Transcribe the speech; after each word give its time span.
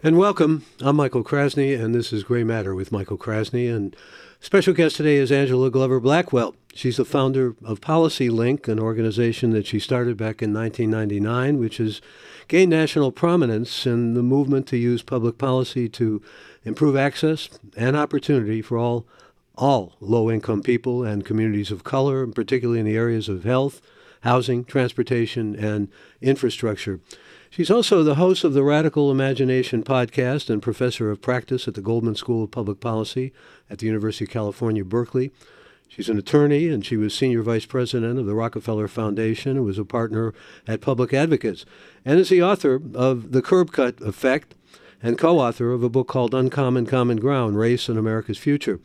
And 0.00 0.16
welcome. 0.16 0.64
I'm 0.80 0.94
Michael 0.94 1.24
Krasny, 1.24 1.76
and 1.76 1.92
this 1.92 2.12
is 2.12 2.22
Gray 2.22 2.44
Matter 2.44 2.72
with 2.72 2.92
Michael 2.92 3.18
Krasny. 3.18 3.68
And 3.68 3.96
special 4.38 4.72
guest 4.72 4.94
today 4.94 5.16
is 5.16 5.32
Angela 5.32 5.72
Glover 5.72 5.98
Blackwell. 5.98 6.54
She's 6.72 6.98
the 6.98 7.04
founder 7.04 7.56
of 7.64 7.80
PolicyLink, 7.80 8.68
an 8.68 8.78
organization 8.78 9.50
that 9.50 9.66
she 9.66 9.80
started 9.80 10.16
back 10.16 10.40
in 10.40 10.54
1999, 10.54 11.58
which 11.58 11.78
has 11.78 12.00
gained 12.46 12.70
national 12.70 13.10
prominence 13.10 13.86
in 13.86 14.14
the 14.14 14.22
movement 14.22 14.68
to 14.68 14.76
use 14.76 15.02
public 15.02 15.36
policy 15.36 15.88
to 15.88 16.22
improve 16.62 16.94
access 16.94 17.48
and 17.76 17.96
opportunity 17.96 18.62
for 18.62 18.78
all 18.78 19.04
all 19.56 19.96
low-income 19.98 20.62
people 20.62 21.02
and 21.02 21.24
communities 21.24 21.72
of 21.72 21.82
color, 21.82 22.24
particularly 22.28 22.78
in 22.78 22.86
the 22.86 22.96
areas 22.96 23.28
of 23.28 23.42
health, 23.42 23.82
housing, 24.20 24.64
transportation, 24.64 25.56
and 25.56 25.88
infrastructure. 26.20 27.00
She's 27.50 27.70
also 27.70 28.02
the 28.02 28.16
host 28.16 28.44
of 28.44 28.52
the 28.52 28.62
Radical 28.62 29.10
Imagination 29.10 29.82
podcast 29.82 30.50
and 30.50 30.62
professor 30.62 31.10
of 31.10 31.22
practice 31.22 31.66
at 31.66 31.74
the 31.74 31.80
Goldman 31.80 32.14
School 32.14 32.44
of 32.44 32.50
Public 32.50 32.78
Policy 32.78 33.32
at 33.70 33.78
the 33.78 33.86
University 33.86 34.26
of 34.26 34.30
California, 34.30 34.84
Berkeley. 34.84 35.32
She's 35.88 36.10
an 36.10 36.18
attorney 36.18 36.68
and 36.68 36.84
she 36.84 36.98
was 36.98 37.14
senior 37.14 37.42
vice 37.42 37.64
president 37.64 38.18
of 38.18 38.26
the 38.26 38.34
Rockefeller 38.34 38.86
Foundation 38.86 39.56
and 39.56 39.64
was 39.64 39.78
a 39.78 39.84
partner 39.84 40.34
at 40.66 40.82
Public 40.82 41.14
Advocates 41.14 41.64
and 42.04 42.20
is 42.20 42.28
the 42.28 42.42
author 42.42 42.80
of 42.94 43.32
The 43.32 43.40
Curb 43.40 43.72
Cut 43.72 43.98
Effect 44.02 44.54
and 45.02 45.16
co 45.16 45.38
author 45.38 45.72
of 45.72 45.82
a 45.82 45.88
book 45.88 46.06
called 46.06 46.34
Uncommon 46.34 46.84
Common 46.84 47.16
Ground 47.16 47.58
Race 47.58 47.88
and 47.88 47.98
America's 47.98 48.38
Future. 48.38 48.78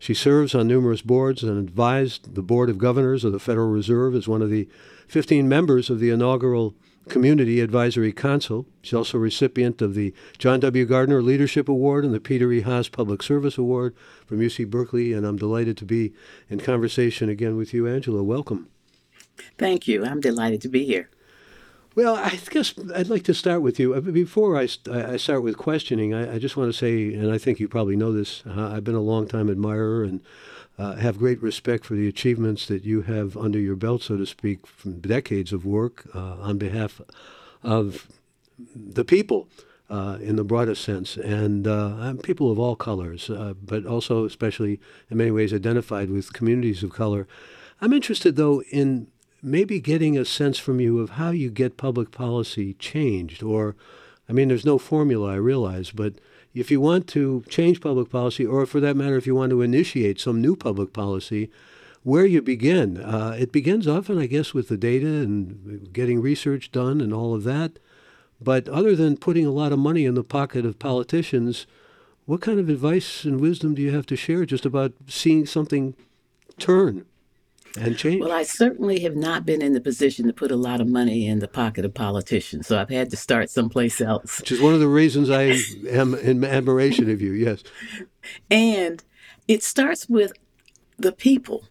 She 0.00 0.14
serves 0.14 0.56
on 0.56 0.66
numerous 0.66 1.02
boards 1.02 1.44
and 1.44 1.56
advised 1.56 2.34
the 2.34 2.42
Board 2.42 2.68
of 2.68 2.78
Governors 2.78 3.24
of 3.24 3.30
the 3.30 3.38
Federal 3.38 3.68
Reserve 3.68 4.16
as 4.16 4.26
one 4.26 4.42
of 4.42 4.50
the 4.50 4.68
15 5.06 5.48
members 5.48 5.88
of 5.88 6.00
the 6.00 6.10
inaugural 6.10 6.74
Community 7.08 7.60
Advisory 7.60 8.12
Council. 8.12 8.66
She's 8.82 8.94
also 8.94 9.18
a 9.18 9.20
recipient 9.20 9.82
of 9.82 9.94
the 9.94 10.14
John 10.38 10.60
W. 10.60 10.84
Gardner 10.84 11.22
Leadership 11.22 11.68
Award 11.68 12.04
and 12.04 12.14
the 12.14 12.20
Peter 12.20 12.52
E. 12.52 12.60
Haas 12.60 12.88
Public 12.88 13.22
Service 13.22 13.58
Award 13.58 13.94
from 14.26 14.38
UC 14.38 14.68
Berkeley, 14.68 15.12
and 15.12 15.26
I'm 15.26 15.36
delighted 15.36 15.76
to 15.78 15.84
be 15.84 16.12
in 16.48 16.60
conversation 16.60 17.28
again 17.28 17.56
with 17.56 17.74
you, 17.74 17.88
Angela. 17.88 18.22
Welcome. 18.22 18.68
Thank 19.56 19.88
you. 19.88 20.04
I'm 20.04 20.20
delighted 20.20 20.60
to 20.62 20.68
be 20.68 20.84
here. 20.84 21.10
Well, 21.94 22.14
I 22.14 22.38
guess 22.50 22.74
I'd 22.94 23.08
like 23.08 23.24
to 23.24 23.34
start 23.34 23.62
with 23.62 23.80
you. 23.80 23.94
Uh, 23.94 24.00
before 24.00 24.56
I, 24.56 24.68
I 24.88 25.16
start 25.16 25.42
with 25.42 25.58
questioning, 25.58 26.14
I, 26.14 26.34
I 26.34 26.38
just 26.38 26.56
want 26.56 26.70
to 26.70 26.78
say, 26.78 27.12
and 27.12 27.32
I 27.32 27.38
think 27.38 27.58
you 27.58 27.66
probably 27.66 27.96
know 27.96 28.12
this, 28.12 28.44
uh, 28.46 28.72
I've 28.72 28.84
been 28.84 28.94
a 28.94 29.00
long 29.00 29.26
time 29.26 29.50
admirer 29.50 30.04
and 30.04 30.20
uh, 30.78 30.94
have 30.96 31.18
great 31.18 31.42
respect 31.42 31.84
for 31.84 31.94
the 31.94 32.08
achievements 32.08 32.66
that 32.66 32.84
you 32.84 33.02
have 33.02 33.36
under 33.36 33.58
your 33.58 33.76
belt, 33.76 34.02
so 34.02 34.16
to 34.16 34.26
speak, 34.26 34.66
from 34.66 35.00
decades 35.00 35.52
of 35.52 35.64
work 35.64 36.06
uh, 36.14 36.36
on 36.40 36.56
behalf 36.58 37.00
of 37.62 38.08
the 38.74 39.04
people. 39.04 39.48
Uh, 39.90 40.18
in 40.20 40.36
the 40.36 40.44
broadest 40.44 40.84
sense, 40.84 41.16
and 41.16 41.66
uh, 41.66 42.12
people 42.22 42.52
of 42.52 42.58
all 42.58 42.76
colors, 42.76 43.30
uh, 43.30 43.54
but 43.62 43.86
also, 43.86 44.26
especially 44.26 44.78
in 45.08 45.16
many 45.16 45.30
ways, 45.30 45.50
identified 45.50 46.10
with 46.10 46.34
communities 46.34 46.82
of 46.82 46.92
color. 46.92 47.26
I'm 47.80 47.94
interested, 47.94 48.36
though, 48.36 48.60
in 48.70 49.06
maybe 49.42 49.80
getting 49.80 50.18
a 50.18 50.26
sense 50.26 50.58
from 50.58 50.78
you 50.78 50.98
of 50.98 51.12
how 51.12 51.30
you 51.30 51.50
get 51.50 51.78
public 51.78 52.10
policy 52.10 52.74
changed, 52.74 53.42
or, 53.42 53.76
I 54.28 54.34
mean, 54.34 54.48
there's 54.48 54.66
no 54.66 54.76
formula, 54.76 55.32
I 55.32 55.36
realize, 55.36 55.90
but 55.90 56.20
if 56.54 56.70
you 56.70 56.80
want 56.80 57.06
to 57.08 57.44
change 57.48 57.80
public 57.80 58.10
policy, 58.10 58.44
or 58.44 58.66
for 58.66 58.80
that 58.80 58.96
matter, 58.96 59.16
if 59.16 59.26
you 59.26 59.34
want 59.34 59.50
to 59.50 59.62
initiate 59.62 60.20
some 60.20 60.40
new 60.40 60.56
public 60.56 60.92
policy, 60.92 61.50
where 62.02 62.24
you 62.24 62.40
begin. 62.40 62.96
Uh, 62.96 63.36
it 63.38 63.52
begins 63.52 63.86
often, 63.86 64.18
I 64.18 64.26
guess, 64.26 64.54
with 64.54 64.68
the 64.68 64.76
data 64.76 65.06
and 65.06 65.92
getting 65.92 66.22
research 66.22 66.72
done 66.72 67.00
and 67.00 67.12
all 67.12 67.34
of 67.34 67.44
that. 67.44 67.78
But 68.40 68.68
other 68.68 68.94
than 68.94 69.16
putting 69.16 69.44
a 69.44 69.50
lot 69.50 69.72
of 69.72 69.78
money 69.78 70.04
in 70.04 70.14
the 70.14 70.24
pocket 70.24 70.64
of 70.64 70.78
politicians, 70.78 71.66
what 72.24 72.40
kind 72.40 72.60
of 72.60 72.68
advice 72.68 73.24
and 73.24 73.40
wisdom 73.40 73.74
do 73.74 73.82
you 73.82 73.90
have 73.90 74.06
to 74.06 74.16
share 74.16 74.44
just 74.46 74.64
about 74.64 74.92
seeing 75.06 75.44
something 75.44 75.94
turn? 76.58 77.04
And 77.76 77.96
change. 77.96 78.20
Well, 78.20 78.32
I 78.32 78.42
certainly 78.42 79.00
have 79.00 79.16
not 79.16 79.44
been 79.44 79.62
in 79.62 79.72
the 79.72 79.80
position 79.80 80.26
to 80.26 80.32
put 80.32 80.50
a 80.50 80.56
lot 80.56 80.80
of 80.80 80.88
money 80.88 81.26
in 81.26 81.40
the 81.40 81.48
pocket 81.48 81.84
of 81.84 81.94
politicians, 81.94 82.66
so 82.66 82.78
I've 82.78 82.88
had 82.90 83.10
to 83.10 83.16
start 83.16 83.50
someplace 83.50 84.00
else. 84.00 84.40
Which 84.40 84.52
is 84.52 84.60
one 84.60 84.74
of 84.74 84.80
the 84.80 84.88
reasons 84.88 85.30
I 85.30 85.56
am 85.90 86.14
in 86.14 86.44
admiration 86.44 87.10
of 87.10 87.20
you, 87.20 87.32
yes. 87.32 87.62
And 88.50 89.02
it 89.46 89.62
starts 89.62 90.08
with 90.08 90.32
the 90.96 91.12
people. 91.12 91.64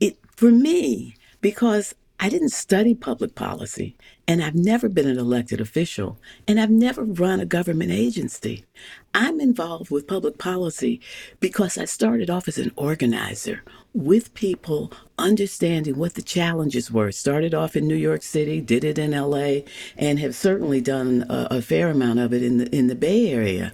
It 0.00 0.18
for 0.34 0.50
me, 0.50 1.14
because 1.40 1.94
I 2.18 2.30
didn't 2.30 2.48
study 2.48 2.94
public 2.94 3.34
policy, 3.34 3.96
and 4.26 4.42
I've 4.42 4.54
never 4.54 4.88
been 4.88 5.06
an 5.06 5.18
elected 5.18 5.60
official, 5.60 6.18
and 6.48 6.58
I've 6.58 6.70
never 6.70 7.04
run 7.04 7.40
a 7.40 7.46
government 7.46 7.90
agency. 7.90 8.64
I'm 9.12 9.38
involved 9.38 9.90
with 9.90 10.06
public 10.06 10.38
policy 10.38 11.00
because 11.40 11.76
I 11.76 11.84
started 11.84 12.30
off 12.30 12.48
as 12.48 12.56
an 12.56 12.72
organizer 12.74 13.62
with 13.92 14.32
people, 14.34 14.92
understanding 15.18 15.96
what 15.96 16.14
the 16.14 16.22
challenges 16.22 16.90
were. 16.90 17.12
Started 17.12 17.54
off 17.54 17.76
in 17.76 17.86
New 17.86 17.96
York 17.96 18.22
City, 18.22 18.62
did 18.62 18.84
it 18.84 18.98
in 18.98 19.10
LA, 19.10 19.60
and 19.96 20.18
have 20.18 20.34
certainly 20.34 20.80
done 20.80 21.26
a, 21.28 21.48
a 21.50 21.62
fair 21.62 21.90
amount 21.90 22.18
of 22.18 22.32
it 22.32 22.42
in 22.42 22.58
the 22.58 22.74
in 22.74 22.86
the 22.86 22.94
Bay 22.94 23.30
Area. 23.30 23.72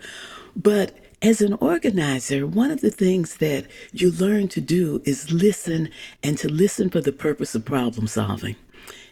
But 0.57 0.95
as 1.23 1.41
an 1.41 1.55
organizer, 1.55 2.47
one 2.47 2.73
of 2.73 2.81
the 2.81 2.91
things 2.91 3.37
that 3.37 3.67
you 3.93 4.11
learn 4.11 4.49
to 4.49 4.61
do 4.61 5.01
is 5.05 5.31
listen 5.31 5.89
and 6.23 6.37
to 6.39 6.49
listen 6.49 6.91
for 6.91 7.01
the 7.01 7.13
purpose 7.13 7.55
of 7.55 7.65
problem 7.65 8.09
solving. 8.09 8.57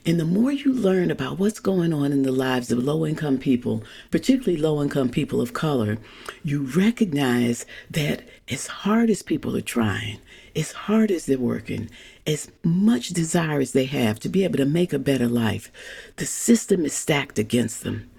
And 0.05 0.19
the 0.19 0.25
more 0.25 0.51
you 0.51 0.73
learn 0.73 1.11
about 1.11 1.39
what's 1.39 1.61
going 1.61 1.93
on 1.93 2.11
in 2.11 2.23
the 2.23 2.33
lives 2.33 2.73
of 2.73 2.83
low 2.83 3.07
income 3.07 3.39
people, 3.39 3.85
particularly 4.11 4.61
low 4.61 4.83
income 4.83 5.11
people 5.11 5.41
of 5.41 5.53
color, 5.53 5.99
you 6.43 6.63
recognize 6.63 7.65
that 7.89 8.23
as 8.49 8.67
hard 8.67 9.09
as 9.09 9.23
people 9.23 9.57
are 9.57 9.61
trying, 9.61 10.19
as 10.57 10.73
hard 10.73 11.13
as 11.13 11.27
they're 11.27 11.39
working, 11.39 11.91
as 12.27 12.51
much 12.65 13.11
desire 13.11 13.61
as 13.61 13.73
they 13.73 13.85
have 13.85 14.19
to 14.21 14.29
be 14.29 14.43
able 14.43 14.57
to 14.57 14.65
make 14.65 14.93
a 14.93 14.99
better 14.99 15.29
life, 15.29 15.71
the 16.17 16.27
system 16.27 16.85
is 16.85 16.95
stacked 16.95 17.39
against 17.39 17.85
them. 17.85 18.10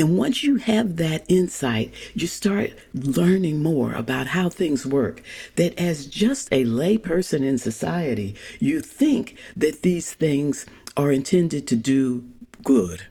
And 0.00 0.16
once 0.16 0.42
you 0.42 0.56
have 0.56 0.96
that 0.96 1.26
insight, 1.28 1.92
you 2.14 2.26
start 2.26 2.70
learning 2.94 3.62
more 3.62 3.92
about 3.92 4.28
how 4.28 4.48
things 4.48 4.86
work. 4.86 5.20
That 5.56 5.78
as 5.78 6.06
just 6.06 6.48
a 6.50 6.64
layperson 6.64 7.44
in 7.44 7.58
society, 7.58 8.34
you 8.58 8.80
think 8.80 9.36
that 9.54 9.82
these 9.82 10.14
things 10.14 10.64
are 10.96 11.12
intended 11.12 11.66
to 11.66 11.76
do 11.76 12.24
good. 12.64 13.08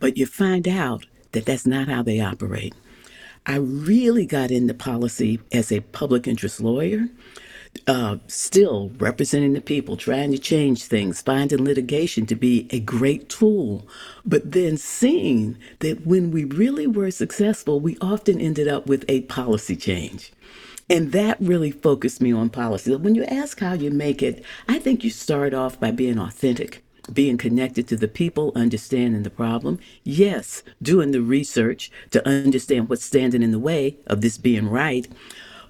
But 0.00 0.16
you 0.16 0.24
find 0.24 0.66
out 0.66 1.04
that 1.32 1.44
that's 1.44 1.66
not 1.66 1.88
how 1.88 2.02
they 2.02 2.18
operate. 2.18 2.74
I 3.44 3.56
really 3.56 4.24
got 4.24 4.50
into 4.50 4.72
policy 4.72 5.38
as 5.52 5.70
a 5.70 5.80
public 5.80 6.26
interest 6.26 6.62
lawyer 6.62 7.08
uh, 7.86 8.16
still 8.26 8.92
representing 8.98 9.54
the 9.54 9.60
people, 9.60 9.96
trying 9.96 10.30
to 10.30 10.38
change 10.38 10.84
things, 10.84 11.20
finding 11.22 11.64
litigation 11.64 12.26
to 12.26 12.36
be 12.36 12.68
a 12.70 12.80
great 12.80 13.28
tool, 13.28 13.86
but 14.24 14.52
then 14.52 14.76
seeing 14.76 15.56
that 15.80 16.06
when 16.06 16.30
we 16.30 16.44
really 16.44 16.86
were 16.86 17.10
successful, 17.10 17.80
we 17.80 17.96
often 18.00 18.40
ended 18.40 18.68
up 18.68 18.86
with 18.86 19.04
a 19.08 19.22
policy 19.22 19.76
change. 19.76 20.32
And 20.88 21.12
that 21.12 21.38
really 21.40 21.70
focused 21.70 22.20
me 22.20 22.32
on 22.32 22.50
policy. 22.50 22.94
When 22.94 23.14
you 23.14 23.24
ask 23.24 23.58
how 23.60 23.72
you 23.72 23.90
make 23.90 24.22
it, 24.22 24.44
I 24.68 24.78
think 24.78 25.02
you 25.02 25.10
start 25.10 25.54
off 25.54 25.80
by 25.80 25.90
being 25.90 26.18
authentic, 26.18 26.84
being 27.12 27.38
connected 27.38 27.88
to 27.88 27.96
the 27.96 28.08
people, 28.08 28.52
understanding 28.54 29.22
the 29.22 29.30
problem. 29.30 29.78
Yes, 30.04 30.62
doing 30.82 31.12
the 31.12 31.22
research 31.22 31.90
to 32.10 32.26
understand 32.28 32.88
what's 32.88 33.04
standing 33.04 33.42
in 33.42 33.52
the 33.52 33.58
way 33.58 33.96
of 34.06 34.20
this 34.20 34.38
being 34.38 34.68
right. 34.68 35.08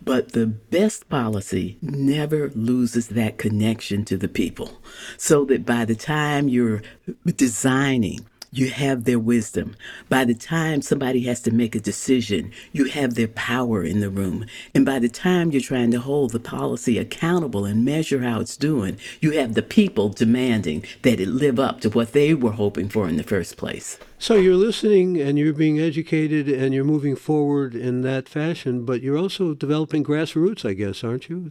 But 0.05 0.33
the 0.33 0.47
best 0.47 1.09
policy 1.09 1.79
never 1.81 2.51
loses 2.51 3.09
that 3.09 3.39
connection 3.39 4.05
to 4.07 4.17
the 4.17 4.29
people. 4.29 4.81
So 5.17 5.45
that 5.45 5.65
by 5.65 5.85
the 5.85 5.95
time 5.95 6.49
you're 6.49 6.83
designing, 7.25 8.27
you 8.53 8.71
have 8.71 9.05
their 9.05 9.19
wisdom. 9.19 9.75
By 10.11 10.27
the 10.27 10.35
time 10.35 10.83
somebody 10.83 11.23
has 11.23 11.41
to 11.43 11.51
make 11.51 11.75
a 11.75 11.81
decision, 11.81 12.53
you 12.71 12.85
have 12.85 13.15
their 13.15 13.29
power 13.29 13.83
in 13.83 14.01
the 14.01 14.11
room. 14.11 14.45
And 14.75 14.85
by 14.85 14.99
the 14.99 15.09
time 15.09 15.51
you're 15.51 15.63
trying 15.63 15.91
to 15.93 16.01
hold 16.01 16.33
the 16.33 16.39
policy 16.39 16.99
accountable 16.99 17.65
and 17.65 17.85
measure 17.85 18.21
how 18.21 18.41
it's 18.41 18.59
doing, 18.59 18.99
you 19.21 19.33
have 19.33 19.55
the 19.55 19.63
people 19.63 20.11
demanding 20.11 20.85
that 21.01 21.19
it 21.19 21.29
live 21.29 21.59
up 21.59 21.81
to 21.81 21.89
what 21.89 22.13
they 22.13 22.35
were 22.35 22.53
hoping 22.53 22.91
for 22.91 23.09
in 23.09 23.17
the 23.17 23.23
first 23.23 23.57
place. 23.57 23.99
So 24.19 24.35
you're 24.35 24.55
listening 24.55 25.19
and 25.19 25.39
you're 25.39 25.55
being 25.55 25.81
educated 25.81 26.47
and 26.49 26.75
you're 26.75 26.85
moving 26.85 27.17
forward 27.17 27.75
in 27.75 28.03
that 28.03 28.29
fashion, 28.29 28.85
but 28.85 29.01
you're 29.01 29.19
also 29.19 29.55
developing 29.55 30.05
grassroots, 30.05 30.69
I 30.69 30.75
guess, 30.75 31.03
aren't 31.03 31.31
you? 31.31 31.51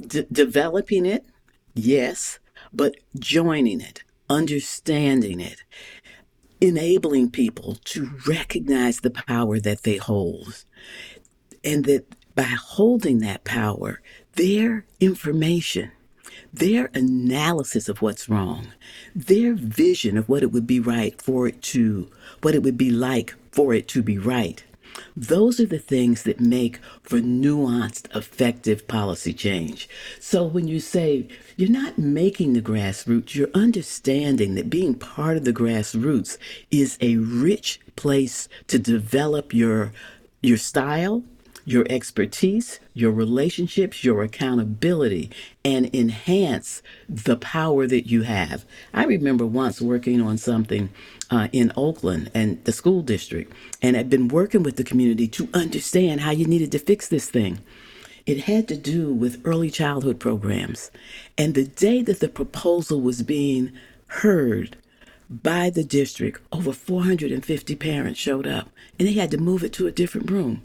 De- 0.00 0.24
developing 0.24 1.04
it, 1.04 1.26
yes, 1.74 2.38
but 2.72 2.96
joining 3.18 3.82
it, 3.82 4.02
understanding 4.32 5.40
it, 5.40 5.62
enabling 6.60 7.30
people 7.30 7.76
to 7.84 8.10
recognize 8.26 9.00
the 9.00 9.10
power 9.10 9.60
that 9.60 9.82
they 9.82 9.96
hold. 9.96 10.64
And 11.62 11.84
that 11.84 12.06
by 12.34 12.42
holding 12.42 13.18
that 13.18 13.44
power, 13.44 14.00
their 14.34 14.84
information 15.00 15.92
their 16.52 16.90
analysis 16.94 17.88
of 17.88 18.02
what's 18.02 18.28
wrong, 18.28 18.72
their 19.14 19.54
vision 19.54 20.18
of 20.18 20.28
what 20.28 20.42
it 20.42 20.52
would 20.52 20.66
be 20.66 20.80
right 20.80 21.20
for 21.20 21.46
it 21.48 21.62
to, 21.62 22.10
what 22.42 22.54
it 22.54 22.62
would 22.62 22.76
be 22.76 22.90
like 22.90 23.34
for 23.50 23.72
it 23.72 23.88
to 23.88 24.02
be 24.02 24.18
right, 24.18 24.62
Those 25.16 25.60
are 25.60 25.66
the 25.66 25.78
things 25.78 26.22
that 26.24 26.40
make 26.40 26.78
for 27.02 27.18
nuanced, 27.18 28.14
effective 28.14 28.88
policy 28.88 29.32
change. 29.32 29.88
So 30.20 30.44
when 30.44 30.68
you 30.68 30.80
say 30.80 31.28
you're 31.56 31.70
not 31.70 31.98
making 31.98 32.52
the 32.52 32.62
grassroots, 32.62 33.34
you're 33.34 33.48
understanding 33.54 34.54
that 34.54 34.70
being 34.70 34.94
part 34.94 35.36
of 35.36 35.44
the 35.44 35.52
grassroots 35.52 36.38
is 36.70 36.98
a 37.00 37.16
rich 37.16 37.80
place 37.96 38.48
to 38.68 38.78
develop 38.78 39.52
your 39.54 39.92
your 40.40 40.56
style, 40.56 41.22
your 41.64 41.86
expertise, 41.88 42.80
your 42.94 43.12
relationships, 43.12 44.02
your 44.02 44.22
accountability, 44.22 45.30
and 45.64 45.94
enhance 45.94 46.82
the 47.08 47.36
power 47.36 47.86
that 47.86 48.08
you 48.08 48.22
have. 48.22 48.64
I 48.92 49.04
remember 49.04 49.46
once 49.46 49.80
working 49.80 50.20
on 50.20 50.38
something 50.38 50.90
uh, 51.32 51.48
in 51.50 51.72
Oakland 51.76 52.30
and 52.34 52.62
the 52.64 52.72
school 52.72 53.02
district, 53.02 53.52
and 53.80 53.96
had 53.96 54.10
been 54.10 54.28
working 54.28 54.62
with 54.62 54.76
the 54.76 54.84
community 54.84 55.26
to 55.26 55.48
understand 55.54 56.20
how 56.20 56.30
you 56.30 56.44
needed 56.46 56.70
to 56.72 56.78
fix 56.78 57.08
this 57.08 57.28
thing. 57.28 57.58
It 58.26 58.40
had 58.40 58.68
to 58.68 58.76
do 58.76 59.12
with 59.12 59.40
early 59.44 59.70
childhood 59.70 60.20
programs. 60.20 60.92
And 61.36 61.54
the 61.54 61.64
day 61.64 62.02
that 62.02 62.20
the 62.20 62.28
proposal 62.28 63.00
was 63.00 63.22
being 63.22 63.72
heard 64.06 64.76
by 65.28 65.70
the 65.70 65.82
district, 65.82 66.40
over 66.52 66.72
450 66.72 67.74
parents 67.76 68.20
showed 68.20 68.46
up 68.46 68.68
and 68.98 69.08
they 69.08 69.14
had 69.14 69.30
to 69.30 69.38
move 69.38 69.64
it 69.64 69.72
to 69.72 69.86
a 69.86 69.90
different 69.90 70.30
room 70.30 70.62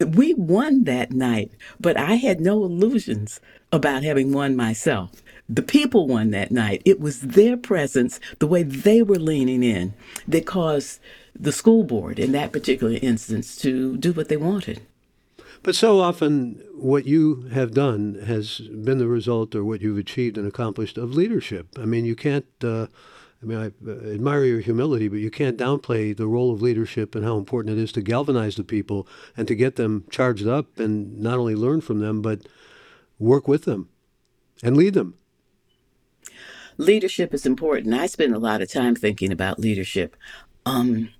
we 0.00 0.34
won 0.34 0.84
that 0.84 1.10
night, 1.10 1.50
but 1.80 1.96
I 1.96 2.14
had 2.14 2.40
no 2.40 2.64
illusions 2.64 3.40
about 3.72 4.02
having 4.04 4.32
won 4.32 4.56
myself. 4.56 5.10
The 5.48 5.62
people 5.62 6.06
won 6.06 6.30
that 6.30 6.50
night. 6.50 6.82
It 6.84 7.00
was 7.00 7.20
their 7.20 7.56
presence, 7.56 8.20
the 8.38 8.46
way 8.46 8.62
they 8.62 9.02
were 9.02 9.18
leaning 9.18 9.62
in, 9.62 9.94
that 10.26 10.44
caused 10.44 11.00
the 11.38 11.52
school 11.52 11.84
board 11.84 12.18
in 12.18 12.32
that 12.32 12.52
particular 12.52 12.98
instance 13.00 13.56
to 13.58 13.96
do 13.96 14.12
what 14.12 14.28
they 14.28 14.36
wanted. 14.36 14.82
But 15.62 15.74
so 15.74 16.00
often, 16.00 16.62
what 16.74 17.06
you 17.06 17.48
have 17.52 17.72
done 17.72 18.22
has 18.26 18.58
been 18.58 18.98
the 18.98 19.08
result, 19.08 19.54
or 19.54 19.64
what 19.64 19.80
you've 19.80 19.98
achieved 19.98 20.38
and 20.38 20.46
accomplished, 20.46 20.98
of 20.98 21.14
leadership. 21.14 21.68
I 21.78 21.84
mean, 21.84 22.04
you 22.04 22.14
can't. 22.14 22.46
Uh, 22.62 22.86
I 23.42 23.46
mean, 23.46 23.58
I 23.58 23.66
uh, 23.88 24.14
admire 24.14 24.44
your 24.44 24.60
humility, 24.60 25.06
but 25.06 25.20
you 25.20 25.30
can't 25.30 25.56
downplay 25.56 26.16
the 26.16 26.26
role 26.26 26.52
of 26.52 26.60
leadership 26.60 27.14
and 27.14 27.24
how 27.24 27.38
important 27.38 27.78
it 27.78 27.80
is 27.80 27.92
to 27.92 28.02
galvanize 28.02 28.56
the 28.56 28.64
people 28.64 29.06
and 29.36 29.46
to 29.46 29.54
get 29.54 29.76
them 29.76 30.04
charged 30.10 30.46
up 30.46 30.80
and 30.80 31.18
not 31.18 31.38
only 31.38 31.54
learn 31.54 31.80
from 31.80 32.00
them, 32.00 32.20
but 32.20 32.40
work 33.18 33.46
with 33.46 33.64
them 33.64 33.88
and 34.62 34.76
lead 34.76 34.94
them. 34.94 35.17
Leadership 36.78 37.34
is 37.34 37.44
important. 37.44 37.92
I 37.92 38.06
spend 38.06 38.34
a 38.34 38.38
lot 38.38 38.62
of 38.62 38.70
time 38.70 38.94
thinking 38.94 39.32
about 39.32 39.58
leadership. 39.58 40.16
Um, 40.64 41.10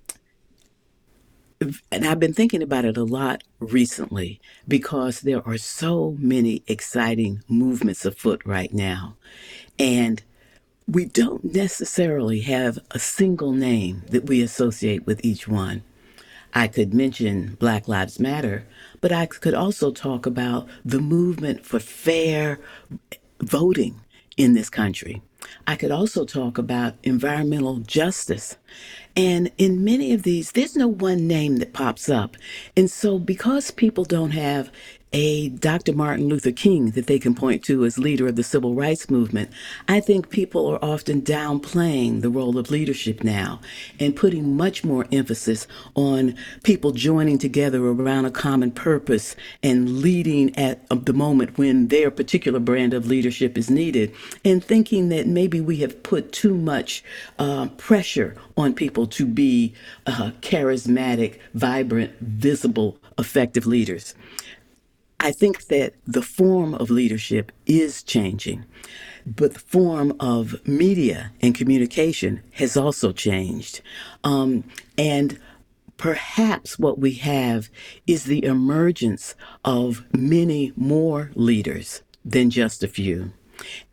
and 1.91 2.05
I've 2.05 2.19
been 2.19 2.33
thinking 2.33 2.63
about 2.63 2.85
it 2.85 2.95
a 2.95 3.03
lot 3.03 3.43
recently 3.59 4.39
because 4.67 5.21
there 5.21 5.45
are 5.45 5.57
so 5.57 6.15
many 6.17 6.63
exciting 6.67 7.43
movements 7.49 8.05
afoot 8.05 8.41
right 8.45 8.73
now. 8.73 9.17
And 9.77 10.23
we 10.87 11.05
don't 11.05 11.53
necessarily 11.53 12.39
have 12.41 12.79
a 12.91 12.99
single 12.99 13.51
name 13.51 14.03
that 14.09 14.25
we 14.27 14.41
associate 14.41 15.05
with 15.05 15.23
each 15.23 15.47
one. 15.47 15.83
I 16.53 16.67
could 16.67 16.93
mention 16.93 17.55
Black 17.59 17.87
Lives 17.87 18.19
Matter, 18.19 18.65
but 19.01 19.11
I 19.11 19.25
could 19.27 19.53
also 19.53 19.91
talk 19.91 20.25
about 20.25 20.67
the 20.83 20.99
movement 20.99 21.65
for 21.65 21.79
fair 21.79 22.59
voting 23.41 24.01
in 24.35 24.53
this 24.53 24.69
country. 24.69 25.21
I 25.69 25.75
could 25.75 25.91
also 25.91 26.25
talk 26.25 26.57
about 26.57 26.95
environmental 27.03 27.77
justice. 27.77 28.57
And 29.15 29.51
in 29.59 29.83
many 29.83 30.13
of 30.13 30.23
these, 30.23 30.51
there's 30.51 30.75
no 30.75 30.87
one 30.87 31.27
name 31.27 31.57
that 31.57 31.73
pops 31.73 32.09
up. 32.09 32.37
And 32.75 32.89
so, 32.89 33.19
because 33.19 33.69
people 33.69 34.03
don't 34.03 34.31
have 34.31 34.71
a 35.11 35.49
Dr. 35.49 35.93
Martin 35.93 36.27
Luther 36.27 36.51
King 36.51 36.91
that 36.91 37.07
they 37.07 37.17
can 37.17 37.33
point 37.33 37.63
to 37.63 37.83
as 37.85 37.97
leader 37.97 38.27
of 38.27 38.35
the 38.35 38.43
civil 38.43 38.75
rights 38.75 39.09
movement. 39.09 39.49
I 39.87 39.99
think 39.99 40.29
people 40.29 40.67
are 40.67 40.83
often 40.83 41.21
downplaying 41.21 42.21
the 42.21 42.29
role 42.29 42.57
of 42.57 42.69
leadership 42.69 43.23
now 43.23 43.59
and 43.99 44.15
putting 44.15 44.55
much 44.55 44.83
more 44.83 45.07
emphasis 45.11 45.67
on 45.95 46.35
people 46.63 46.91
joining 46.91 47.39
together 47.39 47.85
around 47.85 48.25
a 48.25 48.31
common 48.31 48.71
purpose 48.71 49.35
and 49.63 49.99
leading 49.99 50.55
at 50.57 50.87
the 50.89 51.13
moment 51.13 51.57
when 51.57 51.87
their 51.87 52.11
particular 52.11 52.59
brand 52.59 52.93
of 52.93 53.07
leadership 53.07 53.57
is 53.57 53.69
needed 53.69 54.13
and 54.45 54.63
thinking 54.63 55.09
that 55.09 55.25
maybe 55.27 55.59
we 55.59 55.77
have 55.77 56.03
put 56.03 56.31
too 56.31 56.53
much 56.53 57.03
uh, 57.39 57.67
pressure 57.77 58.35
on 58.57 58.73
people 58.73 59.07
to 59.07 59.25
be 59.25 59.73
uh, 60.05 60.31
charismatic, 60.41 61.39
vibrant, 61.53 62.11
visible, 62.19 62.97
effective 63.17 63.65
leaders. 63.65 64.13
I 65.19 65.31
think 65.31 65.65
that 65.65 65.95
the 66.05 66.21
form 66.21 66.73
of 66.73 66.89
leadership 66.89 67.51
is 67.65 68.03
changing, 68.03 68.65
but 69.25 69.53
the 69.53 69.59
form 69.59 70.15
of 70.19 70.65
media 70.65 71.31
and 71.41 71.53
communication 71.53 72.41
has 72.53 72.77
also 72.77 73.11
changed. 73.11 73.81
Um, 74.23 74.63
and 74.97 75.37
perhaps 75.97 76.79
what 76.79 76.99
we 76.99 77.13
have 77.15 77.69
is 78.07 78.23
the 78.23 78.45
emergence 78.45 79.35
of 79.65 80.05
many 80.13 80.71
more 80.77 81.31
leaders 81.35 82.01
than 82.23 82.49
just 82.49 82.81
a 82.81 82.87
few, 82.87 83.33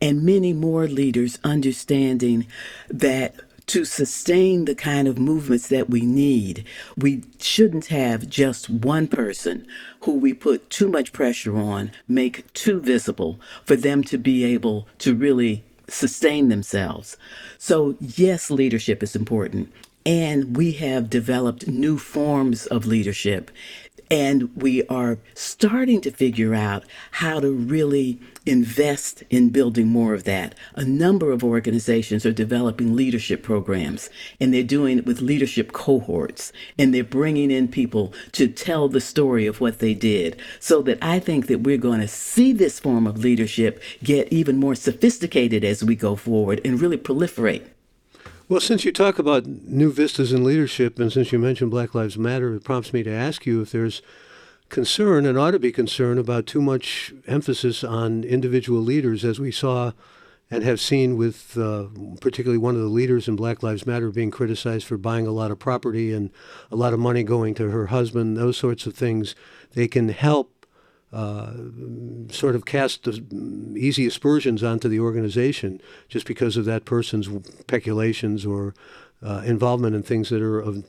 and 0.01 0.23
many 0.23 0.53
more 0.53 0.87
leaders 0.87 1.39
understanding 1.43 2.47
that 2.87 3.35
to 3.67 3.83
sustain 3.83 4.65
the 4.65 4.75
kind 4.75 5.07
of 5.07 5.19
movements 5.19 5.67
that 5.67 5.89
we 5.89 6.01
need, 6.01 6.65
we 6.95 7.23
shouldn't 7.39 7.87
have 7.87 8.29
just 8.29 8.69
one 8.69 9.07
person 9.07 9.67
who 10.01 10.13
we 10.13 10.33
put 10.33 10.69
too 10.69 10.87
much 10.87 11.13
pressure 11.13 11.57
on, 11.57 11.91
make 12.07 12.51
too 12.53 12.79
visible 12.79 13.39
for 13.65 13.75
them 13.75 14.03
to 14.05 14.17
be 14.17 14.43
able 14.43 14.87
to 14.99 15.13
really 15.13 15.63
sustain 15.89 16.49
themselves. 16.49 17.17
So, 17.57 17.95
yes, 17.99 18.49
leadership 18.49 19.03
is 19.03 19.15
important. 19.15 19.71
And 20.05 20.55
we 20.55 20.71
have 20.73 21.09
developed 21.09 21.67
new 21.67 21.97
forms 21.97 22.65
of 22.67 22.85
leadership 22.85 23.51
and 24.09 24.55
we 24.55 24.85
are 24.87 25.19
starting 25.33 26.01
to 26.01 26.11
figure 26.11 26.53
out 26.53 26.85
how 27.11 27.39
to 27.39 27.51
really 27.51 28.19
invest 28.47 29.23
in 29.29 29.49
building 29.49 29.87
more 29.87 30.13
of 30.13 30.23
that. 30.23 30.55
A 30.75 30.83
number 30.83 31.31
of 31.31 31.43
organizations 31.43 32.25
are 32.25 32.31
developing 32.31 32.95
leadership 32.95 33.43
programs, 33.43 34.09
and 34.39 34.53
they're 34.53 34.63
doing 34.63 34.99
it 34.99 35.05
with 35.05 35.21
leadership 35.21 35.71
cohorts, 35.73 36.53
and 36.77 36.93
they're 36.93 37.03
bringing 37.03 37.51
in 37.51 37.67
people 37.67 38.13
to 38.31 38.47
tell 38.47 38.87
the 38.87 39.01
story 39.01 39.45
of 39.45 39.59
what 39.59 39.79
they 39.79 39.93
did. 39.93 40.39
So 40.59 40.81
that 40.83 40.97
I 41.01 41.19
think 41.19 41.47
that 41.47 41.61
we're 41.61 41.77
going 41.77 42.01
to 42.01 42.07
see 42.07 42.53
this 42.53 42.79
form 42.79 43.05
of 43.05 43.19
leadership 43.19 43.81
get 44.03 44.31
even 44.31 44.57
more 44.57 44.75
sophisticated 44.75 45.63
as 45.63 45.83
we 45.83 45.95
go 45.95 46.15
forward 46.15 46.61
and 46.63 46.81
really 46.81 46.97
proliferate. 46.97 47.63
Well, 48.49 48.61
since 48.61 48.85
you 48.85 48.93
talk 48.93 49.19
about 49.19 49.45
new 49.45 49.91
vistas 49.91 50.31
in 50.31 50.45
leadership, 50.45 50.99
and 50.99 51.11
since 51.11 51.33
you 51.33 51.39
mentioned 51.39 51.69
Black 51.69 51.93
Lives 51.93 52.17
Matter, 52.17 52.55
it 52.55 52.63
prompts 52.63 52.93
me 52.93 53.03
to 53.03 53.11
ask 53.11 53.45
you 53.45 53.61
if 53.61 53.71
there's 53.71 54.01
concern 54.69 55.25
and 55.25 55.37
ought 55.37 55.51
to 55.51 55.59
be 55.59 55.71
concern 55.71 56.17
about 56.17 56.45
too 56.45 56.61
much 56.61 57.13
emphasis 57.27 57.83
on 57.83 58.23
individual 58.23 58.81
leaders, 58.81 59.23
as 59.23 59.39
we 59.39 59.51
saw 59.51 59.91
and 60.49 60.63
have 60.63 60.79
seen 60.79 61.17
with 61.17 61.57
uh, 61.57 61.87
particularly 62.21 62.57
one 62.57 62.75
of 62.75 62.81
the 62.81 62.87
leaders 62.87 63.27
in 63.27 63.35
Black 63.35 63.61
Lives 63.61 63.85
Matter 63.85 64.09
being 64.09 64.31
criticized 64.31 64.85
for 64.85 64.97
buying 64.97 65.27
a 65.27 65.31
lot 65.31 65.51
of 65.51 65.59
property 65.59 66.13
and 66.13 66.31
a 66.71 66.75
lot 66.75 66.93
of 66.93 66.99
money 66.99 67.23
going 67.23 67.53
to 67.55 67.69
her 67.69 67.87
husband, 67.87 68.37
those 68.37 68.57
sorts 68.57 68.85
of 68.85 68.95
things. 68.95 69.35
They 69.73 69.87
can 69.87 70.09
help 70.09 70.65
uh, 71.11 71.53
sort 72.29 72.55
of 72.55 72.65
cast 72.65 73.03
the 73.03 73.23
easy 73.75 74.05
aspersions 74.05 74.63
onto 74.63 74.87
the 74.87 74.99
organization 74.99 75.81
just 76.07 76.25
because 76.25 76.55
of 76.55 76.65
that 76.65 76.85
person's 76.85 77.29
peculations 77.67 78.45
or 78.45 78.73
uh, 79.21 79.41
involvement 79.45 79.95
in 79.95 80.03
things 80.03 80.29
that 80.29 80.41
are 80.41 80.59
of 80.59 80.85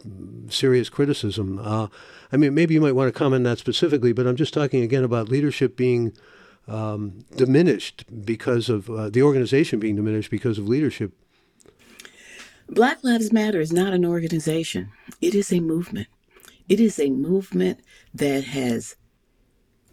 serious 0.50 0.88
criticism. 0.88 1.58
Uh, 1.58 1.88
I 2.30 2.36
mean, 2.36 2.54
maybe 2.54 2.74
you 2.74 2.80
might 2.80 2.94
want 2.94 3.12
to 3.12 3.18
comment 3.18 3.40
on 3.40 3.42
that 3.44 3.58
specifically, 3.58 4.12
but 4.12 4.26
I'm 4.26 4.36
just 4.36 4.52
talking 4.52 4.82
again 4.82 5.04
about 5.04 5.28
leadership 5.28 5.76
being 5.76 6.12
um, 6.66 7.24
diminished 7.36 8.04
because 8.24 8.68
of 8.68 8.90
uh, 8.90 9.08
the 9.08 9.22
organization 9.22 9.80
being 9.80 9.96
diminished 9.96 10.30
because 10.30 10.58
of 10.58 10.68
leadership. 10.68 11.12
Black 12.68 13.02
Lives 13.02 13.32
Matter 13.32 13.60
is 13.60 13.72
not 13.72 13.94
an 13.94 14.04
organization, 14.04 14.90
it 15.22 15.34
is 15.34 15.52
a 15.52 15.60
movement. 15.60 16.08
It 16.68 16.80
is 16.80 16.98
a 16.98 17.08
movement 17.08 17.80
that 18.12 18.44
has 18.44 18.96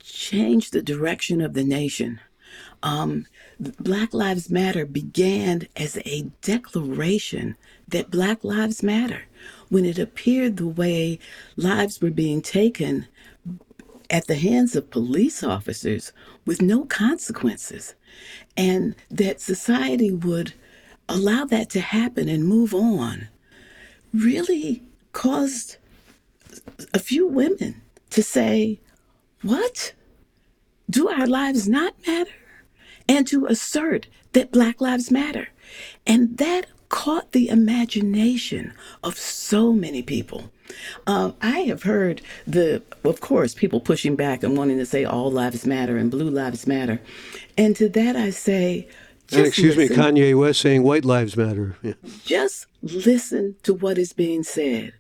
changed 0.04 0.74
the 0.74 0.82
direction 0.82 1.40
of 1.40 1.54
the 1.54 1.64
nation. 1.64 2.20
Um, 2.84 3.28
Black 3.60 4.14
Lives 4.14 4.50
Matter 4.50 4.86
began 4.86 5.68
as 5.76 5.98
a 6.06 6.24
declaration 6.42 7.56
that 7.88 8.12
Black 8.12 8.44
Lives 8.44 8.84
Matter. 8.84 9.24
When 9.70 9.86
it 9.86 9.98
appeared 9.98 10.58
the 10.58 10.68
way 10.68 11.20
lives 11.56 12.02
were 12.02 12.12
being 12.12 12.42
taken 12.42 13.08
at 14.10 14.28
the 14.28 14.36
hands 14.36 14.76
of 14.76 14.92
police 14.92 15.44
officers 15.44 16.12
with 16.46 16.62
no 16.62 16.86
consequences, 16.86 17.96
and 18.56 18.96
that 19.10 19.42
society 19.42 20.12
would 20.12 20.54
allow 21.08 21.46
that 21.46 21.70
to 21.72 21.80
happen 21.80 22.28
and 22.30 22.48
move 22.48 22.74
on, 22.74 23.30
really 24.14 24.84
caused 25.12 25.78
a 26.94 27.00
few 27.00 27.28
women 27.28 27.82
to 28.10 28.22
say, 28.22 28.80
What? 29.42 29.94
Do 30.90 31.10
our 31.10 31.26
lives 31.26 31.68
not 31.68 31.96
matter? 32.06 32.32
And 33.08 33.28
to 33.28 33.46
assert 33.46 34.08
that 34.34 34.52
Black 34.52 34.82
Lives 34.82 35.12
Matter. 35.12 35.50
And 36.06 36.38
that 36.38 36.68
caught 36.90 37.32
the 37.32 37.50
imagination 37.50 38.74
of 39.04 39.18
so 39.18 39.74
many 39.74 40.02
people. 40.02 40.52
Uh, 41.06 41.32
I 41.42 41.60
have 41.62 41.84
heard 41.84 42.22
the, 42.48 42.82
of 43.04 43.22
course, 43.22 43.54
people 43.54 43.80
pushing 43.80 44.16
back 44.16 44.44
and 44.44 44.58
wanting 44.58 44.78
to 44.78 44.86
say 44.86 45.04
all 45.04 45.32
lives 45.32 45.66
matter 45.66 45.98
and 45.98 46.10
blue 46.10 46.30
lives 46.30 46.66
matter. 46.68 47.00
And 47.58 47.76
to 47.76 47.90
that 47.90 48.16
I 48.16 48.30
say, 48.30 48.88
and 49.32 49.46
excuse 49.46 49.76
listen. 49.76 49.98
me, 49.98 50.04
Kanye 50.04 50.38
West 50.38 50.62
saying 50.62 50.84
white 50.84 51.06
lives 51.06 51.36
matter. 51.36 51.76
Yeah. 51.84 51.94
Just 52.24 52.68
listen 52.82 53.56
to 53.64 53.74
what 53.74 53.98
is 53.98 54.14
being 54.14 54.44
said. 54.44 54.94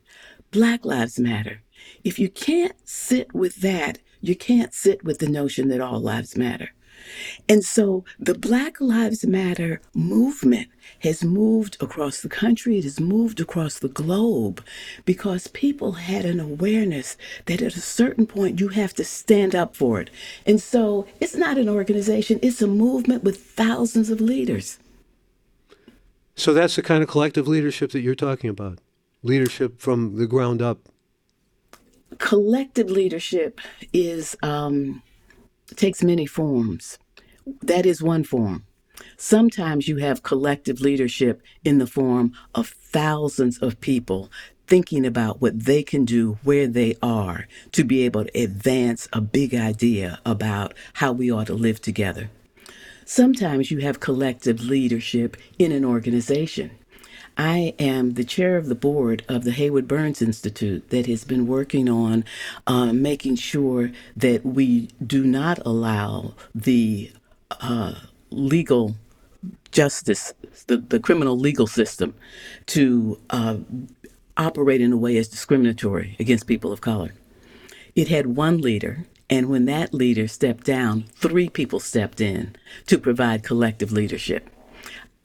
Black 0.51 0.85
lives 0.85 1.19
matter. 1.19 1.61
If 2.03 2.19
you 2.19 2.29
can't 2.29 2.75
sit 2.83 3.33
with 3.33 3.57
that, 3.57 3.99
you 4.21 4.35
can't 4.35 4.73
sit 4.73 5.03
with 5.03 5.19
the 5.19 5.29
notion 5.29 5.67
that 5.69 5.81
all 5.81 5.99
lives 5.99 6.35
matter. 6.35 6.69
And 7.47 7.63
so 7.63 8.03
the 8.19 8.33
Black 8.33 8.79
Lives 8.79 9.25
Matter 9.25 9.81
movement 9.93 10.67
has 10.99 11.23
moved 11.23 11.77
across 11.81 12.21
the 12.21 12.29
country, 12.29 12.77
it 12.77 12.83
has 12.83 12.99
moved 12.99 13.39
across 13.39 13.79
the 13.79 13.89
globe 13.89 14.63
because 15.05 15.47
people 15.47 15.93
had 15.93 16.25
an 16.25 16.39
awareness 16.39 17.17
that 17.45 17.61
at 17.61 17.75
a 17.75 17.81
certain 17.81 18.25
point 18.25 18.59
you 18.59 18.69
have 18.69 18.93
to 18.95 19.03
stand 19.03 19.55
up 19.55 19.75
for 19.75 20.01
it. 20.01 20.09
And 20.45 20.61
so 20.61 21.07
it's 21.19 21.35
not 21.35 21.57
an 21.57 21.69
organization, 21.69 22.39
it's 22.41 22.61
a 22.61 22.67
movement 22.67 23.23
with 23.23 23.41
thousands 23.41 24.09
of 24.09 24.21
leaders. 24.21 24.79
So 26.35 26.53
that's 26.53 26.75
the 26.75 26.81
kind 26.81 27.01
of 27.01 27.09
collective 27.09 27.47
leadership 27.47 27.91
that 27.91 28.01
you're 28.01 28.15
talking 28.15 28.49
about 28.49 28.79
leadership 29.23 29.79
from 29.79 30.17
the 30.17 30.27
ground 30.27 30.61
up. 30.61 30.79
Collective 32.19 32.89
leadership 32.89 33.59
is 33.91 34.37
um, 34.43 35.01
takes 35.75 36.03
many 36.03 36.25
forms. 36.25 36.97
That 37.61 37.85
is 37.85 38.01
one 38.01 38.23
form. 38.23 38.65
Sometimes 39.17 39.87
you 39.87 39.97
have 39.97 40.23
collective 40.23 40.79
leadership 40.79 41.41
in 41.63 41.77
the 41.77 41.87
form 41.87 42.33
of 42.53 42.67
thousands 42.67 43.57
of 43.59 43.79
people 43.81 44.31
thinking 44.67 45.05
about 45.05 45.41
what 45.41 45.65
they 45.65 45.83
can 45.83 46.05
do 46.05 46.37
where 46.43 46.67
they 46.67 46.95
are 47.01 47.47
to 47.71 47.83
be 47.83 48.03
able 48.03 48.25
to 48.25 48.41
advance 48.41 49.07
a 49.13 49.21
big 49.21 49.53
idea 49.53 50.19
about 50.25 50.73
how 50.93 51.11
we 51.11 51.31
ought 51.31 51.47
to 51.47 51.53
live 51.53 51.81
together. 51.81 52.29
Sometimes 53.05 53.69
you 53.69 53.79
have 53.79 53.99
collective 53.99 54.61
leadership 54.61 55.37
in 55.59 55.71
an 55.71 55.85
organization. 55.85 56.71
I 57.37 57.73
am 57.79 58.13
the 58.13 58.23
chair 58.23 58.55
of 58.57 58.67
the 58.67 58.75
board 58.75 59.23
of 59.27 59.43
the 59.43 59.51
Haywood 59.51 59.87
Burns 59.87 60.21
Institute 60.21 60.89
that 60.89 61.05
has 61.07 61.25
been 61.25 61.47
working 61.47 61.89
on 61.89 62.23
uh, 62.65 62.93
making 62.93 63.35
sure 63.35 63.91
that 64.15 64.45
we 64.45 64.89
do 65.05 65.23
not 65.23 65.59
allow 65.65 66.33
the 66.53 67.11
uh, 67.51 67.95
legal 68.29 68.95
justice, 69.71 70.33
the, 70.67 70.77
the 70.77 70.99
criminal 70.99 71.37
legal 71.37 71.67
system, 71.67 72.13
to 72.67 73.19
uh, 73.29 73.57
operate 74.37 74.81
in 74.81 74.93
a 74.93 74.97
way 74.97 75.17
as 75.17 75.27
discriminatory 75.27 76.15
against 76.19 76.47
people 76.47 76.71
of 76.71 76.79
color. 76.79 77.13
It 77.95 78.07
had 78.07 78.27
one 78.27 78.59
leader, 78.59 79.05
and 79.29 79.49
when 79.49 79.65
that 79.65 79.93
leader 79.93 80.27
stepped 80.29 80.63
down, 80.63 81.03
three 81.15 81.49
people 81.49 81.81
stepped 81.81 82.21
in 82.21 82.55
to 82.87 82.97
provide 82.97 83.43
collective 83.43 83.91
leadership 83.91 84.49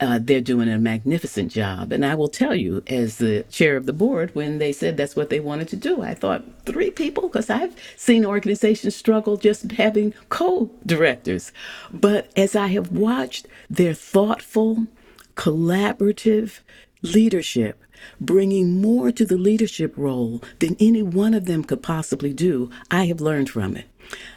uh, 0.01 0.19
they're 0.19 0.41
doing 0.41 0.67
a 0.67 0.79
magnificent 0.79 1.51
job. 1.51 1.91
And 1.91 2.03
I 2.03 2.15
will 2.15 2.27
tell 2.27 2.55
you, 2.55 2.83
as 2.87 3.19
the 3.19 3.43
chair 3.43 3.77
of 3.77 3.85
the 3.85 3.93
board, 3.93 4.33
when 4.33 4.57
they 4.57 4.73
said 4.73 4.97
that's 4.97 5.15
what 5.15 5.29
they 5.29 5.39
wanted 5.39 5.67
to 5.69 5.75
do, 5.75 6.01
I 6.01 6.15
thought 6.15 6.43
three 6.65 6.89
people, 6.89 7.29
because 7.29 7.49
I've 7.49 7.75
seen 7.95 8.25
organizations 8.25 8.95
struggle 8.95 9.37
just 9.37 9.71
having 9.73 10.13
co 10.29 10.71
directors. 10.85 11.51
But 11.93 12.31
as 12.35 12.55
I 12.55 12.67
have 12.67 12.91
watched 12.91 13.47
their 13.69 13.93
thoughtful, 13.93 14.87
collaborative 15.35 16.59
leadership, 17.03 17.83
bringing 18.19 18.81
more 18.81 19.11
to 19.11 19.25
the 19.25 19.37
leadership 19.37 19.93
role 19.95 20.41
than 20.59 20.75
any 20.79 21.03
one 21.03 21.35
of 21.35 21.45
them 21.45 21.63
could 21.63 21.83
possibly 21.83 22.33
do, 22.33 22.71
I 22.89 23.05
have 23.05 23.21
learned 23.21 23.51
from 23.51 23.77
it. 23.77 23.85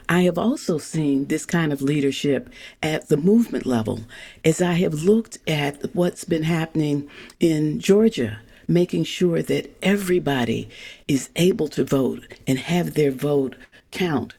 I 0.09 0.23
have 0.23 0.39
also 0.39 0.79
seen 0.79 1.27
this 1.27 1.47
kind 1.47 1.73
of 1.73 1.83
leadership 1.83 2.51
at 2.83 3.09
the 3.09 3.17
movement 3.17 3.67
level 3.67 4.01
as 4.45 4.61
I 4.61 4.75
have 4.75 5.03
looked 5.03 5.39
at 5.47 5.95
what's 5.95 6.25
been 6.25 6.43
happening 6.43 7.09
in 7.41 7.81
Georgia, 7.81 8.39
making 8.69 9.05
sure 9.05 9.43
that 9.43 9.71
everybody 9.83 10.69
is 11.09 11.31
able 11.37 11.69
to 11.69 11.85
vote 11.85 12.23
and 12.47 12.59
have 12.59 12.95
their 12.95 13.11
vote 13.11 13.57
count. 13.91 14.35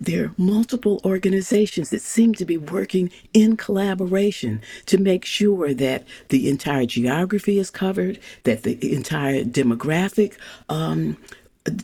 There 0.00 0.26
are 0.26 0.34
multiple 0.36 1.00
organizations 1.04 1.90
that 1.90 2.02
seem 2.02 2.32
to 2.34 2.44
be 2.44 2.56
working 2.56 3.10
in 3.34 3.56
collaboration 3.56 4.60
to 4.86 4.96
make 4.96 5.24
sure 5.24 5.74
that 5.74 6.04
the 6.28 6.48
entire 6.48 6.86
geography 6.86 7.58
is 7.58 7.70
covered, 7.70 8.20
that 8.44 8.62
the 8.62 8.94
entire 8.94 9.42
demographic 9.42 10.36
um, 10.68 11.16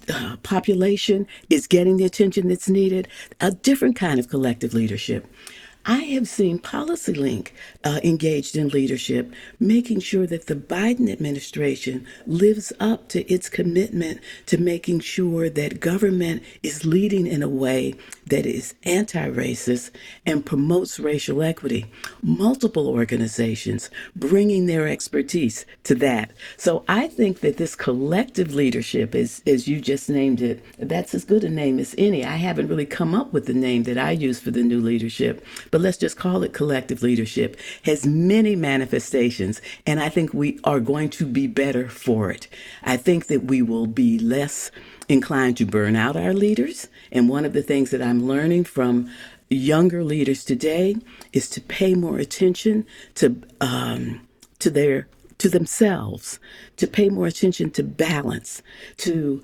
uh, 0.09 0.37
population 0.43 1.27
is 1.51 1.67
getting 1.67 1.97
the 1.97 2.05
attention 2.05 2.49
that's 2.49 2.69
needed, 2.69 3.09
a 3.41 3.51
different 3.53 3.97
kind 3.97 4.19
of 4.19 4.29
collective 4.29 4.75
leadership. 4.75 5.27
I 5.87 5.99
have 6.15 6.29
seen 6.29 6.61
PolicyLink 6.61 7.51
uh, 7.85 8.01
engaged 8.03 8.57
in 8.57 8.69
leadership, 8.69 9.31
making 9.61 10.01
sure 10.01 10.27
that 10.27 10.47
the 10.47 10.55
Biden 10.55 11.13
administration 11.13 12.07
lives 12.27 12.73
up 12.81 13.09
to 13.09 13.31
its 13.31 13.51
commitment 13.51 14.21
to 14.47 14.57
making 14.57 15.01
sure 15.01 15.51
that 15.51 15.81
government 15.81 16.43
is 16.63 16.87
leading 16.87 17.27
in 17.27 17.43
a 17.43 17.51
way 17.51 17.97
that 18.27 18.47
is 18.47 18.73
anti 18.85 19.29
racist 19.29 19.91
and 20.25 20.47
promotes 20.47 20.99
racial 20.99 21.43
equity. 21.43 21.85
Multiple 22.23 22.89
organizations 22.89 23.91
bringing 24.17 24.65
their 24.65 24.89
expertise 24.89 25.67
to 25.83 25.95
that. 25.97 26.33
So 26.57 26.85
I 26.89 27.09
think 27.09 27.41
that 27.41 27.59
this 27.59 27.77
collective 27.77 28.55
leadership, 28.55 29.15
is, 29.15 29.43
as 29.47 29.69
you 29.69 29.83
just 29.83 30.09
named 30.09 30.41
it, 30.41 30.65
that's 30.79 31.15
as 31.15 31.27
good 31.27 31.45
a 31.45 31.51
name 31.51 31.79
as 31.79 31.95
any. 31.99 32.25
I 32.25 32.37
haven't 32.37 32.69
really 32.69 32.87
come 32.87 33.15
up 33.15 33.35
with 33.35 33.45
the 33.45 33.53
name 33.53 33.83
that 33.83 33.99
I 33.99 34.13
use 34.13 34.41
for 34.41 34.51
the 34.51 34.63
new 34.63 34.81
leadership 34.81 35.45
but 35.75 35.81
let's 35.81 35.99
just 35.99 36.17
call 36.17 36.45
it 36.45 36.53
collective 36.53 37.03
leadership, 37.03 37.57
has 37.83 38.07
many 38.07 38.55
manifestations. 38.55 39.61
And 39.85 39.99
I 39.99 40.09
think 40.09 40.33
we 40.33 40.61
are 40.63 40.79
going 40.79 41.11
to 41.11 41.27
be 41.27 41.49
better 41.49 41.89
for 41.89 42.31
it. 42.31 42.47
I 42.85 42.97
think 42.97 43.27
that 43.27 43.47
we 43.47 43.61
will 43.61 43.89
be 43.89 44.17
less 44.21 44.71
inclined 45.09 45.57
to 45.57 45.67
burn 45.67 45.97
out 45.97 46.15
our 46.15 46.33
leaders. 46.33 46.87
And 47.11 47.29
one 47.29 47.45
of 47.45 47.55
the 47.55 47.61
things 47.61 47.91
that 47.91 48.01
I'm 48.01 48.25
learning 48.25 48.67
from 48.67 49.11
younger 49.51 50.05
leaders 50.05 50.45
today 50.45 50.95
is 51.33 51.51
to 51.51 51.61
pay 51.61 51.97
more 51.97 52.19
attention 52.19 52.87
to 53.17 53.43
um, 53.61 54.21
to 54.61 54.71
their 54.71 55.09
to 55.39 55.49
themselves, 55.49 56.39
to 56.77 56.87
pay 56.87 57.09
more 57.09 57.27
attention 57.27 57.73
to 57.73 57.83
balance, 57.83 58.63
to 58.99 59.43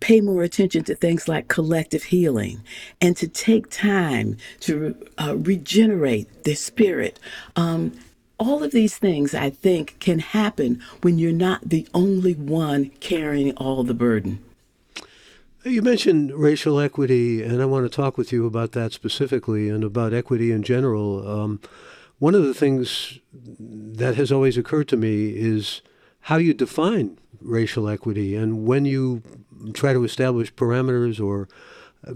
pay 0.00 0.20
more 0.20 0.42
attention 0.42 0.84
to 0.84 0.94
things 0.94 1.28
like 1.28 1.48
collective 1.48 2.04
healing 2.04 2.60
and 3.00 3.16
to 3.16 3.28
take 3.28 3.70
time 3.70 4.36
to 4.60 4.94
uh, 5.18 5.36
regenerate 5.36 6.44
their 6.44 6.56
spirit. 6.56 7.18
Um, 7.56 7.98
all 8.38 8.62
of 8.62 8.70
these 8.70 8.96
things, 8.96 9.34
I 9.34 9.50
think, 9.50 9.98
can 9.98 10.20
happen 10.20 10.80
when 11.02 11.18
you're 11.18 11.32
not 11.32 11.68
the 11.68 11.88
only 11.92 12.34
one 12.34 12.90
carrying 13.00 13.56
all 13.56 13.82
the 13.82 13.94
burden. 13.94 14.44
You 15.64 15.82
mentioned 15.82 16.32
racial 16.32 16.78
equity, 16.78 17.42
and 17.42 17.60
I 17.60 17.64
want 17.64 17.84
to 17.84 17.94
talk 17.94 18.16
with 18.16 18.32
you 18.32 18.46
about 18.46 18.72
that 18.72 18.92
specifically 18.92 19.68
and 19.68 19.82
about 19.82 20.14
equity 20.14 20.52
in 20.52 20.62
general. 20.62 21.28
Um, 21.28 21.60
one 22.20 22.34
of 22.34 22.44
the 22.44 22.54
things 22.54 23.18
that 23.58 24.14
has 24.14 24.30
always 24.30 24.56
occurred 24.56 24.88
to 24.88 24.96
me 24.96 25.30
is 25.30 25.82
how 26.22 26.36
you 26.36 26.54
define 26.54 27.18
racial 27.40 27.88
equity 27.88 28.34
and 28.34 28.66
when 28.66 28.84
you 28.84 29.22
try 29.72 29.92
to 29.92 30.04
establish 30.04 30.54
parameters 30.54 31.24
or 31.24 31.48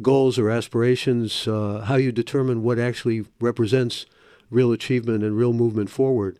goals 0.00 0.38
or 0.38 0.50
aspirations, 0.50 1.46
uh, 1.48 1.84
how 1.86 1.96
you 1.96 2.12
determine 2.12 2.62
what 2.62 2.78
actually 2.78 3.24
represents 3.40 4.06
real 4.50 4.72
achievement 4.72 5.24
and 5.24 5.36
real 5.36 5.52
movement 5.52 5.90
forward. 5.90 6.38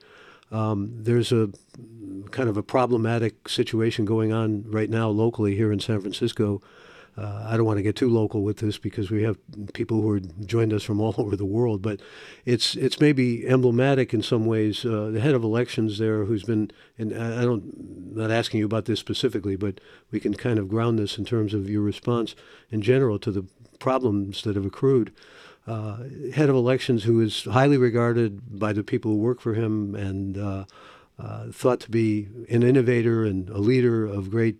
Um, 0.51 0.91
there's 0.95 1.33
a 1.33 1.51
kind 2.31 2.49
of 2.49 2.57
a 2.57 2.63
problematic 2.63 3.49
situation 3.49 4.05
going 4.05 4.33
on 4.33 4.65
right 4.71 4.91
now 4.91 5.09
locally 5.09 5.57
here 5.57 5.73
in 5.73 5.81
San 5.81 6.01
Francisco 6.01 6.63
uh, 7.17 7.47
I 7.47 7.57
don't 7.57 7.67
want 7.67 7.77
to 7.77 7.83
get 7.83 7.95
too 7.95 8.09
local 8.09 8.43
with 8.43 8.59
this 8.59 8.79
because 8.79 9.11
we 9.11 9.23
have 9.23 9.37
people 9.75 10.01
who 10.01 10.11
are 10.11 10.21
joined 10.21 10.73
us 10.73 10.83
from 10.83 11.01
all 11.01 11.15
over 11.19 11.37
the 11.37 11.45
world, 11.45 11.83
but 11.83 12.01
it's 12.45 12.75
it's 12.75 13.01
maybe 13.01 13.47
emblematic 13.47 14.15
in 14.15 14.23
some 14.23 14.47
ways. 14.47 14.85
Uh, 14.85 15.11
the 15.13 15.21
head 15.21 15.35
of 15.35 15.45
elections 15.45 15.99
there, 15.99 16.25
who's 16.25 16.45
been, 16.45 16.71
and 16.97 17.13
I 17.13 17.43
don't, 17.43 18.17
not 18.17 18.31
asking 18.31 18.61
you 18.61 18.67
about 18.67 18.87
this 18.87 19.01
specifically, 19.01 19.57
but 19.57 19.81
we 20.11 20.21
can 20.21 20.35
kind 20.35 20.59
of 20.59 20.69
ground 20.69 20.99
this 20.99 21.19
in 21.19 21.25
terms 21.25 21.53
of 21.53 21.69
your 21.69 21.83
response 21.83 22.35
in 22.71 22.81
general 22.81 23.19
to 23.21 23.31
the 23.31 23.47
problems 23.79 24.43
that 24.43 24.57
have 24.57 24.65
accrued. 24.67 25.13
Uh, 25.65 25.99
head 26.35 26.49
of 26.49 26.57
elections, 26.57 27.05
who 27.05 27.21
is 27.21 27.45
highly 27.45 27.77
regarded 27.77 28.59
by 28.59 28.73
the 28.73 28.83
people 28.83 29.13
who 29.13 29.19
work 29.19 29.41
for 29.41 29.55
him 29.55 29.95
and 29.95 30.37
uh, 30.37 30.65
uh, 31.21 31.53
thought 31.53 31.79
to 31.79 31.91
be 31.91 32.27
an 32.49 32.65
innovator 32.65 33.25
and 33.25 33.49
a 33.51 33.59
leader 33.59 34.05
of 34.05 34.31
great 34.31 34.57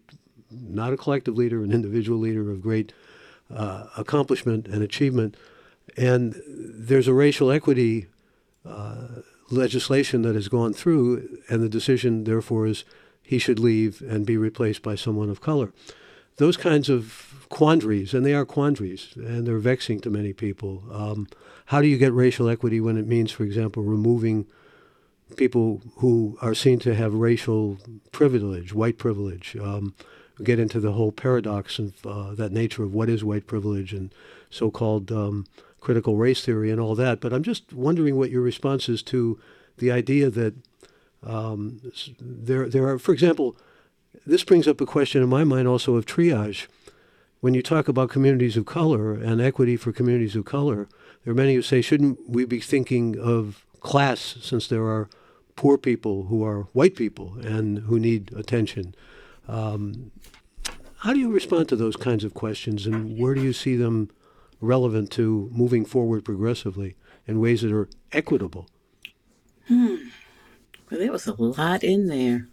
not 0.53 0.93
a 0.93 0.97
collective 0.97 1.37
leader, 1.37 1.63
an 1.63 1.73
individual 1.73 2.19
leader 2.19 2.51
of 2.51 2.63
great 2.63 2.93
uh, 3.55 3.87
accomplishment 3.97 4.67
and 4.67 4.83
achievement. 4.83 5.37
And 5.97 6.41
there's 6.47 7.09
a 7.09 7.15
racial 7.15 7.51
equity 7.51 8.07
uh, 8.65 9.09
legislation 9.51 10.23
that 10.23 10.35
has 10.35 10.49
gone 10.49 10.73
through, 10.73 11.39
and 11.49 11.63
the 11.63 11.69
decision, 11.69 12.25
therefore, 12.25 12.67
is 12.67 12.85
he 13.23 13.39
should 13.39 13.59
leave 13.59 14.03
and 14.03 14.27
be 14.27 14.37
replaced 14.37 14.83
by 14.83 14.95
someone 14.95 15.31
of 15.31 15.41
color. 15.41 15.73
Those 16.37 16.57
kinds 16.57 16.89
of 16.89 17.47
quandaries, 17.51 18.15
and 18.15 18.25
they 18.25 18.35
are 18.35 18.47
quandaries, 18.47 19.13
and 19.17 19.47
they're 19.47 19.59
vexing 19.59 20.01
to 20.01 20.11
many 20.11 20.33
people. 20.33 20.83
Um, 20.91 21.29
how 21.67 21.83
do 21.83 21.89
you 21.89 21.99
get 21.99 22.13
racial 22.13 22.49
equity 22.49 22.81
when 22.81 22.97
it 22.97 23.07
means, 23.07 23.31
for 23.31 23.45
example, 23.45 23.83
removing 23.83 24.47
people 25.37 25.83
who 25.97 26.39
are 26.41 26.55
seen 26.55 26.79
to 26.81 26.95
have 26.95 27.15
racial 27.15 27.79
privilege, 28.11 28.73
white 28.73 28.99
privilege? 28.99 29.57
Um, 29.61 29.95
get 30.45 30.59
into 30.59 30.81
the 30.81 30.93
whole 30.93 31.13
paradox 31.13 31.79
of 31.79 32.07
uh, 32.07 32.35
that 32.35 32.53
nature 32.53 32.83
of 32.83 32.95
what 32.95 33.09
is 33.09 33.25
white 33.25 33.47
privilege 33.47 33.93
and 33.93 34.15
so-called 34.51 35.11
um, 35.11 35.47
critical 35.81 36.17
race 36.17 36.45
theory 36.45 36.71
and 36.71 36.81
all 36.81 36.95
that. 36.95 37.21
But 37.21 37.33
I'm 37.33 37.43
just 37.43 37.73
wondering 37.73 38.17
what 38.17 38.31
your 38.31 38.43
response 38.43 38.89
is 38.89 39.03
to 39.05 39.39
the 39.79 39.91
idea 39.91 40.31
that 40.31 40.55
um, 41.25 41.81
there, 42.21 42.69
there 42.69 42.87
are, 42.89 42.99
for 42.99 43.13
example, 43.13 43.57
this 44.27 44.45
brings 44.45 44.69
up 44.69 44.81
a 44.81 44.87
question 44.87 45.23
in 45.23 45.29
my 45.29 45.45
mind 45.45 45.69
also 45.69 45.97
of 45.97 46.07
triage. 46.07 46.67
When 47.41 47.55
you 47.55 47.63
talk 47.63 47.89
about 47.89 48.11
communities 48.11 48.57
of 48.57 48.67
color 48.67 49.15
and 49.15 49.41
equity 49.41 49.77
for 49.77 49.93
communities 49.93 50.37
of 50.37 50.45
color, 50.45 50.89
there 51.25 51.33
are 51.33 51.37
many 51.37 51.55
who 51.55 51.63
say, 51.63 51.81
shouldn't 51.81 52.29
we 52.29 52.45
be 52.45 52.61
thinking 52.61 53.19
of 53.19 53.65
class 53.81 54.37
since 54.41 54.69
there 54.69 54.85
are 54.85 55.09
poor 55.57 55.77
people 55.77 56.25
who 56.25 56.45
are 56.45 56.69
white 56.73 56.95
people 56.95 57.37
and 57.43 57.81
who 57.81 57.99
need 57.99 58.33
attention? 58.35 58.95
Um, 59.49 60.13
how 60.99 61.13
do 61.13 61.19
you 61.19 61.31
respond 61.31 61.69
to 61.69 61.77
those 61.77 61.97
kinds 61.97 62.23
of 62.23 62.35
questions, 62.35 62.87
and 62.87 63.19
where 63.19 63.35
do 63.35 63.43
you 63.43 63.53
see 63.53 63.77
them 63.77 64.11
relevant 64.61 65.11
to 65.13 65.51
moving 65.53 65.85
forward 65.85 66.25
progressively 66.25 66.95
in 67.27 67.41
ways 67.41 67.63
that 67.63 67.73
are 67.73 67.89
equitable? 68.13 68.69
Hmm. 69.67 69.97
Well, 70.91 71.01
there 71.01 71.11
was 71.11 71.27
a 71.27 71.35
lot 71.35 71.83
in 71.83 72.07
there. 72.07 72.49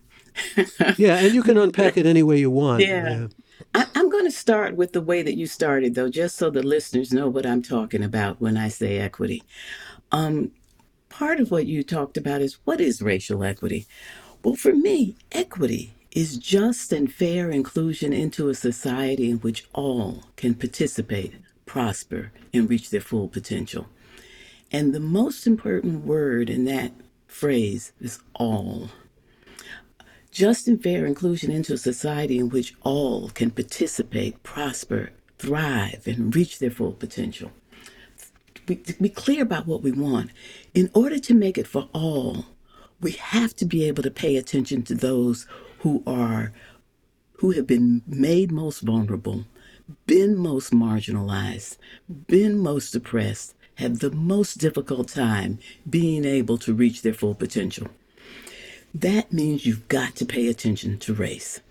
yeah, 0.98 1.20
and 1.20 1.34
you 1.34 1.44
can 1.44 1.58
unpack 1.58 1.98
it 1.98 2.06
any 2.06 2.24
way 2.24 2.40
you 2.40 2.50
want. 2.50 2.82
Yeah. 2.82 3.10
yeah. 3.10 3.28
I, 3.76 3.86
am 3.96 4.10
going 4.10 4.26
to 4.26 4.32
start 4.32 4.76
with 4.76 4.94
the 4.94 5.02
way 5.02 5.22
that 5.22 5.38
you 5.38 5.46
started, 5.46 5.94
though, 5.96 6.10
just 6.10 6.38
so 6.38 6.50
the 6.50 6.64
listeners 6.64 7.14
know 7.14 7.28
what 7.28 7.46
I'm 7.46 7.62
talking 7.62 8.04
about 8.04 8.42
when 8.42 8.58
I 8.58 8.70
say 8.70 8.98
equity. 8.98 9.44
Um, 10.12 10.52
part 11.10 11.40
of 11.40 11.52
what 11.52 11.66
you 11.68 11.84
talked 11.84 12.18
about 12.18 12.42
is 12.42 12.58
what 12.64 12.82
is 12.82 13.02
racial 13.02 13.44
equity? 13.44 13.86
Well, 14.44 14.56
for 14.56 14.74
me, 14.74 15.18
equity 15.32 15.94
is 16.12 16.38
just 16.38 16.92
and 16.92 17.12
fair 17.12 17.52
inclusion 17.52 18.14
into 18.14 18.50
a 18.50 18.56
society 18.56 19.30
in 19.30 19.38
which 19.38 19.66
all 19.74 20.24
can 20.36 20.56
participate, 20.56 21.34
prosper, 21.66 22.32
and 22.54 22.70
reach 22.70 22.90
their 22.90 23.02
full 23.02 23.28
potential. 23.28 23.88
And 24.72 24.94
the 24.94 25.00
most 25.00 25.46
important 25.46 26.06
word 26.06 26.50
in 26.50 26.66
that 26.66 26.94
phrase 27.28 27.92
is 28.00 28.20
all. 28.34 28.90
Just 30.32 30.68
and 30.68 30.82
fair 30.82 31.06
inclusion 31.06 31.52
into 31.52 31.74
a 31.74 31.78
society 31.78 32.38
in 32.38 32.50
which 32.50 32.76
all 32.82 33.30
can 33.30 33.52
participate, 33.52 34.42
prosper, 34.44 35.12
thrive, 35.38 36.04
and 36.06 36.36
reach 36.36 36.60
their 36.60 36.70
full 36.72 36.92
potential. 36.92 37.52
Be, 38.66 38.76
be 39.02 39.10
clear 39.10 39.42
about 39.42 39.66
what 39.66 39.82
we 39.82 39.92
want. 39.92 40.30
In 40.76 40.92
order 40.94 41.18
to 41.18 41.34
make 41.34 41.58
it 41.58 41.66
for 41.66 41.90
all, 41.94 42.46
we 43.02 43.12
have 43.14 43.56
to 43.56 43.66
be 43.66 43.86
able 43.86 44.04
to 44.04 44.12
pay 44.12 44.38
attention 44.38 44.84
to 44.84 44.96
those 44.96 45.48
who 45.80 46.04
are 46.06 46.52
who 47.38 47.52
have 47.52 47.66
been 47.66 48.02
made 48.06 48.52
most 48.52 48.82
vulnerable, 48.82 49.46
been 50.06 50.38
most 50.38 50.72
marginalized, 50.74 51.78
been 52.28 52.60
most 52.60 52.94
oppressed, 52.96 53.56
have 53.76 54.00
the 54.00 54.12
most 54.12 54.58
difficult 54.58 55.08
time 55.08 55.58
being 55.90 56.26
able 56.26 56.58
to 56.58 56.74
reach 56.74 57.02
their 57.02 57.14
full 57.14 57.34
potential. 57.34 57.88
That 58.94 59.32
means 59.32 59.66
you've 59.66 59.88
got 59.88 60.16
to 60.18 60.26
pay 60.26 60.48
attention 60.48 60.98
to 61.00 61.14
race. 61.14 61.62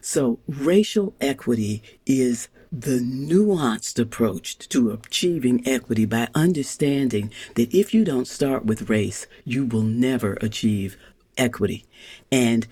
So, 0.00 0.38
racial 0.46 1.14
equity 1.20 1.82
is 2.06 2.48
the 2.70 3.00
nuanced 3.00 3.98
approach 3.98 4.58
to 4.68 4.92
achieving 4.92 5.66
equity 5.66 6.04
by 6.04 6.28
understanding 6.34 7.32
that 7.54 7.74
if 7.74 7.92
you 7.92 8.04
don't 8.04 8.28
start 8.28 8.64
with 8.64 8.88
race, 8.88 9.26
you 9.44 9.64
will 9.64 9.82
never 9.82 10.34
achieve 10.34 10.96
equity. 11.36 11.86
And 12.30 12.68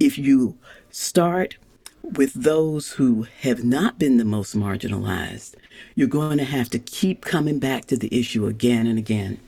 if 0.00 0.18
you 0.18 0.56
start 0.90 1.56
with 2.02 2.34
those 2.34 2.92
who 2.92 3.26
have 3.40 3.64
not 3.64 3.98
been 3.98 4.18
the 4.18 4.24
most 4.24 4.56
marginalized, 4.56 5.54
you're 5.94 6.06
going 6.06 6.38
to 6.38 6.44
have 6.44 6.68
to 6.70 6.78
keep 6.78 7.24
coming 7.24 7.58
back 7.58 7.86
to 7.86 7.96
the 7.96 8.16
issue 8.16 8.46
again 8.46 8.86
and 8.86 8.98
again. 8.98 9.40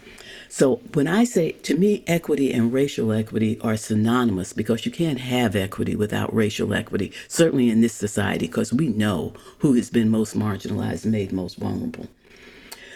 So 0.49 0.77
when 0.95 1.07
I 1.07 1.25
say, 1.25 1.53
to 1.53 1.77
me, 1.77 2.03
equity 2.07 2.53
and 2.53 2.73
racial 2.73 3.13
equity 3.13 3.61
are 3.61 3.77
synonymous 3.77 4.53
because 4.53 4.87
you 4.87 4.93
can't 4.93 5.21
have 5.21 5.55
equity 5.55 5.97
without 5.97 6.35
racial 6.35 6.73
equity, 6.73 7.13
certainly 7.29 7.69
in 7.69 7.81
this 7.81 7.93
society, 7.93 8.47
because 8.47 8.73
we 8.73 8.89
know 8.89 9.35
who 9.59 9.75
has 9.75 9.91
been 9.91 10.09
most 10.09 10.37
marginalized 10.37 11.05
and 11.05 11.13
made 11.13 11.33
most 11.33 11.59
vulnerable. 11.59 12.07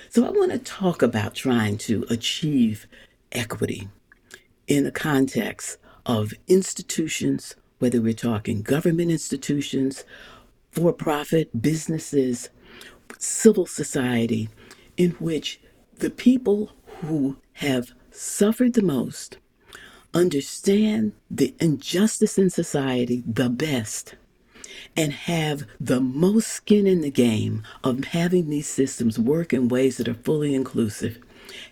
So 0.09 0.25
I 0.25 0.31
want 0.31 0.53
to 0.53 0.59
talk 0.59 1.03
about 1.03 1.35
trying 1.35 1.77
to 1.79 2.07
achieve 2.09 2.87
equity 3.33 3.89
in 4.67 4.85
the 4.85 4.93
context 4.93 5.77
of 6.11 6.35
institutions, 6.49 7.55
whether 7.79 8.01
we're 8.01 8.13
talking 8.13 8.63
government 8.63 9.13
institutions, 9.13 10.03
for 10.73 10.93
profit 10.93 11.63
businesses, 11.63 12.49
civil 13.17 13.65
society, 13.65 14.49
in 14.97 15.13
which 15.13 15.61
the 15.99 16.11
people 16.11 16.73
who 17.01 17.37
have 17.55 17.93
suffered 18.11 18.73
the 18.73 18.83
most 18.83 19.39
understand 20.13 21.13
the 21.31 21.55
injustice 21.61 22.37
in 22.37 22.51
society 22.51 23.23
the 23.25 23.49
best 23.49 24.17
and 24.97 25.13
have 25.13 25.63
the 25.79 26.01
most 26.01 26.49
skin 26.49 26.89
in 26.89 27.03
the 27.03 27.11
game 27.11 27.63
of 27.85 28.03
having 28.07 28.51
these 28.51 28.67
systems 28.67 29.17
work 29.17 29.53
in 29.53 29.69
ways 29.69 29.97
that 29.97 30.09
are 30.09 30.15
fully 30.15 30.57
inclusive 30.57 31.21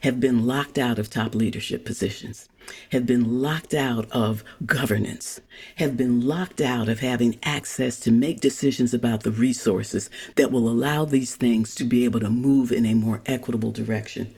have 0.02 0.20
been 0.20 0.46
locked 0.46 0.78
out 0.78 0.96
of 0.96 1.10
top 1.10 1.34
leadership 1.34 1.84
positions 1.84 2.48
have 2.90 3.06
been 3.06 3.40
locked 3.42 3.74
out 3.74 4.10
of 4.10 4.44
governance, 4.66 5.40
have 5.76 5.96
been 5.96 6.26
locked 6.26 6.60
out 6.60 6.88
of 6.88 7.00
having 7.00 7.38
access 7.42 8.00
to 8.00 8.10
make 8.10 8.40
decisions 8.40 8.94
about 8.94 9.22
the 9.22 9.30
resources 9.30 10.10
that 10.36 10.50
will 10.50 10.68
allow 10.68 11.04
these 11.04 11.36
things 11.36 11.74
to 11.74 11.84
be 11.84 12.04
able 12.04 12.20
to 12.20 12.30
move 12.30 12.72
in 12.72 12.86
a 12.86 12.94
more 12.94 13.22
equitable 13.26 13.72
direction. 13.72 14.34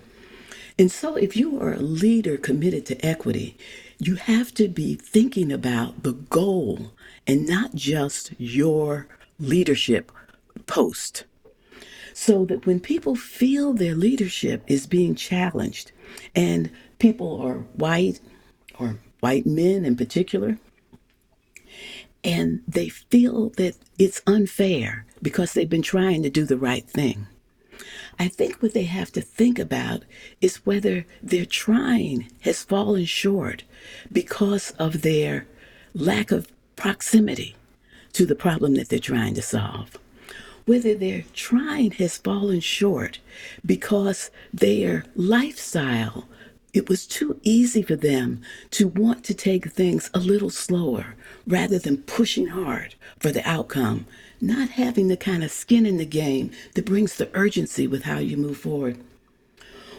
And 0.79 0.91
so, 0.91 1.17
if 1.17 1.37
you 1.37 1.61
are 1.61 1.75
a 1.75 1.81
leader 1.81 2.37
committed 2.37 2.87
to 2.87 3.05
equity, 3.05 3.57
you 3.99 4.15
have 4.15 4.55
to 4.55 4.67
be 4.67 4.95
thinking 4.95 5.53
about 5.53 6.05
the 6.05 6.13
goal 6.13 6.93
and 7.27 7.47
not 7.47 7.75
just 7.75 8.33
your 8.39 9.07
leadership 9.39 10.11
post. 10.67 11.25
So 12.15 12.45
that 12.47 12.67
when 12.67 12.81
people 12.81 13.15
feel 13.15 13.73
their 13.73 13.95
leadership 13.95 14.63
is 14.67 14.87
being 14.87 15.15
challenged 15.15 15.93
and 16.35 16.71
people 17.01 17.41
are 17.43 17.67
white 17.75 18.21
or 18.79 18.99
white 19.19 19.47
men 19.47 19.85
in 19.85 19.97
particular, 19.97 20.59
and 22.23 22.63
they 22.69 22.89
feel 22.89 23.51
that 23.57 23.77
it's 23.99 24.23
unfair 24.27 25.05
because 25.21 25.53
they've 25.53 25.69
been 25.69 25.83
trying 25.83 26.23
to 26.23 26.31
do 26.31 26.45
the 26.45 26.57
right 26.57 26.89
thing. 26.89 27.27
I 28.19 28.29
think 28.29 28.63
what 28.63 28.75
they 28.75 28.85
have 28.85 29.11
to 29.13 29.23
think 29.23 29.59
about 29.59 30.03
is 30.41 30.67
whether 30.67 31.07
their 31.23 31.47
trying 31.47 32.31
has 32.43 32.63
fallen 32.63 33.07
short 33.07 33.65
because 34.13 34.73
of 34.73 35.03
their 35.03 35.47
lack 35.95 36.31
of 36.31 36.53
proximity 36.77 37.57
to 38.13 38.27
the 38.27 38.35
problem 38.35 38.75
that 38.75 38.91
they're 38.91 38.99
trying 38.99 39.35
to 39.35 39.43
solve. 39.43 39.97
Whether 40.67 40.95
their 40.95 41.25
trying 41.33 41.93
has 41.93 42.19
fallen 42.19 42.61
short 42.61 43.21
because 43.65 44.31
their 44.53 45.05
lifestyle 45.17 46.29
it 46.73 46.89
was 46.89 47.07
too 47.07 47.39
easy 47.43 47.83
for 47.83 47.97
them 47.97 48.41
to 48.71 48.87
want 48.87 49.25
to 49.25 49.35
take 49.35 49.71
things 49.71 50.11
a 50.15 50.19
little 50.19 50.51
slower 50.51 51.15
rather 51.47 51.79
than 51.79 51.99
pushing 51.99 52.49
hard 52.49 52.95
for 53.19 53.33
the 53.33 53.49
outcome, 53.49 54.07
not 54.41 54.71
having 54.71 55.09
the 55.09 55.17
kind 55.17 55.43
of 55.43 55.51
skin 55.51 55.85
in 55.85 55.97
the 55.97 56.05
game 56.05 56.51
that 56.75 56.87
brings 56.87 57.17
the 57.17 57.31
urgency 57.35 57.87
with 57.87 58.05
how 58.05 58.19
you 58.19 58.37
move 58.37 58.59
forward. 58.59 58.99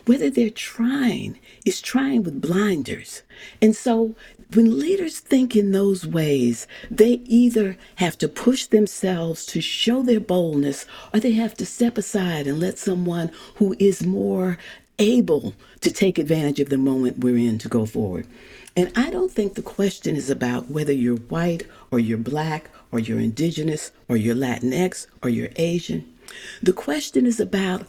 Whether 0.06 0.30
they're 0.30 0.50
trying 0.50 1.40
is 1.66 1.80
trying 1.80 2.24
with 2.24 2.42
blinders. 2.42 3.22
And 3.62 3.76
so 3.76 4.16
when 4.54 4.80
leaders 4.80 5.20
think 5.20 5.56
in 5.56 5.72
those 5.72 6.06
ways, 6.06 6.68
they 6.90 7.22
either 7.26 7.78
have 7.96 8.18
to 8.18 8.28
push 8.28 8.66
themselves 8.66 9.46
to 9.48 9.62
show 9.62 10.02
their 10.02 10.20
boldness 10.20 10.86
or 11.14 11.20
they 11.20 11.34
have 11.34 11.54
to 11.56 11.66
step 11.66 11.98
aside 11.98 12.48
and 12.48 12.60
let 12.60 12.78
someone 12.78 13.32
who 13.56 13.76
is 13.80 14.04
more 14.04 14.58
able 15.02 15.54
to 15.82 15.92
take 15.92 16.18
advantage 16.18 16.60
of 16.60 16.70
the 16.70 16.78
moment 16.78 17.20
we're 17.20 17.38
in 17.38 17.58
to 17.58 17.68
go 17.68 17.86
forward. 17.86 18.28
And 18.76 18.92
I 18.96 19.10
don't 19.10 19.32
think 19.32 19.56
the 19.56 19.62
question 19.62 20.16
is 20.16 20.30
about 20.30 20.70
whether 20.70 20.94
you're 20.94 21.18
white 21.18 21.68
or 21.90 22.00
you're 22.00 22.18
black 22.18 22.70
or 22.92 23.00
you're 23.00 23.20
indigenous, 23.20 23.92
or 24.10 24.18
you're 24.18 24.36
Latinx, 24.36 25.08
or 25.24 25.30
you're 25.30 25.50
Asian. 25.56 26.14
The 26.62 26.74
question 26.74 27.26
is 27.26 27.40
about 27.40 27.86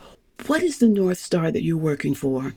what 0.47 0.63
is 0.63 0.79
the 0.79 0.89
North 0.89 1.19
Star 1.19 1.51
that 1.51 1.63
you're 1.63 1.77
working 1.77 2.15
for? 2.15 2.55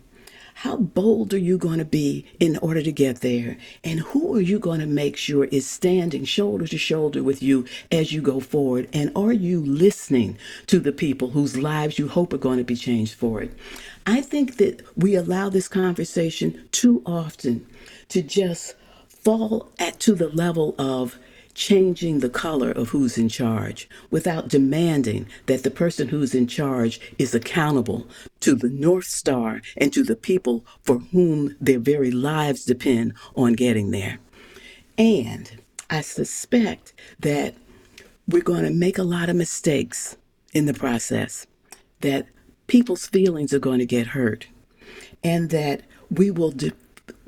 How 0.60 0.78
bold 0.78 1.34
are 1.34 1.38
you 1.38 1.58
going 1.58 1.80
to 1.80 1.86
be 1.86 2.26
in 2.40 2.58
order 2.62 2.82
to 2.82 2.92
get 2.92 3.20
there? 3.20 3.58
And 3.84 4.00
who 4.00 4.34
are 4.38 4.42
you 4.42 4.58
going 4.58 4.80
to 4.80 4.86
make 4.86 5.18
sure 5.18 5.44
is 5.46 5.70
standing 5.70 6.24
shoulder 6.24 6.66
to 6.66 6.78
shoulder 6.78 7.22
with 7.22 7.44
you 7.44 7.66
as 7.92 8.14
you 8.14 8.22
go 8.22 8.40
forward? 8.40 8.88
And 8.94 9.12
are 9.18 9.34
you 9.34 9.60
listening 9.60 10.38
to 10.68 10.80
the 10.80 10.94
people 10.94 11.32
whose 11.32 11.58
lives 11.58 12.00
you 12.00 12.08
hope 12.08 12.32
are 12.32 12.38
going 12.38 12.58
to 12.58 12.64
be 12.64 12.78
changed 12.78 13.16
for 13.16 13.42
it? 13.42 13.52
I 14.08 14.22
think 14.22 14.56
that 14.56 14.82
we 14.96 15.16
allow 15.16 15.50
this 15.50 15.68
conversation 15.68 16.70
too 16.72 17.04
often 17.06 17.68
to 18.08 18.22
just 18.22 18.76
fall 19.10 19.70
at 19.78 20.00
to 20.00 20.16
the 20.16 20.30
level 20.30 20.74
of 20.80 21.20
changing 21.54 22.20
the 22.20 22.30
color 22.30 22.72
of 22.72 22.90
who's 22.90 23.18
in 23.18 23.30
charge 23.30 23.90
without 24.12 24.50
demanding 24.50 25.26
that 25.48 25.64
the 25.64 25.72
person 25.72 26.10
who's 26.10 26.36
in 26.36 26.48
charge 26.48 27.00
is 27.18 27.34
accountable 27.34 28.08
to 28.46 28.54
the 28.54 28.70
North 28.70 29.06
Star 29.06 29.60
and 29.76 29.92
to 29.92 30.04
the 30.04 30.16
people 30.16 30.64
for 30.84 31.00
whom 31.00 31.56
their 31.60 31.80
very 31.80 32.12
lives 32.12 32.64
depend 32.64 33.16
on 33.36 33.54
getting 33.54 33.90
there. 33.90 34.20
And 35.00 35.64
I 35.90 36.02
suspect 36.02 36.94
that 37.20 37.56
we're 38.28 38.44
going 38.44 38.64
to 38.64 38.70
make 38.70 39.00
a 39.00 39.04
lot 39.04 39.30
of 39.30 39.36
mistakes 39.36 40.16
in 40.54 40.68
the 40.68 40.76
process, 40.76 41.48
that 42.02 42.28
people's 42.68 43.08
feelings 43.08 43.52
are 43.52 43.58
going 43.58 43.80
to 43.80 43.86
get 43.88 44.08
hurt, 44.08 44.46
and 45.24 45.50
that 45.50 45.82
we 46.12 46.30
will 46.30 46.52
di- 46.52 46.72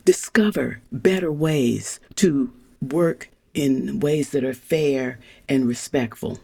discover 0.06 0.82
better 0.91 1.32
ways 1.32 1.99
to 2.17 2.53
work 2.80 3.32
in 3.56 3.99
ways 4.01 4.30
that 4.30 4.43
are 4.43 4.53
fair 4.53 5.17
and 5.49 5.67
respectful. 5.67 6.38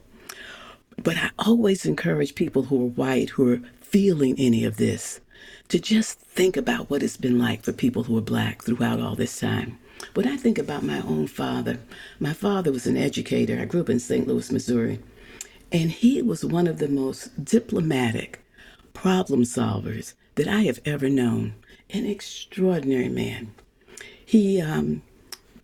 But 0.98 1.18
I 1.18 1.30
always 1.38 1.86
encourage 1.86 2.34
people 2.34 2.64
who 2.64 2.82
are 2.82 2.90
white, 2.90 3.30
who 3.30 3.54
are 3.54 3.62
feeling 3.94 4.34
any 4.40 4.66
of 4.66 4.78
this, 4.78 5.20
to 5.68 5.78
just 5.78 6.18
think 6.20 6.58
about 6.58 6.90
what 6.90 7.04
it's 7.04 7.16
been 7.16 7.38
like 7.38 7.62
for 7.62 7.72
people 7.72 8.02
who 8.02 8.18
are 8.18 8.22
black 8.22 8.64
throughout 8.64 9.00
all 9.00 9.14
this 9.14 9.40
time. 9.40 9.78
When 10.16 10.28
I 10.28 10.36
think 10.36 10.58
about 10.58 10.82
my 10.82 11.00
own 11.02 11.28
father, 11.28 11.78
my 12.20 12.34
father 12.34 12.72
was 12.72 12.88
an 12.88 12.98
educator. 12.98 13.60
I 13.60 13.66
grew 13.66 13.82
up 13.82 13.92
in 13.92 14.00
St. 14.00 14.28
Louis, 14.28 14.52
Missouri. 14.52 14.98
And 15.72 15.92
he 15.92 16.24
was 16.24 16.44
one 16.44 16.66
of 16.66 16.80
the 16.80 16.88
most 16.88 17.46
diplomatic 17.46 18.44
problem 18.96 19.44
solvers 19.44 20.16
that 20.36 20.48
I 20.48 20.62
have 20.64 20.80
ever 20.86 21.08
known. 21.08 21.54
An 21.92 22.08
extraordinary 22.08 23.10
man. 23.10 23.54
He 24.26 24.60
um, 24.60 25.04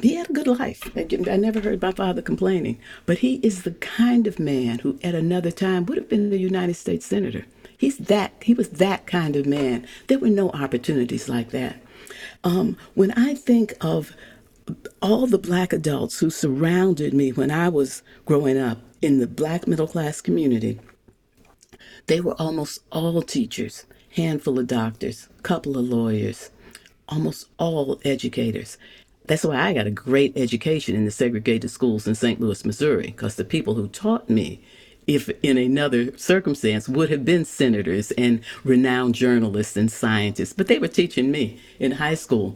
he 0.04 0.14
had 0.14 0.30
a 0.30 0.34
good 0.34 0.46
life. 0.46 0.92
I 0.96 1.08
I 1.28 1.38
never 1.38 1.62
heard 1.62 1.82
my 1.82 1.94
father 1.94 2.22
complaining. 2.22 2.78
But 3.08 3.18
he 3.20 3.38
is 3.38 3.64
the 3.64 3.72
kind 3.72 4.28
of 4.28 4.38
man 4.38 4.80
who, 4.80 5.00
at 5.04 5.16
another 5.16 5.50
time, 5.50 5.88
would 5.88 5.98
have 5.98 6.10
been 6.10 6.30
the 6.30 6.38
United 6.38 6.76
States 6.76 7.08
senator. 7.08 7.46
He's 7.80 7.98
that. 7.98 8.34
He 8.42 8.54
was 8.54 8.68
that 8.72 9.08
kind 9.08 9.38
of 9.38 9.46
man. 9.46 9.88
There 10.08 10.20
were 10.20 10.28
no 10.28 10.50
opportunities 10.50 11.30
like 11.30 11.52
that. 11.52 11.82
Um, 12.44 12.76
when 12.94 13.12
I 13.14 13.36
think 13.36 13.74
of 13.80 14.12
all 15.02 15.26
the 15.28 15.38
black 15.38 15.72
adults 15.72 16.20
who 16.20 16.30
surrounded 16.30 17.14
me 17.14 17.32
when 17.32 17.50
I 17.50 17.70
was 17.70 18.04
growing 18.26 18.58
up 18.58 18.80
in 19.02 19.20
the 19.20 19.28
black 19.28 19.66
middle 19.66 19.88
class 19.88 20.20
community, 20.20 20.78
they 22.08 22.20
were 22.20 22.36
almost 22.40 22.82
all 22.92 23.22
teachers, 23.22 23.86
handful 24.16 24.60
of 24.60 24.68
doctors, 24.68 25.30
couple 25.42 25.78
of 25.78 25.86
lawyers, 25.86 26.52
almost 27.08 27.48
all 27.58 28.02
educators. 28.04 28.78
That's 29.26 29.46
why 29.46 29.56
I 29.56 29.74
got 29.74 29.88
a 29.88 29.92
great 29.92 30.36
education 30.36 30.96
in 30.96 31.06
the 31.06 31.12
segregated 31.12 31.72
schools 31.72 32.08
in 32.08 32.16
St. 32.16 32.42
Louis, 32.42 32.66
Missouri, 32.66 33.08
because 33.08 33.36
the 33.36 33.46
people 33.46 33.76
who 33.76 33.88
taught 33.88 34.30
me, 34.30 34.62
if 35.10 35.28
in 35.42 35.58
another 35.58 36.16
circumstance, 36.18 36.88
would 36.88 37.10
have 37.10 37.26
been 37.26 37.44
senators 37.44 38.12
and 38.12 38.42
renowned 38.64 39.16
journalists 39.16 39.76
and 39.76 39.92
scientists, 39.92 40.54
but 40.54 40.68
they 40.68 40.78
were 40.78 40.88
teaching 40.88 41.32
me 41.32 41.60
in 41.80 41.94
high 41.94 42.14
school. 42.14 42.56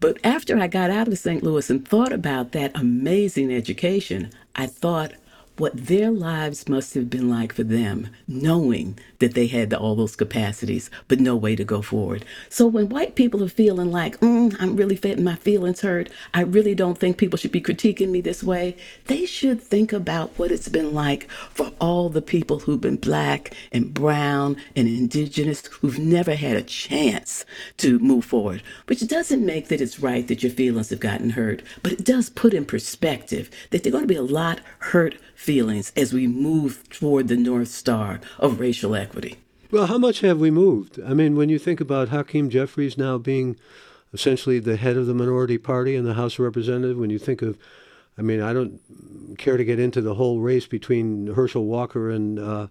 But 0.00 0.18
after 0.24 0.58
I 0.58 0.66
got 0.66 0.90
out 0.90 1.06
of 1.06 1.16
St. 1.16 1.44
Louis 1.44 1.70
and 1.70 1.86
thought 1.86 2.12
about 2.12 2.50
that 2.52 2.76
amazing 2.76 3.54
education, 3.54 4.30
I 4.56 4.66
thought, 4.66 5.12
what 5.58 5.86
their 5.86 6.10
lives 6.10 6.68
must 6.68 6.94
have 6.94 7.10
been 7.10 7.28
like 7.28 7.52
for 7.52 7.62
them, 7.62 8.08
knowing 8.26 8.98
that 9.18 9.34
they 9.34 9.46
had 9.46 9.72
all 9.74 9.94
those 9.94 10.16
capacities, 10.16 10.90
but 11.08 11.20
no 11.20 11.36
way 11.36 11.54
to 11.54 11.64
go 11.64 11.82
forward. 11.82 12.24
So 12.48 12.66
when 12.66 12.88
white 12.88 13.14
people 13.14 13.44
are 13.44 13.48
feeling 13.48 13.90
like, 13.90 14.18
mm, 14.20 14.56
I'm 14.58 14.76
really 14.76 14.96
getting 14.96 15.24
my 15.24 15.36
feelings 15.36 15.82
hurt, 15.82 16.10
I 16.32 16.40
really 16.42 16.74
don't 16.74 16.98
think 16.98 17.18
people 17.18 17.36
should 17.36 17.52
be 17.52 17.60
critiquing 17.60 18.08
me 18.08 18.20
this 18.20 18.42
way, 18.42 18.76
they 19.06 19.26
should 19.26 19.60
think 19.60 19.92
about 19.92 20.30
what 20.38 20.50
it's 20.50 20.68
been 20.68 20.94
like 20.94 21.30
for 21.50 21.70
all 21.80 22.08
the 22.08 22.22
people 22.22 22.60
who've 22.60 22.80
been 22.80 22.96
black 22.96 23.54
and 23.70 23.92
brown 23.92 24.56
and 24.74 24.88
indigenous 24.88 25.66
who've 25.66 25.98
never 25.98 26.34
had 26.34 26.56
a 26.56 26.62
chance 26.62 27.44
to 27.76 27.98
move 27.98 28.24
forward. 28.24 28.62
Which 28.86 29.06
doesn't 29.06 29.44
make 29.44 29.68
that 29.68 29.80
it's 29.80 30.00
right 30.00 30.26
that 30.28 30.42
your 30.42 30.52
feelings 30.52 30.90
have 30.90 31.00
gotten 31.00 31.30
hurt, 31.30 31.62
but 31.82 31.92
it 31.92 32.04
does 32.04 32.30
put 32.30 32.54
in 32.54 32.64
perspective 32.64 33.50
that 33.70 33.82
there 33.82 33.90
are 33.90 33.92
going 33.92 34.04
to 34.04 34.08
be 34.08 34.16
a 34.16 34.22
lot 34.22 34.60
hurt 34.78 35.16
as 35.96 36.12
we 36.12 36.26
move 36.26 36.88
toward 36.88 37.28
the 37.28 37.36
North 37.36 37.68
Star 37.68 38.20
of 38.38 38.58
racial 38.58 38.94
equity. 38.94 39.36
Well, 39.70 39.86
how 39.86 39.98
much 39.98 40.20
have 40.20 40.38
we 40.38 40.50
moved? 40.50 40.98
I 41.04 41.14
mean, 41.14 41.36
when 41.36 41.48
you 41.48 41.58
think 41.58 41.80
about 41.80 42.08
Hakeem 42.08 42.50
Jeffries 42.50 42.96
now 42.96 43.18
being 43.18 43.56
essentially 44.12 44.58
the 44.58 44.76
head 44.76 44.96
of 44.96 45.06
the 45.06 45.14
minority 45.14 45.58
party 45.58 45.94
in 45.94 46.04
the 46.04 46.14
House 46.14 46.34
of 46.34 46.40
Representatives, 46.40 46.98
when 46.98 47.10
you 47.10 47.18
think 47.18 47.42
of, 47.42 47.58
I 48.16 48.22
mean, 48.22 48.40
I 48.40 48.52
don't 48.52 48.80
care 49.38 49.56
to 49.56 49.64
get 49.64 49.78
into 49.78 50.00
the 50.00 50.14
whole 50.14 50.40
race 50.40 50.66
between 50.66 51.28
Herschel 51.28 51.64
Walker 51.64 52.10
and 52.10 52.38
uh, 52.38 52.66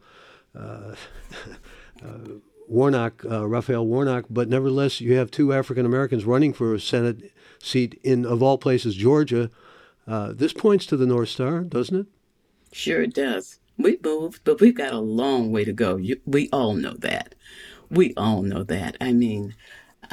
uh, 0.57 0.95
Warnock, 2.67 3.25
uh, 3.25 3.47
Raphael 3.47 3.85
Warnock, 3.85 4.25
but 4.29 4.47
nevertheless, 4.47 5.01
you 5.01 5.15
have 5.15 5.29
two 5.29 5.53
African 5.53 5.85
Americans 5.85 6.25
running 6.25 6.53
for 6.53 6.73
a 6.73 6.79
Senate 6.79 7.31
seat 7.59 7.99
in, 8.03 8.25
of 8.25 8.41
all 8.41 8.57
places, 8.57 8.95
Georgia. 8.95 9.49
Uh, 10.07 10.33
this 10.33 10.53
points 10.53 10.85
to 10.87 10.97
the 10.97 11.05
North 11.05 11.29
Star, 11.29 11.61
doesn't 11.61 11.95
it? 11.95 12.07
Sure 12.71 13.01
it 13.01 13.13
does. 13.13 13.59
We've 13.77 14.03
moved, 14.03 14.41
but 14.43 14.61
we've 14.61 14.75
got 14.75 14.93
a 14.93 14.99
long 14.99 15.51
way 15.51 15.65
to 15.65 15.73
go. 15.73 15.97
You, 15.97 16.19
we 16.25 16.49
all 16.51 16.73
know 16.73 16.93
that. 16.99 17.35
We 17.89 18.13
all 18.15 18.41
know 18.43 18.63
that. 18.63 18.95
I 19.01 19.11
mean, 19.11 19.55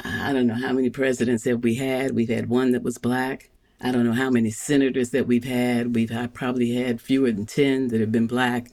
I 0.03 0.33
don't 0.33 0.47
know 0.47 0.55
how 0.55 0.73
many 0.73 0.89
presidents 0.89 1.45
have 1.45 1.63
we 1.63 1.75
had. 1.75 2.15
We've 2.15 2.29
had 2.29 2.49
one 2.49 2.71
that 2.71 2.83
was 2.83 2.97
black. 2.97 3.49
I 3.81 3.91
don't 3.91 4.05
know 4.05 4.13
how 4.13 4.29
many 4.29 4.49
senators 4.49 5.11
that 5.11 5.27
we've 5.27 5.45
had. 5.45 5.95
We've 5.95 6.11
I 6.11 6.27
probably 6.27 6.73
had 6.75 6.99
fewer 6.99 7.31
than 7.31 7.45
10 7.45 7.89
that 7.89 8.01
have 8.01 8.11
been 8.11 8.27
black. 8.27 8.67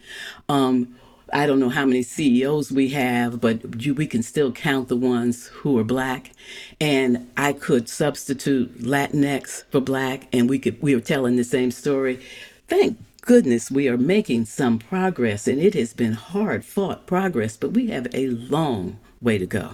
Um, 0.49 0.97
I 1.33 1.47
don't 1.47 1.61
know 1.61 1.69
how 1.69 1.85
many 1.85 2.03
CEOs 2.03 2.73
we 2.73 2.89
have, 2.91 3.41
but 3.41 3.85
you, 3.85 3.95
we 3.95 4.07
can 4.07 4.23
still 4.23 4.53
count 4.53 4.89
the 4.89 4.97
ones 4.97 5.47
who 5.49 5.79
are 5.79 5.85
black. 5.85 6.33
And 6.81 7.31
I 7.37 7.53
could 7.53 7.89
substitute 7.89 8.83
Latinx 8.83 9.65
for 9.71 9.81
black, 9.81 10.29
and 10.33 10.49
we 10.49 10.59
could 10.59 10.81
we 10.83 10.95
were 10.95 11.01
telling 11.01 11.37
the 11.37 11.45
same 11.45 11.71
story. 11.71 12.21
Thank 12.69 12.99
goodness 13.27 13.73
we 13.73 13.89
are 13.89 13.99
making 13.99 14.45
some 14.45 14.79
progress, 14.79 15.49
and 15.49 15.61
it 15.61 15.75
has 15.75 15.93
been 15.93 16.13
hard 16.13 16.65
fought 16.65 17.07
progress, 17.07 17.57
but 17.57 17.73
we 17.73 17.89
have 17.89 18.07
a 18.15 18.29
long 18.29 19.01
way 19.21 19.37
to 19.37 19.47
go. 19.47 19.73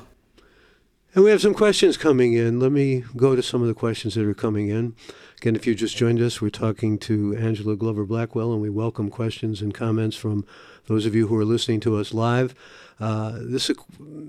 And 1.14 1.22
we 1.22 1.30
have 1.30 1.42
some 1.42 1.52
questions 1.52 1.98
coming 1.98 2.32
in. 2.32 2.58
Let 2.58 2.72
me 2.72 3.04
go 3.14 3.36
to 3.36 3.42
some 3.42 3.60
of 3.60 3.68
the 3.68 3.74
questions 3.74 4.14
that 4.14 4.26
are 4.26 4.32
coming 4.32 4.68
in. 4.68 4.96
Again, 5.36 5.54
if 5.54 5.66
you 5.66 5.74
just 5.74 5.94
joined 5.94 6.18
us, 6.20 6.40
we're 6.40 6.48
talking 6.48 6.96
to 7.00 7.36
Angela 7.36 7.76
Glover 7.76 8.06
Blackwell, 8.06 8.54
and 8.54 8.62
we 8.62 8.70
welcome 8.70 9.10
questions 9.10 9.60
and 9.60 9.74
comments 9.74 10.16
from 10.16 10.46
those 10.86 11.04
of 11.04 11.14
you 11.14 11.26
who 11.26 11.36
are 11.36 11.44
listening 11.44 11.80
to 11.80 11.96
us 11.96 12.14
live. 12.14 12.54
Uh, 12.98 13.32
this 13.38 13.68
is 13.68 13.76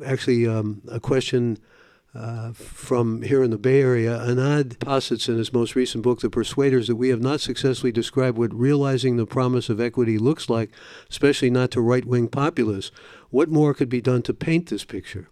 actually 0.05 0.45
um, 0.45 0.81
a 0.91 0.99
question 0.99 1.57
uh, 2.15 2.53
from 2.53 3.23
here 3.23 3.43
in 3.43 3.51
the 3.51 3.57
Bay 3.57 3.81
Area. 3.81 4.19
Anand 4.19 4.79
posits 4.79 5.27
in 5.27 5.37
his 5.37 5.51
most 5.51 5.75
recent 5.75 6.03
book, 6.03 6.21
The 6.21 6.29
Persuaders, 6.29 6.87
that 6.87 6.95
we 6.95 7.09
have 7.09 7.21
not 7.21 7.41
successfully 7.41 7.91
described 7.91 8.37
what 8.37 8.53
realizing 8.53 9.17
the 9.17 9.25
promise 9.25 9.69
of 9.69 9.81
equity 9.81 10.17
looks 10.17 10.49
like, 10.49 10.69
especially 11.09 11.49
not 11.49 11.71
to 11.71 11.81
right 11.81 12.05
wing 12.05 12.27
populists. 12.27 12.91
What 13.29 13.49
more 13.49 13.73
could 13.73 13.89
be 13.89 14.01
done 14.01 14.21
to 14.23 14.33
paint 14.33 14.69
this 14.69 14.85
picture? 14.85 15.27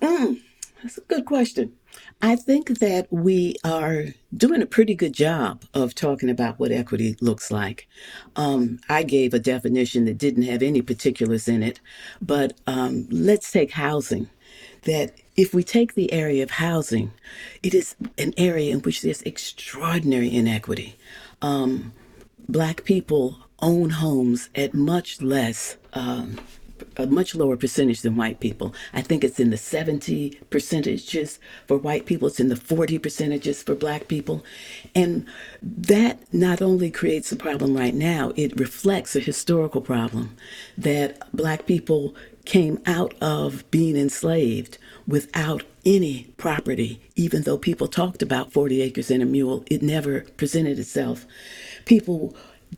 Mm, 0.00 0.42
that's 0.82 0.98
a 0.98 1.02
good 1.02 1.24
question. 1.24 1.72
I 2.20 2.36
think 2.36 2.78
that 2.78 3.08
we 3.10 3.56
are 3.64 4.06
doing 4.36 4.62
a 4.62 4.66
pretty 4.66 4.94
good 4.94 5.12
job 5.12 5.64
of 5.74 5.94
talking 5.94 6.30
about 6.30 6.58
what 6.58 6.70
equity 6.70 7.16
looks 7.20 7.50
like. 7.50 7.88
Um, 8.36 8.80
I 8.88 9.02
gave 9.02 9.34
a 9.34 9.38
definition 9.38 10.04
that 10.04 10.18
didn't 10.18 10.44
have 10.44 10.62
any 10.62 10.82
particulars 10.82 11.48
in 11.48 11.62
it, 11.62 11.80
but 12.20 12.54
um, 12.66 13.08
let's 13.10 13.50
take 13.50 13.72
housing. 13.72 14.28
That 14.82 15.14
if 15.36 15.54
we 15.54 15.62
take 15.62 15.94
the 15.94 16.12
area 16.12 16.42
of 16.42 16.52
housing, 16.52 17.12
it 17.62 17.74
is 17.74 17.94
an 18.18 18.34
area 18.36 18.72
in 18.72 18.80
which 18.80 19.02
there's 19.02 19.22
extraordinary 19.22 20.34
inequity. 20.34 20.96
Um, 21.40 21.92
black 22.48 22.84
people 22.84 23.38
own 23.60 23.90
homes 23.90 24.50
at 24.54 24.74
much 24.74 25.22
less 25.22 25.76
um, 25.92 26.38
a 26.96 27.06
much 27.06 27.34
lower 27.34 27.56
percentage 27.56 28.02
than 28.02 28.16
white 28.16 28.40
people. 28.40 28.74
I 28.92 29.02
think 29.02 29.24
it's 29.24 29.40
in 29.40 29.50
the 29.50 29.56
70 29.56 30.40
percentages 30.50 31.38
for 31.66 31.76
white 31.76 32.06
people, 32.06 32.28
it's 32.28 32.40
in 32.40 32.48
the 32.48 32.56
40 32.56 32.98
percentages 32.98 33.62
for 33.62 33.74
black 33.74 34.08
people. 34.08 34.44
And 34.94 35.26
that 35.62 36.20
not 36.32 36.60
only 36.60 36.90
creates 36.90 37.32
a 37.32 37.36
problem 37.36 37.76
right 37.76 37.94
now, 37.94 38.32
it 38.36 38.58
reflects 38.58 39.16
a 39.16 39.20
historical 39.20 39.80
problem 39.80 40.36
that 40.76 41.18
black 41.34 41.66
people 41.66 42.14
came 42.44 42.80
out 42.86 43.14
of 43.20 43.68
being 43.70 43.96
enslaved 43.96 44.78
without 45.06 45.62
any 45.84 46.24
property, 46.36 47.00
even 47.16 47.42
though 47.42 47.58
people 47.58 47.88
talked 47.88 48.22
about 48.22 48.52
40 48.52 48.82
acres 48.82 49.10
and 49.10 49.22
a 49.22 49.26
mule, 49.26 49.64
it 49.66 49.82
never 49.82 50.22
presented 50.36 50.78
itself. 50.78 51.26
People 51.84 52.34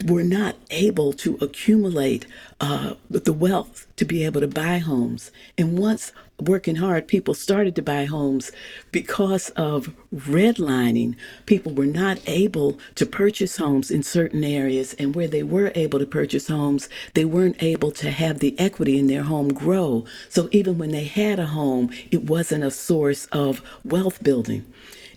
were 0.07 0.25
not 0.25 0.57
able 0.71 1.13
to 1.13 1.37
accumulate 1.41 2.27
uh, 2.61 2.95
the 3.09 3.33
wealth 3.33 3.87
to 3.97 4.05
be 4.05 4.25
able 4.25 4.41
to 4.41 4.49
buy 4.49 4.79
homes. 4.79 5.31
And 5.57 5.79
once 5.79 6.13
working 6.41 6.77
hard, 6.77 7.09
people 7.09 7.35
started 7.35 7.77
to 7.77 7.83
buy 7.83 8.05
homes 8.05 8.51
because 8.91 9.51
of 9.51 9.95
redlining. 10.15 11.17
People 11.47 11.73
were 11.73 11.87
not 11.87 12.19
able 12.27 12.79
to 12.97 13.07
purchase 13.07 13.57
homes 13.57 13.91
in 13.91 14.03
certain 14.03 14.45
areas. 14.45 14.95
And 14.95 15.15
where 15.15 15.29
they 15.29 15.43
were 15.43 15.73
able 15.75 15.99
to 15.99 16.07
purchase 16.07 16.49
homes, 16.49 16.89
they 17.15 17.25
weren't 17.25 17.63
able 17.63 17.91
to 17.93 18.11
have 18.11 18.41
the 18.41 18.59
equity 18.59 18.99
in 18.99 19.07
their 19.07 19.23
home 19.23 19.53
grow. 19.53 20.05
So 20.29 20.49
even 20.53 20.79
when 20.79 20.91
they 20.91 21.05
had 21.05 21.39
a 21.39 21.47
home, 21.47 21.91
it 22.11 22.25
wasn't 22.25 22.65
a 22.65 22.71
source 22.71 23.27
of 23.27 23.63
wealth 23.85 24.23
building. 24.23 24.67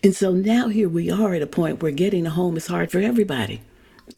And 0.03 0.15
so 0.15 0.31
now 0.31 0.67
here 0.67 0.89
we 0.89 1.09
are 1.09 1.33
at 1.33 1.41
a 1.41 1.47
point 1.47 1.81
where 1.81 1.91
getting 1.91 2.27
a 2.27 2.31
home 2.31 2.55
is 2.55 2.67
hard 2.67 2.91
for 2.91 2.99
everybody. 2.99 3.61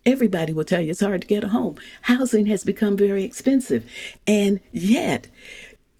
Everybody 0.05 0.53
will 0.53 0.65
tell 0.65 0.81
you 0.81 0.91
it's 0.91 0.99
hard 0.99 1.21
to 1.21 1.27
get 1.27 1.43
a 1.43 1.49
home. 1.49 1.75
Housing 2.03 2.45
has 2.47 2.63
become 2.63 2.95
very 2.95 3.23
expensive. 3.23 3.89
And 4.27 4.59
yet, 4.71 5.27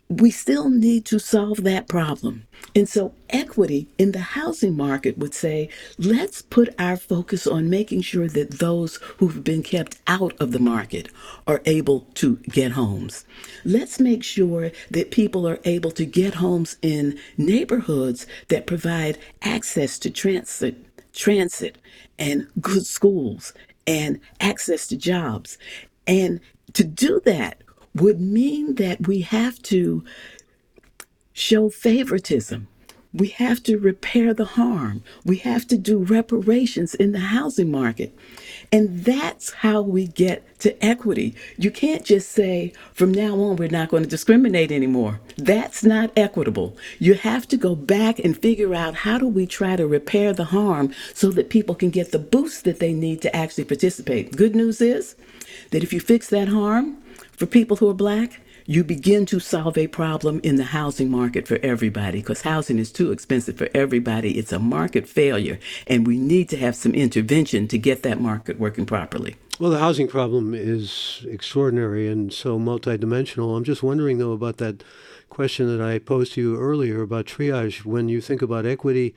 we 0.10 0.32
still 0.32 0.70
need 0.70 1.06
to 1.06 1.20
solve 1.20 1.64
that 1.64 1.88
problem. 1.88 2.48
And 2.76 2.90
so, 2.90 3.14
equity 3.30 3.88
in 4.00 4.12
the 4.12 4.20
housing 4.20 4.76
market 4.76 5.20
would 5.20 5.36
say, 5.36 5.70
let's 6.00 6.42
put 6.42 6.74
our 6.80 6.98
focus 6.98 7.46
on 7.46 7.70
making 7.70 8.02
sure 8.02 8.28
that 8.28 8.58
those 8.58 8.96
who've 9.18 9.44
been 9.44 9.62
kept 9.62 9.98
out 10.08 10.34
of 10.40 10.52
the 10.52 10.60
market 10.60 11.10
are 11.46 11.62
able 11.66 12.02
to 12.16 12.38
get 12.50 12.72
homes. 12.72 13.24
Let's 13.64 14.00
make 14.00 14.24
sure 14.24 14.72
that 14.90 15.12
people 15.12 15.48
are 15.48 15.60
able 15.64 15.92
to 15.92 16.06
get 16.06 16.36
homes 16.36 16.78
in 16.82 17.20
neighborhoods 17.38 18.26
that 18.48 18.66
provide 18.66 19.20
access 19.44 20.00
to 20.00 20.10
transit, 20.10 20.76
transit 21.14 21.78
and 22.18 22.48
good 22.60 22.86
schools 22.86 23.54
and 23.86 24.20
access 24.40 24.88
to 24.88 24.98
jobs. 24.98 25.60
And 26.08 26.40
to 26.74 26.84
do 26.84 27.22
that 27.26 27.62
would 27.96 28.20
mean 28.22 28.76
that 28.76 29.08
we 29.08 29.22
have 29.22 29.62
to 29.64 30.04
show 31.34 31.70
favoritism. 31.70 32.68
We 33.12 33.30
have 33.30 33.64
to 33.64 33.80
repair 33.80 34.36
the 34.36 34.46
harm. 34.46 35.02
We 35.26 35.38
have 35.38 35.66
to 35.70 35.78
do 35.80 35.98
reparations 35.98 36.94
in 36.94 37.12
the 37.12 37.20
housing 37.20 37.72
market. 37.72 38.16
And 38.72 39.04
that's 39.04 39.52
how 39.52 39.82
we 39.82 40.06
get 40.06 40.60
to 40.60 40.86
equity. 40.86 41.34
You 41.58 41.72
can't 41.72 42.06
just 42.06 42.32
say, 42.32 42.72
from 42.94 43.12
now 43.12 43.34
on, 43.40 43.56
we're 43.56 43.70
not 43.70 43.90
going 43.90 44.04
to 44.04 44.10
discriminate 44.10 44.72
anymore. 44.72 45.20
That's 45.38 45.84
not 45.84 46.12
equitable. 46.16 46.78
You 47.00 47.16
have 47.16 47.48
to 47.48 47.58
go 47.58 47.74
back 47.74 48.20
and 48.20 48.38
figure 48.38 48.76
out 48.76 48.94
how 48.94 49.18
do 49.18 49.28
we 49.28 49.48
try 49.48 49.76
to 49.76 49.88
repair 49.88 50.32
the 50.32 50.46
harm 50.46 50.94
so 51.16 51.32
that 51.32 51.50
people 51.50 51.74
can 51.74 51.90
get 51.90 52.12
the 52.12 52.20
boost 52.20 52.64
that 52.66 52.80
they 52.80 52.94
need 52.94 53.24
to 53.24 53.36
actually 53.36 53.66
participate. 53.66 54.36
Good 54.36 54.56
news 54.56 54.82
is 54.82 55.16
that 55.72 55.82
if 55.82 55.92
you 55.94 56.00
fix 56.00 56.30
that 56.30 56.50
harm 56.50 56.98
for 57.40 57.46
people 57.46 57.78
who 57.78 57.90
are 57.90 57.94
black, 57.94 58.42
you 58.66 58.84
begin 58.84 59.26
to 59.28 59.40
solve 59.40 59.78
a 59.78 59.88
problem 59.88 60.42
in 60.44 60.58
the 60.58 60.66
housing 60.66 61.10
market 61.10 61.48
for 61.48 61.58
everybody 61.64 62.20
because 62.20 62.42
housing 62.42 62.78
is 62.78 62.92
too 62.92 63.14
expensive 63.14 63.58
for 63.58 63.70
everybody. 63.74 64.38
It's 64.38 64.52
a 64.52 64.60
market 64.60 65.08
failure, 65.08 65.58
and 65.88 66.06
we 66.06 66.18
need 66.18 66.50
to 66.50 66.58
have 66.58 66.76
some 66.76 66.94
intervention 66.94 67.70
to 67.70 67.78
get 67.78 68.04
that 68.04 68.20
market 68.20 68.60
working 68.60 68.86
properly. 68.86 69.38
Well, 69.58 69.72
the 69.72 69.80
housing 69.80 70.10
problem 70.10 70.54
is 70.54 71.26
extraordinary 71.30 72.10
and 72.10 72.34
so 72.34 72.60
multidimensional. 72.60 73.56
I'm 73.56 73.64
just 73.64 73.84
wondering, 73.84 74.18
though, 74.18 74.34
about 74.34 74.58
that 74.58 74.84
question 75.30 75.66
that 75.68 75.82
I 75.82 75.98
posed 75.98 76.34
to 76.34 76.42
you 76.42 76.60
earlier 76.60 77.02
about 77.02 77.26
triage. 77.26 77.86
When 77.86 78.10
you 78.10 78.20
think 78.20 78.42
about 78.42 78.66
equity, 78.66 79.16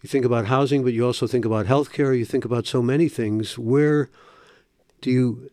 you 0.00 0.08
think 0.08 0.24
about 0.24 0.46
housing, 0.46 0.84
but 0.84 0.92
you 0.92 1.04
also 1.04 1.26
think 1.26 1.44
about 1.44 1.66
healthcare, 1.66 2.16
you 2.16 2.24
think 2.24 2.44
about 2.44 2.68
so 2.68 2.80
many 2.80 3.08
things. 3.08 3.58
Where 3.58 4.10
do 5.00 5.10
you 5.10 5.50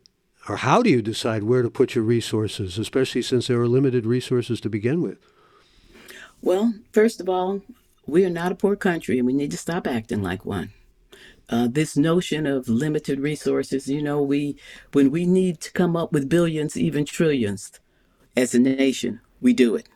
or 0.52 0.58
how 0.58 0.82
do 0.82 0.90
you 0.90 1.02
decide 1.02 1.44
where 1.44 1.62
to 1.62 1.70
put 1.70 1.96
your 1.96 2.04
resources, 2.04 2.78
especially 2.78 3.22
since 3.22 3.48
there 3.48 3.62
are 3.62 3.70
limited 3.70 4.06
resources 4.06 4.60
to 4.60 4.70
begin 4.70 5.02
with? 5.02 5.18
Well, 6.42 6.74
first 6.92 7.22
of 7.22 7.30
all, 7.30 7.62
we 8.06 8.26
are 8.26 8.30
not 8.30 8.52
a 8.52 8.56
poor 8.56 8.76
country 8.76 9.18
and 9.18 9.26
we 9.26 9.32
need 9.32 9.52
to 9.52 9.58
stop 9.58 9.88
acting 9.88 10.22
like 10.22 10.46
one. 10.46 10.74
Uh, 11.50 11.70
this 11.72 11.96
notion 11.96 12.46
of 12.46 12.68
limited 12.68 13.22
resources, 13.22 13.88
you 13.88 14.02
know, 14.02 14.22
we 14.22 14.58
when 14.92 15.10
we 15.10 15.26
need 15.26 15.62
to 15.62 15.72
come 15.72 15.96
up 15.96 16.12
with 16.12 16.28
billions, 16.28 16.76
even 16.76 17.06
trillions, 17.06 17.80
as 18.36 18.54
a 18.54 18.60
nation, 18.60 19.22
we 19.40 19.54
do 19.54 19.76
it. 19.76 19.88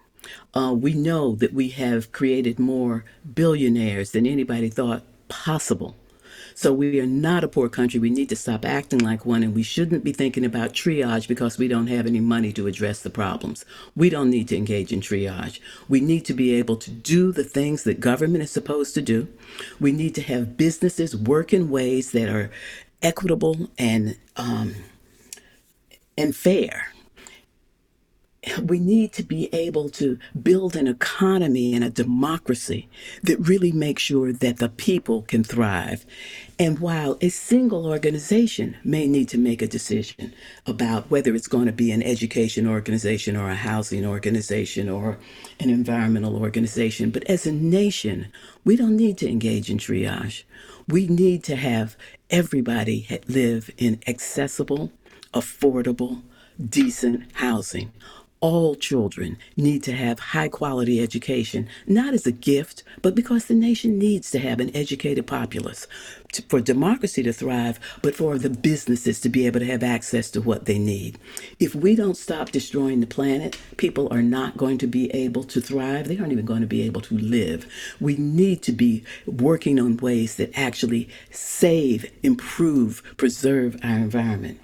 Uh, 0.53 0.73
we 0.73 0.93
know 0.93 1.35
that 1.35 1.53
we 1.53 1.67
have 1.69 2.13
created 2.13 2.59
more 2.59 3.03
billionaires 3.33 4.11
than 4.11 4.25
anybody 4.25 4.69
thought 4.69 5.03
possible. 5.27 5.97
So 6.57 6.71
we 6.71 7.01
are 7.01 7.05
not 7.05 7.43
a 7.43 7.49
poor 7.49 7.67
country. 7.67 7.99
We 7.99 8.09
need 8.09 8.29
to 8.29 8.35
stop 8.37 8.63
acting 8.63 8.99
like 8.99 9.25
one, 9.25 9.43
and 9.43 9.53
we 9.53 9.61
shouldn't 9.61 10.05
be 10.05 10.13
thinking 10.13 10.45
about 10.45 10.71
triage 10.71 11.27
because 11.27 11.57
we 11.57 11.67
don't 11.67 11.87
have 11.87 12.07
any 12.07 12.21
money 12.21 12.53
to 12.53 12.65
address 12.65 13.01
the 13.01 13.09
problems. 13.09 13.65
We 13.93 14.09
don't 14.09 14.29
need 14.29 14.47
to 14.47 14.57
engage 14.57 14.93
in 14.93 15.01
triage. 15.01 15.59
We 15.89 15.99
need 15.99 16.23
to 16.25 16.33
be 16.33 16.53
able 16.55 16.77
to 16.77 16.89
do 16.89 17.33
the 17.33 17.43
things 17.43 17.83
that 17.83 17.99
government 17.99 18.41
is 18.41 18.51
supposed 18.51 18.93
to 18.93 19.01
do. 19.01 19.27
We 19.81 19.91
need 19.91 20.15
to 20.15 20.21
have 20.21 20.55
businesses 20.55 21.13
work 21.13 21.53
in 21.53 21.69
ways 21.69 22.11
that 22.11 22.29
are 22.29 22.49
equitable 23.01 23.69
and 23.77 24.17
um, 24.37 24.75
and 26.17 26.33
fair 26.33 26.94
we 28.63 28.79
need 28.79 29.11
to 29.13 29.23
be 29.23 29.53
able 29.53 29.89
to 29.89 30.17
build 30.41 30.75
an 30.75 30.87
economy 30.87 31.73
and 31.73 31.83
a 31.83 31.89
democracy 31.89 32.87
that 33.23 33.37
really 33.39 33.71
makes 33.71 34.03
sure 34.03 34.31
that 34.31 34.57
the 34.57 34.69
people 34.69 35.23
can 35.23 35.43
thrive. 35.43 36.05
And 36.57 36.79
while 36.79 37.17
a 37.21 37.29
single 37.29 37.85
organization 37.85 38.77
may 38.83 39.07
need 39.07 39.29
to 39.29 39.37
make 39.37 39.61
a 39.61 39.67
decision 39.67 40.33
about 40.65 41.09
whether 41.09 41.35
it's 41.35 41.47
going 41.47 41.65
to 41.65 41.73
be 41.73 41.91
an 41.91 42.03
education 42.03 42.67
organization 42.67 43.35
or 43.35 43.49
a 43.49 43.55
housing 43.55 44.05
organization 44.05 44.89
or 44.89 45.17
an 45.59 45.69
environmental 45.69 46.37
organization, 46.37 47.09
but 47.09 47.23
as 47.25 47.45
a 47.45 47.51
nation, 47.51 48.31
we 48.63 48.75
don't 48.75 48.95
need 48.95 49.17
to 49.17 49.29
engage 49.29 49.69
in 49.69 49.77
triage. 49.77 50.43
We 50.87 51.07
need 51.07 51.43
to 51.45 51.55
have 51.55 51.97
everybody 52.29 53.07
live 53.27 53.69
in 53.77 54.01
accessible, 54.07 54.91
affordable, 55.33 56.21
decent 56.69 57.23
housing 57.33 57.91
all 58.41 58.75
children 58.75 59.37
need 59.55 59.83
to 59.83 59.93
have 59.93 60.19
high 60.19 60.47
quality 60.47 61.01
education, 61.01 61.67
not 61.87 62.13
as 62.13 62.27
a 62.27 62.31
gift, 62.31 62.83
but 63.01 63.15
because 63.15 63.45
the 63.45 63.55
nation 63.55 63.97
needs 63.97 64.29
to 64.31 64.39
have 64.39 64.59
an 64.59 64.75
educated 64.75 65.25
populace 65.25 65.87
to, 66.33 66.41
for 66.43 66.61
democracy 66.61 67.23
to 67.23 67.33
thrive, 67.33 67.79
but 68.01 68.15
for 68.15 68.37
the 68.37 68.49
businesses 68.49 69.19
to 69.21 69.29
be 69.29 69.45
able 69.47 69.59
to 69.59 69.65
have 69.65 69.83
access 69.83 70.29
to 70.31 70.41
what 70.41 70.65
they 70.65 70.77
need. 70.77 71.17
If 71.59 71.73
we 71.73 71.95
don't 71.95 72.17
stop 72.17 72.51
destroying 72.51 72.99
the 72.99 73.07
planet, 73.07 73.57
people 73.77 74.07
are 74.11 74.21
not 74.21 74.57
going 74.57 74.77
to 74.79 74.87
be 74.87 75.09
able 75.11 75.43
to 75.45 75.61
thrive. 75.61 76.07
They 76.07 76.17
aren't 76.17 76.33
even 76.33 76.45
going 76.45 76.61
to 76.61 76.67
be 76.67 76.83
able 76.83 77.01
to 77.01 77.17
live. 77.17 77.65
We 77.99 78.17
need 78.17 78.61
to 78.63 78.71
be 78.71 79.03
working 79.25 79.79
on 79.79 79.97
ways 79.97 80.35
that 80.35 80.57
actually 80.57 81.09
save, 81.31 82.11
improve, 82.21 83.01
preserve 83.17 83.79
our 83.83 83.97
environment. 83.97 84.59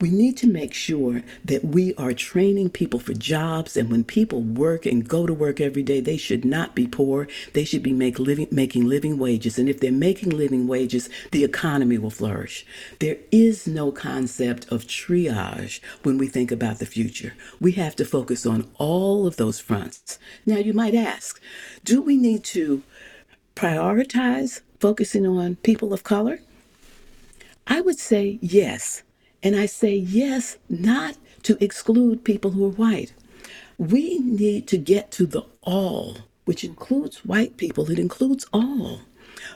We 0.00 0.10
need 0.10 0.36
to 0.38 0.46
make 0.46 0.74
sure 0.74 1.22
that 1.44 1.64
we 1.64 1.94
are 1.94 2.12
training 2.12 2.70
people 2.70 3.00
for 3.00 3.14
jobs. 3.14 3.76
And 3.76 3.90
when 3.90 4.04
people 4.04 4.42
work 4.42 4.84
and 4.84 5.08
go 5.08 5.26
to 5.26 5.32
work 5.32 5.60
every 5.60 5.82
day, 5.82 6.00
they 6.00 6.16
should 6.16 6.44
not 6.44 6.74
be 6.74 6.86
poor. 6.86 7.28
They 7.54 7.64
should 7.64 7.82
be 7.82 7.92
make 7.92 8.18
living, 8.18 8.48
making 8.50 8.86
living 8.86 9.18
wages. 9.18 9.58
And 9.58 9.68
if 9.68 9.80
they're 9.80 9.92
making 9.92 10.30
living 10.30 10.66
wages, 10.66 11.08
the 11.32 11.44
economy 11.44 11.98
will 11.98 12.10
flourish. 12.10 12.66
There 12.98 13.16
is 13.32 13.66
no 13.66 13.90
concept 13.90 14.70
of 14.70 14.84
triage 14.84 15.80
when 16.02 16.18
we 16.18 16.28
think 16.28 16.52
about 16.52 16.78
the 16.78 16.86
future. 16.86 17.34
We 17.60 17.72
have 17.72 17.96
to 17.96 18.04
focus 18.04 18.44
on 18.44 18.70
all 18.78 19.26
of 19.26 19.36
those 19.36 19.58
fronts. 19.60 20.18
Now, 20.44 20.56
you 20.56 20.74
might 20.74 20.94
ask, 20.94 21.40
do 21.84 22.02
we 22.02 22.16
need 22.16 22.44
to 22.44 22.82
prioritize 23.54 24.60
focusing 24.78 25.26
on 25.26 25.56
people 25.56 25.94
of 25.94 26.04
color? 26.04 26.40
I 27.66 27.80
would 27.80 27.98
say 27.98 28.38
yes. 28.42 29.02
And 29.42 29.56
I 29.56 29.66
say 29.66 29.94
yes, 29.94 30.58
not 30.68 31.16
to 31.42 31.62
exclude 31.62 32.24
people 32.24 32.52
who 32.52 32.66
are 32.66 32.70
white. 32.70 33.12
We 33.78 34.18
need 34.18 34.66
to 34.68 34.78
get 34.78 35.10
to 35.12 35.26
the 35.26 35.42
all, 35.62 36.16
which 36.44 36.64
includes 36.64 37.24
white 37.24 37.56
people, 37.56 37.90
it 37.90 37.98
includes 37.98 38.46
all. 38.52 39.00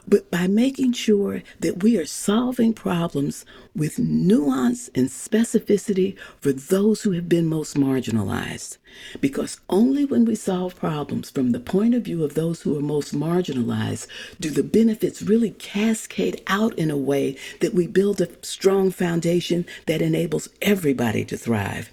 But 0.07 0.31
by 0.31 0.47
making 0.47 0.93
sure 0.93 1.43
that 1.61 1.83
we 1.83 1.97
are 1.99 2.07
solving 2.07 2.73
problems 2.73 3.45
with 3.75 3.99
nuance 3.99 4.89
and 4.95 5.09
specificity 5.09 6.17
for 6.41 6.53
those 6.53 7.03
who 7.03 7.13
have 7.13 7.29
been 7.29 7.47
most 7.47 7.77
marginalized. 7.77 8.79
Because 9.21 9.61
only 9.69 10.05
when 10.05 10.25
we 10.25 10.35
solve 10.35 10.77
problems 10.77 11.31
from 11.31 11.53
the 11.53 11.61
point 11.61 11.95
of 11.95 12.03
view 12.03 12.25
of 12.25 12.35
those 12.35 12.63
who 12.63 12.77
are 12.77 12.83
most 12.83 13.15
marginalized 13.15 14.07
do 14.41 14.51
the 14.51 14.63
benefits 14.63 15.23
really 15.23 15.51
cascade 15.51 16.43
out 16.47 16.77
in 16.79 16.91
a 16.91 16.97
way 16.97 17.37
that 17.61 17.75
we 17.75 17.87
build 17.87 18.21
a 18.21 18.29
strong 18.43 18.91
foundation 18.91 19.65
that 19.87 20.03
enables 20.03 20.49
everybody 20.61 21.25
to 21.25 21.37
thrive. 21.37 21.91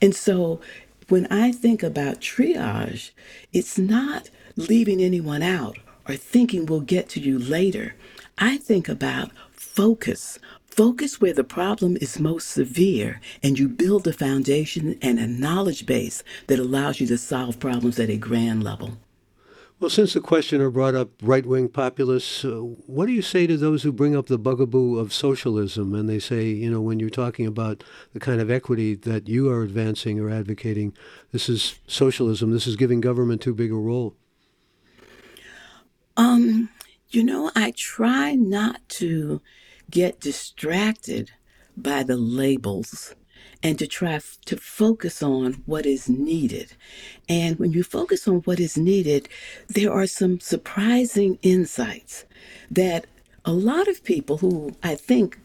And 0.00 0.14
so 0.14 0.60
when 1.08 1.26
I 1.26 1.52
think 1.52 1.82
about 1.82 2.20
triage, 2.20 3.10
it's 3.52 3.78
not 3.78 4.30
leaving 4.56 5.00
anyone 5.00 5.42
out 5.42 5.78
or 6.08 6.16
thinking 6.16 6.66
we'll 6.66 6.80
get 6.80 7.08
to 7.10 7.20
you 7.20 7.38
later. 7.38 7.94
I 8.38 8.56
think 8.56 8.88
about 8.88 9.30
focus. 9.52 10.38
Focus 10.66 11.20
where 11.20 11.32
the 11.32 11.44
problem 11.44 11.96
is 12.00 12.20
most 12.20 12.48
severe, 12.48 13.20
and 13.42 13.58
you 13.58 13.68
build 13.68 14.06
a 14.06 14.12
foundation 14.12 14.96
and 15.02 15.18
a 15.18 15.26
knowledge 15.26 15.86
base 15.86 16.22
that 16.46 16.58
allows 16.58 17.00
you 17.00 17.06
to 17.08 17.18
solve 17.18 17.58
problems 17.58 17.98
at 17.98 18.10
a 18.10 18.16
grand 18.16 18.62
level. 18.62 18.98
Well, 19.80 19.90
since 19.90 20.12
the 20.14 20.20
questioner 20.20 20.70
brought 20.70 20.96
up 20.96 21.10
right 21.22 21.46
wing 21.46 21.68
populists, 21.68 22.44
uh, 22.44 22.58
what 22.58 23.06
do 23.06 23.12
you 23.12 23.22
say 23.22 23.46
to 23.46 23.56
those 23.56 23.84
who 23.84 23.92
bring 23.92 24.16
up 24.16 24.26
the 24.26 24.38
bugaboo 24.38 24.98
of 24.98 25.12
socialism 25.12 25.94
and 25.94 26.08
they 26.08 26.18
say, 26.18 26.46
you 26.46 26.68
know, 26.68 26.80
when 26.80 26.98
you're 26.98 27.10
talking 27.10 27.46
about 27.46 27.84
the 28.12 28.18
kind 28.18 28.40
of 28.40 28.50
equity 28.50 28.96
that 28.96 29.28
you 29.28 29.48
are 29.48 29.62
advancing 29.62 30.18
or 30.18 30.30
advocating, 30.30 30.96
this 31.30 31.48
is 31.48 31.78
socialism, 31.86 32.50
this 32.50 32.66
is 32.66 32.74
giving 32.74 33.00
government 33.00 33.40
too 33.40 33.54
big 33.54 33.70
a 33.70 33.76
role? 33.76 34.16
Um, 36.18 36.70
you 37.10 37.24
know, 37.24 37.52
I 37.56 37.72
try 37.76 38.34
not 38.34 38.88
to 39.00 39.42
get 39.90 40.20
distracted 40.20 41.32
by 41.76 42.02
the 42.04 42.16
labels 42.18 43.14
and 43.62 43.78
to 43.78 43.86
try 43.86 44.14
f- 44.14 44.38
to 44.46 44.56
focus 44.58 45.22
on 45.22 45.62
what 45.66 45.86
is 45.86 46.08
needed. 46.08 46.74
And 47.28 47.58
when 47.60 47.72
you 47.72 47.84
focus 47.84 48.28
on 48.28 48.38
what 48.40 48.60
is 48.60 48.78
needed, 48.78 49.28
there 49.68 49.92
are 49.92 50.08
some 50.08 50.40
surprising 50.40 51.38
insights 51.42 52.26
that 52.70 53.06
a 53.44 53.52
lot 53.52 53.88
of 53.88 54.04
people 54.04 54.38
who 54.38 54.76
I 54.82 54.96
think 54.96 55.38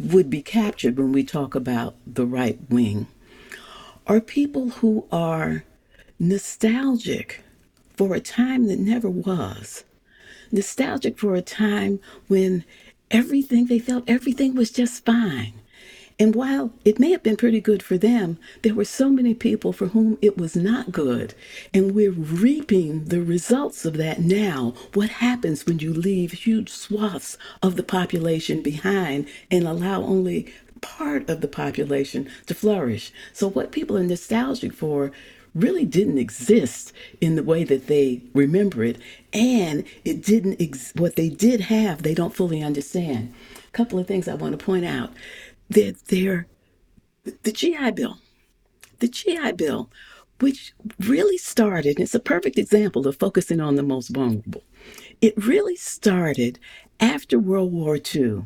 would 0.00 0.30
be 0.30 0.42
captured 0.42 0.98
when 0.98 1.12
we 1.12 1.24
talk 1.24 1.54
about 1.54 1.96
the 2.06 2.26
right 2.26 2.58
wing 2.70 3.08
are 4.06 4.20
people 4.22 4.70
who 4.70 5.06
are 5.12 5.64
nostalgic 6.20 7.42
for 7.96 8.14
a 8.14 8.20
time 8.20 8.66
that 8.68 8.78
never 8.78 9.08
was, 9.08 9.84
nostalgic 10.50 11.18
for 11.18 11.34
a 11.34 11.42
time 11.42 12.00
when 12.28 12.64
everything 13.10 13.66
they 13.66 13.78
felt 13.78 14.04
everything 14.08 14.54
was 14.54 14.70
just 14.70 15.04
fine. 15.04 15.54
And 16.18 16.34
while 16.34 16.72
it 16.84 16.98
may 17.00 17.10
have 17.10 17.22
been 17.22 17.36
pretty 17.36 17.60
good 17.60 17.82
for 17.82 17.98
them, 17.98 18.38
there 18.62 18.74
were 18.74 18.84
so 18.84 19.10
many 19.10 19.34
people 19.34 19.72
for 19.72 19.88
whom 19.88 20.18
it 20.20 20.36
was 20.36 20.54
not 20.54 20.92
good. 20.92 21.34
And 21.72 21.94
we're 21.94 22.12
reaping 22.12 23.06
the 23.06 23.22
results 23.22 23.84
of 23.84 23.96
that 23.96 24.20
now. 24.20 24.74
What 24.94 25.08
happens 25.08 25.66
when 25.66 25.78
you 25.78 25.92
leave 25.92 26.32
huge 26.32 26.70
swaths 26.70 27.38
of 27.62 27.76
the 27.76 27.82
population 27.82 28.62
behind 28.62 29.26
and 29.50 29.66
allow 29.66 30.02
only 30.02 30.52
part 30.80 31.28
of 31.28 31.40
the 31.40 31.48
population 31.48 32.28
to 32.46 32.54
flourish? 32.54 33.10
So, 33.32 33.48
what 33.48 33.72
people 33.72 33.96
are 33.96 34.04
nostalgic 34.04 34.72
for 34.74 35.12
really 35.54 35.84
didn't 35.84 36.18
exist 36.18 36.92
in 37.20 37.36
the 37.36 37.42
way 37.42 37.64
that 37.64 37.86
they 37.86 38.22
remember 38.34 38.82
it. 38.84 38.98
And 39.32 39.84
it 40.04 40.24
didn't 40.24 40.60
ex- 40.60 40.92
what 40.96 41.16
they 41.16 41.28
did 41.28 41.62
have 41.62 42.02
they 42.02 42.14
don't 42.14 42.34
fully 42.34 42.62
understand. 42.62 43.32
A 43.56 43.70
couple 43.72 43.98
of 43.98 44.06
things 44.06 44.28
i 44.28 44.34
want 44.34 44.58
to 44.58 44.64
point 44.64 44.84
out. 44.84 45.10
That 45.70 46.06
they're 46.06 46.46
the 47.24 47.52
gi 47.52 47.90
bill 47.92 48.18
the 48.98 49.08
gi 49.08 49.52
bill 49.52 49.88
which 50.40 50.74
really 50.98 51.38
started 51.38 52.00
it's 52.00 52.16
a 52.16 52.20
perfect 52.20 52.58
example 52.58 53.06
of 53.06 53.16
focusing 53.16 53.60
on 53.60 53.76
the 53.76 53.82
most 53.82 54.08
vulnerable. 54.08 54.64
It 55.20 55.34
really 55.36 55.76
started 55.76 56.58
after 56.98 57.38
world 57.38 57.72
war 57.72 57.98
ii 58.14 58.42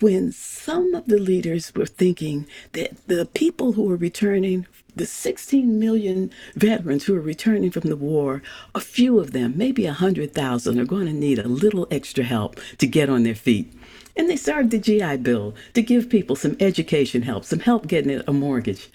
when 0.00 0.30
some 0.30 0.94
of 0.94 1.06
the 1.06 1.18
leaders 1.18 1.74
were 1.74 1.86
thinking 1.86 2.46
that 2.72 2.94
the 3.06 3.26
people 3.26 3.72
who 3.72 3.84
were 3.84 3.96
returning, 3.96 4.66
the 4.94 5.06
16 5.06 5.78
million 5.78 6.30
veterans 6.54 7.04
who 7.04 7.14
are 7.14 7.20
returning 7.20 7.70
from 7.70 7.88
the 7.88 7.96
war, 7.96 8.42
a 8.74 8.80
few 8.80 9.18
of 9.18 9.32
them, 9.32 9.54
maybe 9.56 9.86
100,000, 9.86 10.78
are 10.78 10.84
going 10.84 11.06
to 11.06 11.12
need 11.12 11.38
a 11.38 11.48
little 11.48 11.86
extra 11.90 12.24
help 12.24 12.60
to 12.78 12.86
get 12.86 13.08
on 13.08 13.22
their 13.22 13.34
feet. 13.34 13.72
And 14.16 14.28
they 14.28 14.36
started 14.36 14.70
the 14.70 14.78
GI 14.78 15.18
Bill 15.18 15.54
to 15.74 15.82
give 15.82 16.08
people 16.08 16.36
some 16.36 16.56
education 16.60 17.22
help, 17.22 17.44
some 17.44 17.60
help 17.60 17.86
getting 17.86 18.22
a 18.26 18.32
mortgage. 18.32 18.90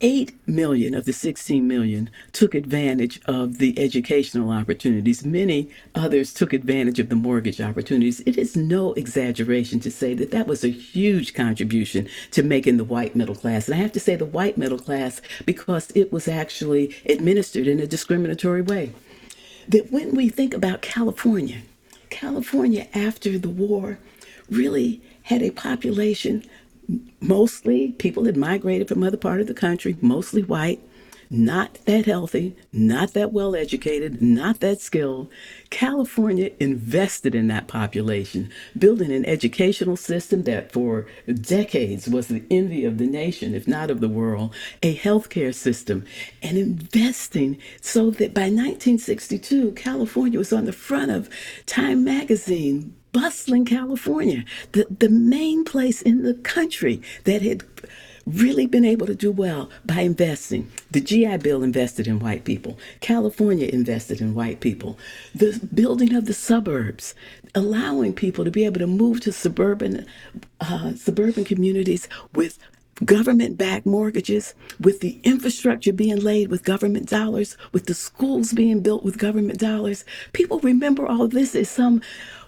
8 0.00 0.32
million 0.46 0.94
of 0.94 1.06
the 1.06 1.12
16 1.12 1.66
million 1.66 2.08
took 2.32 2.54
advantage 2.54 3.20
of 3.24 3.58
the 3.58 3.76
educational 3.76 4.50
opportunities. 4.50 5.24
Many 5.24 5.70
others 5.92 6.32
took 6.32 6.52
advantage 6.52 7.00
of 7.00 7.08
the 7.08 7.16
mortgage 7.16 7.60
opportunities. 7.60 8.20
It 8.20 8.38
is 8.38 8.54
no 8.54 8.92
exaggeration 8.92 9.80
to 9.80 9.90
say 9.90 10.14
that 10.14 10.30
that 10.30 10.46
was 10.46 10.62
a 10.62 10.68
huge 10.68 11.34
contribution 11.34 12.08
to 12.30 12.44
making 12.44 12.76
the 12.76 12.84
white 12.84 13.16
middle 13.16 13.34
class. 13.34 13.66
And 13.66 13.74
I 13.74 13.82
have 13.82 13.92
to 13.92 14.00
say 14.00 14.14
the 14.14 14.24
white 14.24 14.56
middle 14.56 14.78
class 14.78 15.20
because 15.44 15.90
it 15.96 16.12
was 16.12 16.28
actually 16.28 16.94
administered 17.06 17.66
in 17.66 17.80
a 17.80 17.86
discriminatory 17.86 18.62
way. 18.62 18.92
That 19.66 19.90
when 19.90 20.14
we 20.14 20.28
think 20.28 20.54
about 20.54 20.80
California, 20.80 21.62
California 22.08 22.86
after 22.94 23.36
the 23.36 23.50
war 23.50 23.98
really 24.48 25.02
had 25.22 25.42
a 25.42 25.50
population 25.50 26.42
mostly 27.20 27.92
people 27.92 28.24
had 28.24 28.36
migrated 28.36 28.88
from 28.88 29.02
other 29.02 29.16
part 29.16 29.40
of 29.40 29.46
the 29.46 29.54
country, 29.54 29.96
mostly 30.00 30.42
white, 30.42 30.80
not 31.30 31.74
that 31.84 32.06
healthy, 32.06 32.56
not 32.72 33.12
that 33.12 33.32
well 33.32 33.54
educated, 33.54 34.22
not 34.22 34.60
that 34.60 34.80
skilled. 34.80 35.28
California 35.68 36.50
invested 36.58 37.34
in 37.34 37.48
that 37.48 37.68
population, 37.68 38.50
building 38.78 39.12
an 39.12 39.26
educational 39.26 39.96
system 39.96 40.44
that 40.44 40.72
for 40.72 41.06
decades 41.28 42.08
was 42.08 42.28
the 42.28 42.44
envy 42.50 42.84
of 42.84 42.96
the 42.96 43.06
nation, 43.06 43.54
if 43.54 43.68
not 43.68 43.90
of 43.90 44.00
the 44.00 44.08
world, 44.08 44.54
a 44.82 44.96
healthcare 44.96 45.54
system, 45.54 46.04
and 46.42 46.56
investing 46.56 47.58
so 47.80 48.10
that 48.10 48.32
by 48.32 48.42
1962, 48.42 49.72
California 49.72 50.38
was 50.38 50.52
on 50.52 50.64
the 50.64 50.72
front 50.72 51.10
of 51.10 51.28
Time 51.66 52.04
magazine 52.04 52.94
bustling 53.12 53.64
California, 53.64 54.44
the, 54.72 54.86
the 54.98 55.08
main 55.08 55.64
place 55.64 56.02
in 56.02 56.22
the 56.22 56.34
country 56.34 57.02
that 57.24 57.42
had 57.42 57.64
really 58.28 58.66
been 58.66 58.84
able 58.84 59.06
to 59.06 59.14
do 59.14 59.32
well 59.32 59.70
by 59.86 60.00
investing. 60.00 60.70
The 60.90 61.00
GI 61.00 61.38
Bill 61.38 61.62
invested 61.62 62.06
in 62.06 62.18
white 62.18 62.44
people. 62.44 62.78
California 63.00 63.68
invested 63.68 64.20
in 64.20 64.34
white 64.34 64.60
people. 64.60 64.98
The 65.34 65.58
building 65.72 66.14
of 66.14 66.26
the 66.26 66.34
suburbs, 66.34 67.14
allowing 67.54 68.12
people 68.12 68.44
to 68.44 68.50
be 68.50 68.64
able 68.64 68.80
to 68.80 68.86
move 68.86 69.20
to 69.22 69.32
suburban 69.32 70.06
uh, 70.60 70.94
suburban 70.94 71.44
communities 71.44 72.08
with 72.34 72.58
government 73.04 73.56
backed 73.56 73.86
mortgages, 73.86 74.54
with 74.80 75.00
the 75.00 75.20
infrastructure 75.24 75.92
being 75.92 76.20
laid 76.20 76.48
with 76.48 76.64
government 76.64 77.08
dollars, 77.08 77.56
with 77.72 77.86
the 77.86 77.94
schools 77.94 78.52
being 78.52 78.80
built 78.80 79.04
with 79.04 79.18
government 79.18 79.58
dollars. 79.58 80.04
People 80.32 80.58
remember 80.60 81.06
all 81.06 81.28
this 81.28 81.54
as 81.54 81.68
some 81.68 82.00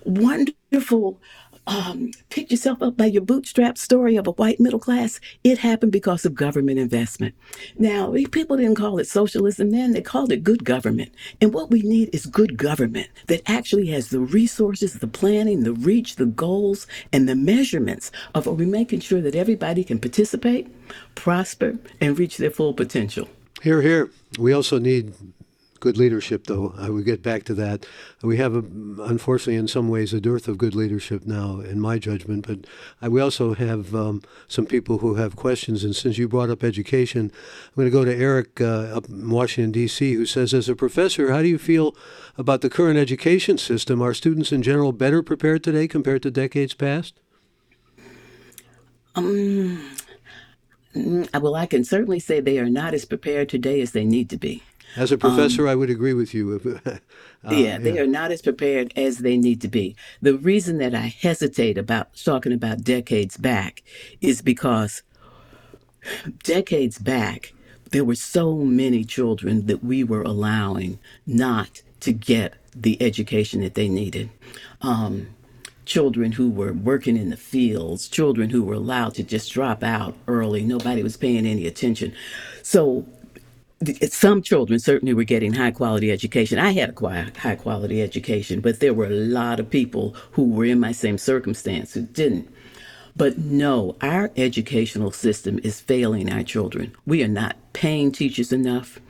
wonderful 0.05 1.21
um, 1.67 2.11
pick 2.31 2.51
yourself 2.51 2.83
up 2.83 2.97
by 2.97 3.07
your 3.07 3.23
bootstrap 3.23 3.79
story 3.79 4.17
of 4.17 4.27
a 4.27 4.33
white 4.33 4.61
middle 4.61 4.79
class. 4.79 5.21
It 5.45 5.59
happened 5.59 5.93
because 5.93 6.25
of 6.25 6.35
government 6.35 6.79
investment. 6.79 7.35
Now, 7.79 8.15
people 8.31 8.57
didn't 8.57 8.77
call 8.77 8.99
it 8.99 9.07
socialism 9.07 9.71
then, 9.71 9.93
they 9.93 10.03
called 10.03 10.33
it 10.33 10.43
good 10.43 10.65
government. 10.65 11.13
And 11.41 11.53
what 11.53 11.71
we 11.71 11.83
need 11.83 12.11
is 12.13 12.27
good 12.27 12.57
government 12.57 13.09
that 13.27 13.43
actually 13.47 13.87
has 13.89 14.09
the 14.09 14.21
resources, 14.21 14.95
the 14.95 15.07
planning, 15.07 15.63
the 15.63 15.73
reach, 15.73 16.17
the 16.17 16.27
goals, 16.27 16.87
and 17.13 17.29
the 17.29 17.37
measurements 17.37 18.11
of 18.35 18.49
are 18.49 18.53
we 18.53 18.67
making 18.67 19.01
sure 19.01 19.21
that 19.21 19.35
everybody 19.35 19.85
can 19.85 19.99
participate, 19.99 20.69
prosper, 21.15 21.79
and 22.01 22.19
reach 22.19 22.37
their 22.39 22.51
full 22.51 22.75
potential. 22.75 23.29
Here, 23.63 23.83
here. 23.83 24.11
We 24.39 24.53
also 24.53 24.79
need 24.79 25.13
good 25.81 25.97
leadership, 25.97 26.47
though. 26.47 26.75
I 26.79 26.91
would 26.91 27.05
get 27.05 27.23
back 27.23 27.45
to 27.45 27.55
that. 27.55 27.87
We 28.23 28.37
have, 28.37 28.55
a, 28.55 28.59
unfortunately, 28.59 29.57
in 29.57 29.67
some 29.67 29.89
ways, 29.89 30.13
a 30.13 30.21
dearth 30.21 30.47
of 30.47 30.59
good 30.59 30.75
leadership 30.75 31.27
now, 31.27 31.61
in 31.61 31.81
my 31.81 31.99
judgment. 31.99 32.47
But 32.47 32.67
I, 33.01 33.09
we 33.09 33.21
also 33.21 33.55
have 33.55 33.95
um, 33.95 34.23
some 34.47 34.67
people 34.67 34.99
who 34.99 35.15
have 35.15 35.37
questions. 35.37 35.83
And 35.83 35.97
since 35.97 36.19
you 36.19 36.29
brought 36.29 36.51
up 36.51 36.63
education, 36.63 37.33
I'm 37.33 37.75
going 37.75 37.87
to 37.87 37.91
go 37.91 38.05
to 38.05 38.15
Eric 38.15 38.61
uh, 38.61 38.95
up 38.95 39.09
in 39.09 39.29
Washington, 39.31 39.73
D.C., 39.73 40.13
who 40.13 40.27
says, 40.27 40.55
as 40.55 40.69
a 40.69 40.77
professor, 40.77 41.33
how 41.33 41.43
do 41.43 41.49
you 41.49 41.59
feel 41.59 41.97
about 42.37 42.61
the 42.61 42.71
current 42.71 42.99
education 42.99 43.59
system? 43.59 44.01
Are 44.03 44.15
students 44.15 44.53
in 44.53 44.63
general 44.63 44.93
better 44.93 45.23
prepared 45.23 45.65
today 45.65 45.89
compared 45.89 46.23
to 46.23 46.31
decades 46.31 46.75
past? 46.75 47.19
Um, 49.15 49.97
well, 50.95 51.55
I 51.55 51.67
can 51.67 51.85
certainly 51.85 52.21
say 52.21 52.41
they 52.41 52.59
are 52.59 52.71
not 52.71 52.95
as 52.95 53.05
prepared 53.05 53.49
today 53.49 53.81
as 53.81 53.93
they 53.93 54.05
need 54.05 54.31
to 54.31 54.37
be. 54.37 54.63
As 54.97 55.13
a 55.13 55.19
professor, 55.19 55.69
I 55.69 55.75
would 55.75 55.91
agree 55.91 56.15
with 56.15 56.35
you. 56.35 56.81
uh, 56.87 56.99
Yeah, 57.45 57.59
yeah. 57.59 57.79
they 57.79 57.99
are 57.99 58.07
not 58.07 58.33
as 58.33 58.43
prepared 58.43 58.93
as 58.97 59.19
they 59.19 59.37
need 59.37 59.61
to 59.63 59.69
be. 59.69 59.97
The 60.21 60.37
reason 60.37 60.79
that 60.79 60.95
I 60.95 61.07
hesitate 61.07 61.79
about 61.79 62.15
talking 62.17 62.53
about 62.53 62.83
decades 62.83 63.37
back 63.37 63.83
is 64.21 64.43
because 64.43 65.03
decades 66.43 66.99
back, 66.99 67.53
there 67.91 68.05
were 68.05 68.15
so 68.15 68.57
many 68.57 69.05
children 69.05 69.67
that 69.67 69.85
we 69.85 70.05
were 70.05 70.23
allowing 70.23 70.99
not 71.27 71.83
to 72.01 72.13
get 72.13 72.55
the 72.75 73.01
education 73.03 73.61
that 73.61 73.75
they 73.75 73.89
needed. 73.89 74.31
Um, 74.81 75.29
children 75.85 76.33
who 76.33 76.49
were 76.49 76.73
working 76.73 77.17
in 77.17 77.31
the 77.31 77.37
fields, 77.37 78.09
children 78.09 78.51
who 78.51 78.63
were 78.63 78.75
allowed 78.75 79.15
to 79.15 79.25
just 79.25 79.53
drop 79.53 79.83
out 79.83 80.17
early. 80.29 80.63
Nobody 80.63 81.03
was 81.03 81.17
paying 81.17 81.47
any 81.47 81.67
attention. 81.67 82.15
So 82.63 83.07
some 84.09 84.43
children 84.43 84.79
certainly 84.79 85.15
were 85.15 85.25
getting 85.25 85.55
high 85.55 85.71
quality 85.71 86.13
education. 86.13 86.59
I 86.59 86.73
had 86.73 86.95
a 87.01 87.31
high 87.39 87.57
quality 87.57 88.03
education, 88.03 88.61
but 88.61 88.81
there 88.81 88.93
were 88.93 89.07
a 89.07 89.11
lot 89.11 89.59
of 89.59 89.71
people 89.71 90.15
who 90.33 90.45
were 90.45 90.67
in 90.67 90.81
my 90.81 90.93
same 90.93 91.17
circumstance 91.17 91.95
who 91.95 92.03
didn't. 92.03 92.53
But 93.17 93.39
no, 93.39 93.97
our 94.03 94.31
educational 94.37 95.11
system 95.11 95.59
is 95.63 95.81
failing 95.81 96.33
our 96.33 96.43
children. 96.43 96.95
We 97.07 97.25
are 97.25 97.29
not 97.29 97.57
paying 97.73 98.13
teachers 98.13 98.53
enough. 98.53 99.01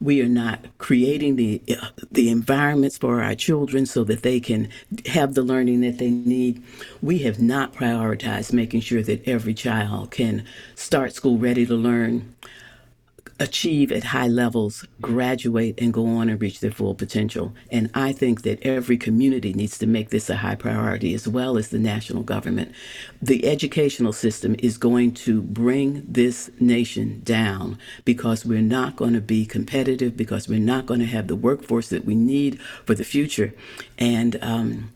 We 0.00 0.22
are 0.22 0.28
not 0.28 0.64
creating 0.78 1.36
the 1.36 1.60
uh, 1.70 1.88
the 2.10 2.30
environments 2.30 2.96
for 2.96 3.20
our 3.22 3.34
children 3.34 3.84
so 3.84 4.04
that 4.04 4.22
they 4.22 4.38
can 4.38 4.68
have 5.06 5.34
the 5.34 5.42
learning 5.42 5.80
that 5.80 5.98
they 5.98 6.10
need. 6.10 6.62
We 7.02 7.18
have 7.20 7.40
not 7.40 7.74
prioritized 7.74 8.52
making 8.52 8.82
sure 8.82 9.02
that 9.02 9.26
every 9.26 9.54
child 9.54 10.12
can 10.12 10.44
start 10.76 11.14
school 11.14 11.36
ready 11.36 11.66
to 11.66 11.74
learn 11.74 12.34
achieve 13.40 13.92
at 13.92 14.04
high 14.04 14.26
levels, 14.26 14.84
graduate, 15.00 15.78
and 15.78 15.92
go 15.92 16.06
on 16.06 16.28
and 16.28 16.40
reach 16.40 16.60
their 16.60 16.72
full 16.72 16.94
potential. 16.94 17.54
And 17.70 17.90
I 17.94 18.12
think 18.12 18.42
that 18.42 18.60
every 18.62 18.96
community 18.96 19.52
needs 19.52 19.78
to 19.78 19.86
make 19.86 20.10
this 20.10 20.28
a 20.28 20.36
high 20.36 20.56
priority 20.56 21.14
as 21.14 21.28
well 21.28 21.56
as 21.56 21.68
the 21.68 21.78
national 21.78 22.22
government. 22.24 22.72
The 23.22 23.46
educational 23.46 24.12
system 24.12 24.56
is 24.58 24.76
going 24.76 25.12
to 25.14 25.40
bring 25.42 26.04
this 26.08 26.50
nation 26.58 27.20
down 27.22 27.78
because 28.04 28.44
we're 28.44 28.60
not 28.60 28.96
going 28.96 29.14
to 29.14 29.20
be 29.20 29.46
competitive, 29.46 30.16
because 30.16 30.48
we're 30.48 30.58
not 30.58 30.86
going 30.86 31.00
to 31.00 31.06
have 31.06 31.28
the 31.28 31.36
workforce 31.36 31.88
that 31.90 32.04
we 32.04 32.14
need 32.14 32.60
for 32.84 32.94
the 32.94 33.04
future. 33.04 33.54
And 33.98 34.36
um, 34.42 34.92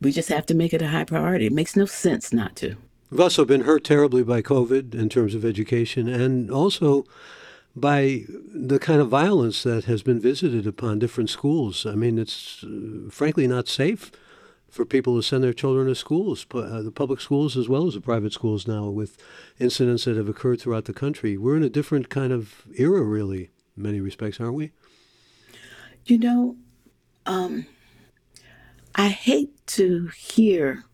we 0.00 0.12
just 0.12 0.30
have 0.30 0.46
to 0.46 0.54
make 0.54 0.72
it 0.72 0.82
a 0.82 0.88
high 0.88 1.04
priority. 1.04 1.46
It 1.46 1.52
makes 1.52 1.76
no 1.76 1.86
sense 1.86 2.32
not 2.32 2.56
to. 2.56 2.76
We've 3.10 3.20
also 3.20 3.44
been 3.44 3.62
hurt 3.62 3.84
terribly 3.84 4.22
by 4.22 4.40
COVID 4.40 4.94
in 4.94 5.10
terms 5.10 5.34
of 5.34 5.44
education 5.44 6.08
and 6.08 6.50
also 6.50 7.04
by 7.74 8.24
the 8.28 8.78
kind 8.78 9.00
of 9.00 9.08
violence 9.08 9.62
that 9.62 9.84
has 9.84 10.02
been 10.02 10.20
visited 10.20 10.66
upon 10.66 10.98
different 10.98 11.30
schools. 11.30 11.86
I 11.86 11.94
mean, 11.94 12.18
it's 12.18 12.64
uh, 12.64 13.10
frankly 13.10 13.46
not 13.46 13.68
safe 13.68 14.10
for 14.68 14.84
people 14.84 15.16
to 15.16 15.22
send 15.22 15.44
their 15.44 15.52
children 15.52 15.86
to 15.86 15.94
schools, 15.94 16.46
uh, 16.54 16.82
the 16.82 16.90
public 16.92 17.20
schools 17.20 17.56
as 17.56 17.68
well 17.68 17.86
as 17.86 17.94
the 17.94 18.00
private 18.00 18.32
schools 18.32 18.66
now, 18.66 18.88
with 18.88 19.16
incidents 19.58 20.04
that 20.04 20.16
have 20.16 20.28
occurred 20.28 20.60
throughout 20.60 20.86
the 20.86 20.94
country. 20.94 21.36
We're 21.36 21.56
in 21.56 21.62
a 21.62 21.68
different 21.70 22.08
kind 22.08 22.32
of 22.32 22.62
era, 22.78 23.02
really, 23.02 23.50
in 23.76 23.82
many 23.82 24.00
respects, 24.00 24.40
aren't 24.40 24.54
we? 24.54 24.72
You 26.06 26.18
know, 26.18 26.56
I 28.94 29.08
hate 29.08 29.50
to 29.68 30.08
hear 30.16 30.84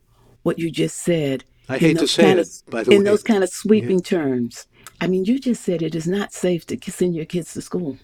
what 0.42 0.58
you 0.58 0.70
just 0.70 0.96
said 0.98 1.44
I 1.68 1.78
in 1.78 1.80
hate 1.80 1.94
to 1.94 2.00
those 2.00 2.10
say 2.12 2.22
kind 2.24 2.38
it, 2.40 2.46
of 2.46 2.70
by 2.70 2.82
the 2.84 2.92
in 2.92 2.98
way. 2.98 3.04
those 3.04 3.22
kind 3.22 3.44
of 3.44 3.50
Yeah. 3.50 3.54
sweeping 3.56 4.02
terms. 4.02 4.66
I 5.00 5.06
mean, 5.06 5.24
you 5.24 5.38
just 5.38 5.62
said 5.62 5.82
it 5.82 5.94
is 5.94 6.06
not 6.06 6.32
safe 6.32 6.66
to 6.66 6.90
send 6.90 7.14
your 7.14 7.24
kids 7.24 7.54
to 7.54 7.62
school. 7.62 7.98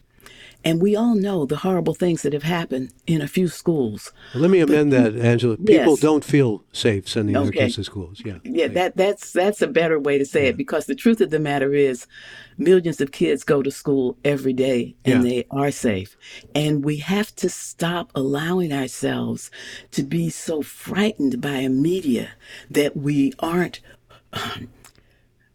And 0.66 0.80
we 0.80 0.96
all 0.96 1.14
know 1.14 1.44
the 1.44 1.58
horrible 1.58 1.92
things 1.94 2.22
that 2.22 2.32
have 2.32 2.42
happened 2.44 2.90
in 3.06 3.20
a 3.20 3.28
few 3.28 3.48
schools. 3.48 4.12
Let 4.34 4.50
me 4.50 4.60
But 4.60 4.70
amend 4.70 4.92
that, 4.94 5.14
Angela. 5.14 5.58
People 5.58 5.74
yes, 5.74 6.00
don't 6.00 6.24
feel 6.24 6.64
safe 6.72 7.06
sending 7.06 7.34
their 7.34 7.52
kids 7.52 7.74
to 7.74 7.84
schools. 7.84 8.22
Yeah, 8.24 8.38
Yeah, 8.44 8.64
right. 8.64 8.74
that 8.74 8.96
that's 8.96 9.32
that's 9.32 9.60
a 9.60 9.66
better 9.66 10.00
way 10.00 10.16
to 10.16 10.24
say 10.24 10.44
Yeah, 10.44 10.50
it 10.50 10.56
because 10.56 10.86
the 10.86 10.94
truth 10.94 11.20
of 11.20 11.28
the 11.28 11.38
matter 11.38 11.74
is 11.74 12.06
millions 12.56 13.02
of 13.02 13.12
kids 13.12 13.44
go 13.44 13.62
to 13.62 13.70
school 13.70 14.16
every 14.24 14.54
day 14.54 14.94
and 15.04 15.22
yeah. 15.22 15.30
they 15.30 15.44
are 15.50 15.70
safe. 15.70 16.16
And 16.54 16.82
we 16.82 16.96
have 16.98 17.34
to 17.36 17.50
stop 17.50 18.10
allowing 18.14 18.72
ourselves 18.72 19.50
to 19.90 20.02
be 20.02 20.30
so 20.30 20.62
frightened 20.62 21.42
by 21.42 21.56
a 21.56 21.68
media 21.68 22.30
that 22.70 22.96
we 22.96 23.34
aren't 23.38 23.80
um, 24.32 24.68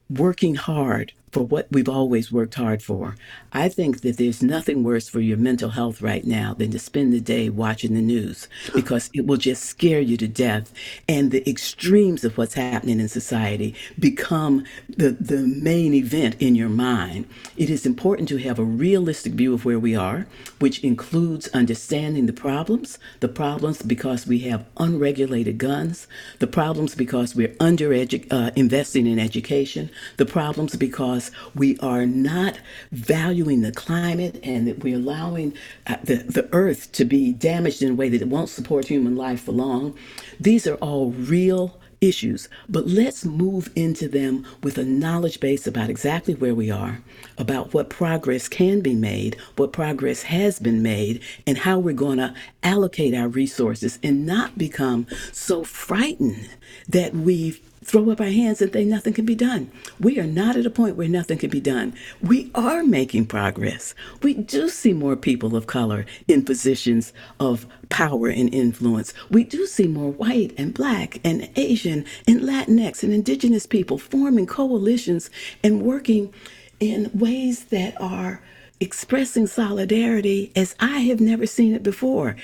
working 0.08 0.54
hard 0.56 1.14
for 1.32 1.44
what 1.44 1.68
we've 1.72 1.90
always 1.90 2.32
worked 2.32 2.56
hard 2.56 2.82
for. 2.82 3.16
I 3.52 3.70
think 3.70 4.02
that 4.02 4.18
there's 4.18 4.44
nothing 4.44 4.84
worse 4.84 5.10
for 5.10 5.20
your 5.20 5.38
mental 5.38 5.70
health 5.70 6.02
right 6.02 6.26
now 6.26 6.54
than 6.54 6.72
to 6.72 6.80
spend 6.80 7.14
the 7.14 7.20
day 7.20 7.50
watching 7.50 7.94
the 7.94 8.02
news 8.02 8.48
because 8.74 9.10
it 9.14 9.26
will 9.26 9.38
just 9.38 9.64
scare 9.66 10.00
you 10.00 10.18
to 10.18 10.28
death. 10.28 10.72
And 11.08 11.32
the 11.32 11.48
extremes 11.50 12.24
of 12.24 12.38
what's 12.38 12.54
happening 12.54 13.00
in 13.00 13.08
society 13.10 13.76
become 13.98 14.64
the, 14.88 15.12
the 15.12 15.42
main 15.42 15.94
event 15.94 16.36
in 16.40 16.56
your 16.56 16.70
mind. 16.70 17.28
It 17.58 17.70
is 17.70 17.86
important 17.86 18.30
to 18.30 18.38
have 18.38 18.60
a 18.60 18.64
realistic 18.64 19.34
view 19.34 19.54
of 19.54 19.66
where 19.66 19.80
we 19.80 19.96
are, 19.96 20.28
which 20.60 20.84
includes 20.84 21.48
understanding 21.50 22.26
the 22.26 22.34
problems, 22.34 22.98
the 23.20 23.28
problems 23.28 23.82
because 23.82 24.28
we 24.28 24.40
have 24.40 24.66
unregulated 24.78 25.58
guns, 25.58 26.08
the 26.40 26.48
problems 26.48 26.96
because 26.96 27.36
we're 27.36 27.56
under 27.60 27.94
uh, 27.94 28.52
investing 28.56 29.08
in 29.08 29.20
education, 29.20 29.90
the 30.18 30.26
problems 30.26 30.76
because 30.76 31.19
we 31.56 31.78
are 31.80 32.06
not 32.06 32.60
valuing 32.92 33.62
the 33.62 33.72
climate 33.72 34.40
and 34.44 34.68
that 34.68 34.84
we're 34.84 34.96
allowing 34.96 35.54
uh, 35.88 35.98
the, 36.04 36.16
the 36.16 36.50
earth 36.52 36.92
to 36.94 37.06
be 37.06 37.32
damaged 37.34 37.82
in 37.82 37.92
a 37.92 37.96
way 37.96 38.10
that 38.10 38.22
it 38.22 38.28
won't 38.28 38.50
support 38.50 38.88
human 38.88 39.16
life 39.16 39.42
for 39.42 39.52
long. 39.52 39.96
These 40.40 40.68
are 40.68 40.76
all 40.76 41.12
real 41.12 41.80
issues, 42.02 42.48
but 42.68 42.88
let's 42.88 43.26
move 43.26 43.70
into 43.76 44.08
them 44.08 44.46
with 44.64 44.78
a 44.78 44.86
knowledge 44.86 45.40
base 45.40 45.68
about 45.68 45.90
exactly 45.90 46.34
where 46.34 46.56
we 46.56 46.72
are, 46.72 47.02
about 47.38 47.74
what 47.74 47.90
progress 47.90 48.48
can 48.48 48.82
be 48.82 48.96
made, 48.96 49.36
what 49.58 49.74
progress 49.74 50.24
has 50.24 50.60
been 50.60 50.82
made, 50.82 51.22
and 51.46 51.58
how 51.58 51.78
we're 51.78 51.94
going 51.94 52.18
to 52.18 52.34
allocate 52.64 53.14
our 53.14 53.28
resources 53.28 54.00
and 54.02 54.26
not 54.26 54.58
become 54.58 55.08
so 55.32 55.64
frightened 55.64 56.50
that 56.88 57.14
we 57.14 57.60
throw 57.90 58.12
up 58.12 58.22
our 58.22 58.28
hands 58.28 58.62
and 58.62 58.72
think 58.72 58.88
nothing 58.88 59.14
can 59.14 59.26
be 59.26 59.34
done. 59.34 59.72
We 60.00 60.20
are 60.20 60.28
not 60.28 60.56
at 60.56 60.66
a 60.66 60.70
point 60.70 60.96
where 60.96 61.08
nothing 61.08 61.40
can 61.40 61.50
be 61.50 61.60
done. 61.60 61.96
We 62.22 62.52
are 62.54 62.84
making 62.84 63.26
progress. 63.26 63.96
We 64.22 64.36
do 64.36 64.70
see 64.70 64.94
more 64.94 65.16
people 65.16 65.56
of 65.56 65.66
color 65.66 66.06
in 66.28 66.46
positions 66.46 67.14
of 67.40 67.66
power 67.90 68.28
and 68.28 68.54
influence. 68.54 69.14
We 69.32 69.44
do 69.44 69.66
see 69.66 69.88
more 69.88 70.12
white 70.12 70.54
and 70.56 70.72
black 70.72 71.20
and 71.24 71.50
Asian 71.56 72.06
and 72.28 72.42
Latinx 72.42 73.02
and 73.02 73.12
indigenous 73.12 73.66
people 73.66 73.98
forming 73.98 74.46
coalitions 74.46 75.32
and 75.64 75.82
working 75.82 76.32
in 76.80 77.10
ways 77.14 77.66
that 77.66 78.00
are 78.00 78.42
expressing 78.80 79.48
solidarity 79.48 80.52
as 80.56 80.76
I 80.80 81.00
have 81.00 81.20
never 81.20 81.48
seen 81.48 81.74
it 81.74 81.82
before. 81.82 82.36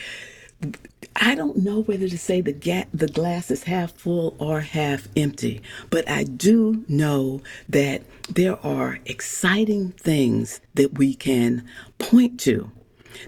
I 1.16 1.36
don't 1.36 1.58
know 1.58 1.82
whether 1.82 2.10
to 2.10 2.18
say 2.18 2.42
the 2.42 2.54
ga- 2.54 2.88
the 2.94 3.08
glass 3.08 3.52
is 3.52 3.64
half 3.64 3.94
full 3.94 4.36
or 4.40 4.62
half 4.62 5.08
empty, 5.16 5.62
but 5.90 6.10
I 6.10 6.24
do 6.24 6.84
know 6.88 7.42
that 7.70 8.04
there 8.30 8.58
are 8.66 9.00
exciting 9.06 9.92
things 9.94 10.62
that 10.76 10.98
we 10.98 11.14
can 11.14 11.64
point 12.00 12.40
to 12.42 12.72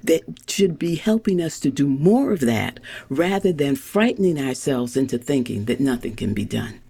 that 0.03 0.23
should 0.49 0.79
be 0.79 0.95
helping 0.95 1.41
us 1.41 1.59
to 1.61 1.71
do 1.71 1.87
more 1.87 2.33
of 2.33 2.41
that 2.41 2.79
rather 3.09 3.53
than 3.53 3.75
frightening 3.75 4.39
ourselves 4.39 4.97
into 4.97 5.17
thinking 5.17 5.65
that 5.65 5.79
nothing 5.79 6.15
can 6.15 6.33
be 6.33 6.45
done. 6.45 6.81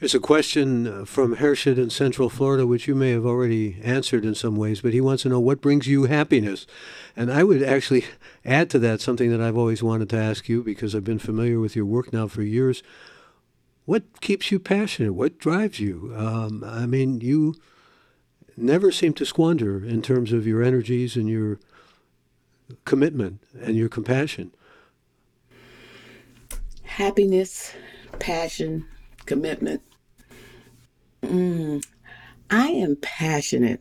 There's 0.00 0.14
a 0.14 0.20
question 0.20 0.86
uh, 0.86 1.04
from 1.04 1.36
Hershid 1.36 1.76
in 1.76 1.90
Central 1.90 2.30
Florida, 2.30 2.64
which 2.64 2.86
you 2.86 2.94
may 2.94 3.10
have 3.10 3.26
already 3.26 3.80
answered 3.82 4.24
in 4.24 4.36
some 4.36 4.54
ways, 4.54 4.80
but 4.80 4.92
he 4.92 5.00
wants 5.00 5.24
to 5.24 5.28
know 5.28 5.40
what 5.40 5.60
brings 5.60 5.88
you 5.88 6.04
happiness. 6.04 6.68
And 7.16 7.32
I 7.32 7.42
would 7.42 7.64
actually 7.64 8.04
add 8.44 8.70
to 8.70 8.78
that 8.78 9.00
something 9.00 9.28
that 9.30 9.40
I've 9.40 9.58
always 9.58 9.82
wanted 9.82 10.08
to 10.10 10.16
ask 10.16 10.48
you 10.48 10.62
because 10.62 10.94
I've 10.94 11.02
been 11.02 11.18
familiar 11.18 11.58
with 11.58 11.74
your 11.74 11.84
work 11.84 12.12
now 12.12 12.28
for 12.28 12.42
years. 12.42 12.84
What 13.86 14.20
keeps 14.20 14.52
you 14.52 14.60
passionate? 14.60 15.14
What 15.14 15.38
drives 15.38 15.80
you? 15.80 16.14
Um, 16.16 16.62
I 16.64 16.86
mean, 16.86 17.20
you 17.20 17.56
never 18.56 18.92
seem 18.92 19.14
to 19.14 19.26
squander 19.26 19.84
in 19.84 20.00
terms 20.00 20.32
of 20.32 20.46
your 20.46 20.62
energies 20.62 21.16
and 21.16 21.28
your 21.28 21.58
commitment 22.84 23.42
and 23.60 23.76
your 23.76 23.88
compassion. 23.88 24.52
Happiness, 26.84 27.72
passion, 28.20 28.86
commitment. 29.26 29.82
Mm, 31.22 31.84
I 32.50 32.68
am 32.68 32.96
passionate 32.96 33.80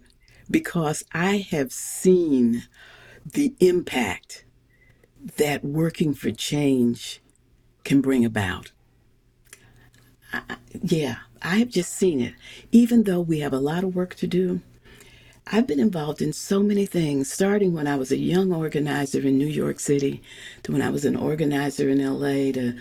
because 0.49 1.03
I 1.13 1.47
have 1.51 1.71
seen 1.71 2.63
the 3.25 3.55
impact 3.59 4.45
that 5.37 5.63
working 5.63 6.13
for 6.13 6.31
change 6.31 7.21
can 7.83 8.01
bring 8.01 8.25
about. 8.25 8.71
Yeah, 10.81 11.17
I 11.41 11.57
have 11.57 11.69
just 11.69 11.93
seen 11.93 12.21
it. 12.21 12.33
Even 12.71 13.03
though 13.03 13.21
we 13.21 13.39
have 13.39 13.53
a 13.53 13.59
lot 13.59 13.83
of 13.83 13.95
work 13.95 14.15
to 14.15 14.27
do, 14.27 14.61
I've 15.51 15.67
been 15.67 15.79
involved 15.79 16.21
in 16.21 16.33
so 16.33 16.61
many 16.61 16.85
things, 16.85 17.31
starting 17.31 17.73
when 17.73 17.87
I 17.87 17.95
was 17.95 18.11
a 18.11 18.17
young 18.17 18.51
organizer 18.51 19.21
in 19.21 19.37
New 19.37 19.47
York 19.47 19.79
City, 19.79 20.21
to 20.63 20.71
when 20.73 20.81
I 20.81 20.89
was 20.89 21.05
an 21.05 21.15
organizer 21.15 21.89
in 21.89 22.03
LA, 22.03 22.51
to 22.53 22.73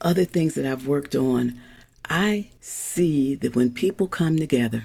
other 0.00 0.24
things 0.24 0.54
that 0.54 0.66
I've 0.66 0.86
worked 0.86 1.14
on. 1.14 1.60
I 2.08 2.48
see 2.60 3.34
that 3.36 3.54
when 3.54 3.72
people 3.72 4.08
come 4.08 4.36
together 4.36 4.84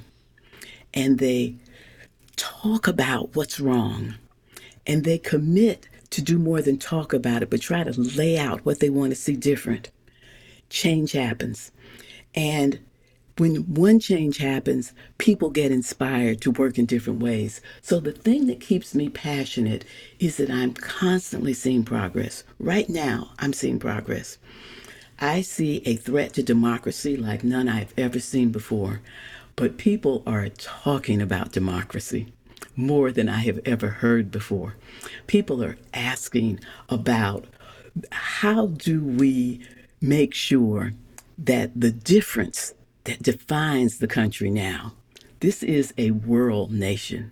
and 0.93 1.19
they 1.19 1.55
talk 2.35 2.87
about 2.87 3.35
what's 3.35 3.59
wrong 3.59 4.15
and 4.85 5.03
they 5.03 5.17
commit 5.17 5.87
to 6.09 6.21
do 6.21 6.37
more 6.37 6.61
than 6.61 6.77
talk 6.77 7.13
about 7.13 7.41
it, 7.41 7.49
but 7.49 7.61
try 7.61 7.83
to 7.83 7.99
lay 7.99 8.37
out 8.37 8.65
what 8.65 8.79
they 8.79 8.89
want 8.89 9.11
to 9.11 9.15
see 9.15 9.35
different, 9.35 9.89
change 10.69 11.13
happens. 11.13 11.71
And 12.35 12.79
when 13.37 13.73
one 13.73 13.99
change 13.99 14.37
happens, 14.37 14.93
people 15.17 15.49
get 15.49 15.71
inspired 15.71 16.41
to 16.41 16.51
work 16.51 16.77
in 16.77 16.85
different 16.85 17.19
ways. 17.19 17.61
So 17.81 17.99
the 17.99 18.11
thing 18.11 18.47
that 18.47 18.59
keeps 18.59 18.93
me 18.93 19.09
passionate 19.09 19.85
is 20.19 20.37
that 20.37 20.51
I'm 20.51 20.73
constantly 20.73 21.53
seeing 21.53 21.83
progress. 21.83 22.43
Right 22.59 22.89
now, 22.89 23.31
I'm 23.39 23.53
seeing 23.53 23.79
progress. 23.79 24.37
I 25.23 25.39
see 25.39 25.81
a 25.85 25.95
threat 25.95 26.33
to 26.33 26.43
democracy 26.43 27.15
like 27.15 27.45
none 27.45 27.69
I've 27.69 27.93
ever 27.97 28.19
seen 28.19 28.51
before, 28.51 28.99
but 29.55 29.77
people 29.77 30.21
are 30.27 30.49
talking 30.49 31.21
about 31.21 31.53
democracy 31.53 32.33
more 32.75 33.09
than 33.09 33.29
I 33.29 33.37
have 33.37 33.61
ever 33.63 33.87
heard 33.87 34.31
before. 34.31 34.75
People 35.25 35.63
are 35.63 35.77
asking 35.93 36.59
about 36.89 37.45
how 38.11 38.67
do 38.67 39.01
we 39.01 39.65
make 40.01 40.33
sure 40.33 40.91
that 41.37 41.71
the 41.73 41.93
difference 41.93 42.73
that 43.05 43.23
defines 43.23 43.99
the 43.99 44.07
country 44.07 44.49
now, 44.49 44.91
this 45.39 45.63
is 45.63 45.93
a 45.97 46.11
world 46.11 46.69
nation 46.73 47.31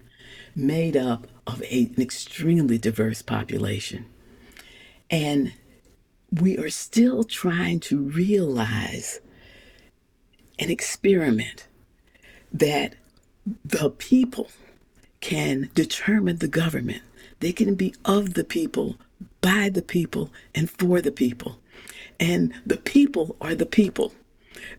made 0.55 0.95
up 0.95 1.27
of 1.45 1.61
a, 1.63 1.91
an 1.97 2.01
extremely 2.01 2.77
diverse 2.77 3.21
population. 3.21 4.05
And 5.09 5.51
we 6.31 6.57
are 6.57 6.69
still 6.69 7.23
trying 7.23 7.79
to 7.81 7.99
realize 7.99 9.19
an 10.59 10.69
experiment 10.69 11.67
that 12.53 12.95
the 13.65 13.89
people 13.89 14.49
can 15.19 15.69
determine 15.73 16.37
the 16.37 16.47
government. 16.47 17.01
They 17.39 17.51
can 17.51 17.75
be 17.75 17.93
of 18.05 18.35
the 18.35 18.43
people, 18.43 18.97
by 19.41 19.69
the 19.69 19.81
people, 19.81 20.31
and 20.53 20.69
for 20.69 21.01
the 21.01 21.11
people. 21.11 21.59
And 22.19 22.53
the 22.65 22.77
people 22.77 23.35
are 23.41 23.55
the 23.55 23.65
people. 23.65 24.13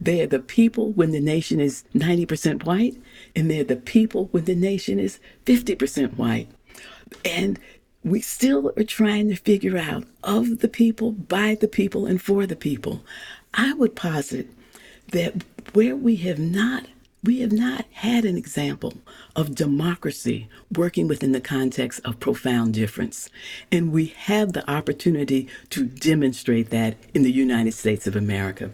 They 0.01 0.21
are 0.21 0.27
the 0.27 0.39
people 0.39 0.93
when 0.93 1.11
the 1.11 1.21
nation 1.21 1.61
is 1.61 1.85
90% 1.95 2.65
white, 2.65 2.97
and 3.35 3.51
they're 3.51 3.65
the 3.65 3.77
people 3.77 4.29
when 4.31 4.45
the 4.45 4.55
nation 4.55 5.01
is 5.01 5.19
50% 5.45 6.17
white. 6.17 6.49
And 7.25 7.59
we 8.05 8.21
still 8.21 8.73
are 8.77 8.85
trying 8.85 9.29
to 9.29 9.37
figure 9.37 9.79
out 9.79 10.05
of 10.23 10.59
the 10.59 10.69
people, 10.69 11.13
by 11.13 11.55
the 11.55 11.69
people, 11.69 12.07
and 12.07 12.21
for 12.21 12.47
the 12.47 12.57
people. 12.57 13.05
I 13.55 13.75
would 13.75 13.95
posit 13.95 14.49
that 15.09 15.45
where 15.73 15.97
we 15.97 16.17
have 16.17 16.39
not 16.39 16.87
we 17.25 17.41
have 17.41 17.53
not 17.53 17.85
had 17.93 18.25
an 18.25 18.37
example 18.37 18.95
of 19.37 19.55
democracy 19.55 20.49
working 20.75 21.07
within 21.07 21.31
the 21.31 21.41
context 21.41 22.01
of 22.05 22.19
profound 22.19 22.75
difference. 22.75 23.31
And 23.71 23.93
we 23.93 24.07
have 24.07 24.55
the 24.55 24.69
opportunity 24.69 25.49
to 25.71 25.85
demonstrate 25.85 26.71
that 26.71 26.97
in 27.15 27.23
the 27.23 27.31
United 27.31 27.75
States 27.75 28.09
of 28.09 28.17
America. 28.17 28.73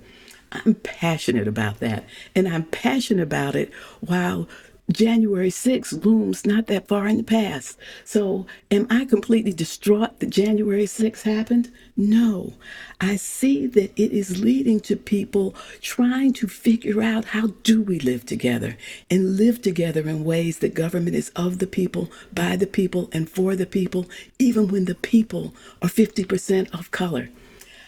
I'm 0.51 0.77
passionate 0.77 1.47
about 1.47 1.81
that. 1.81 2.05
And 2.35 2.49
I'm 2.49 2.65
passionate 2.65 3.23
about 3.23 3.55
it 3.55 3.71
while 4.01 4.49
January 4.91 5.51
6th 5.51 6.03
looms 6.05 6.47
not 6.47 6.67
that 6.67 6.89
far 6.89 7.07
in 7.07 7.19
the 7.19 7.23
past. 7.23 7.77
So, 8.05 8.47
am 8.71 8.87
I 8.89 9.05
completely 9.05 9.53
distraught 9.53 10.19
that 10.21 10.31
January 10.31 10.85
6th 10.85 11.23
happened? 11.23 11.71
No. 11.95 12.55
I 12.99 13.17
see 13.17 13.67
that 13.67 13.93
it 14.01 14.13
is 14.13 14.43
leading 14.43 14.81
to 14.81 14.97
people 14.97 15.55
trying 15.83 16.33
to 16.35 16.49
figure 16.49 17.03
out 17.03 17.27
how 17.27 17.49
do 17.63 17.83
we 17.83 18.01
live 18.01 18.25
together 18.25 18.79
and 19.11 19.37
live 19.37 19.61
together 19.61 20.09
in 20.09 20.25
ways 20.25 20.61
that 20.61 20.73
government 20.73 21.17
is 21.17 21.29
of 21.37 21.59
the 21.59 21.67
people, 21.67 22.11
by 22.33 22.57
the 22.57 22.67
people, 22.67 23.11
and 23.13 23.29
for 23.29 23.55
the 23.57 23.67
people, 23.67 24.07
even 24.39 24.69
when 24.69 24.87
the 24.87 24.95
people 24.95 25.55
are 25.83 25.89
50% 25.91 26.73
of 26.73 26.91
color. 26.91 27.29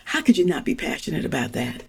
How 0.05 0.21
could 0.21 0.37
you 0.37 0.45
not 0.45 0.65
be 0.65 0.75
passionate 0.75 1.25
about 1.25 1.53
that? 1.53 1.83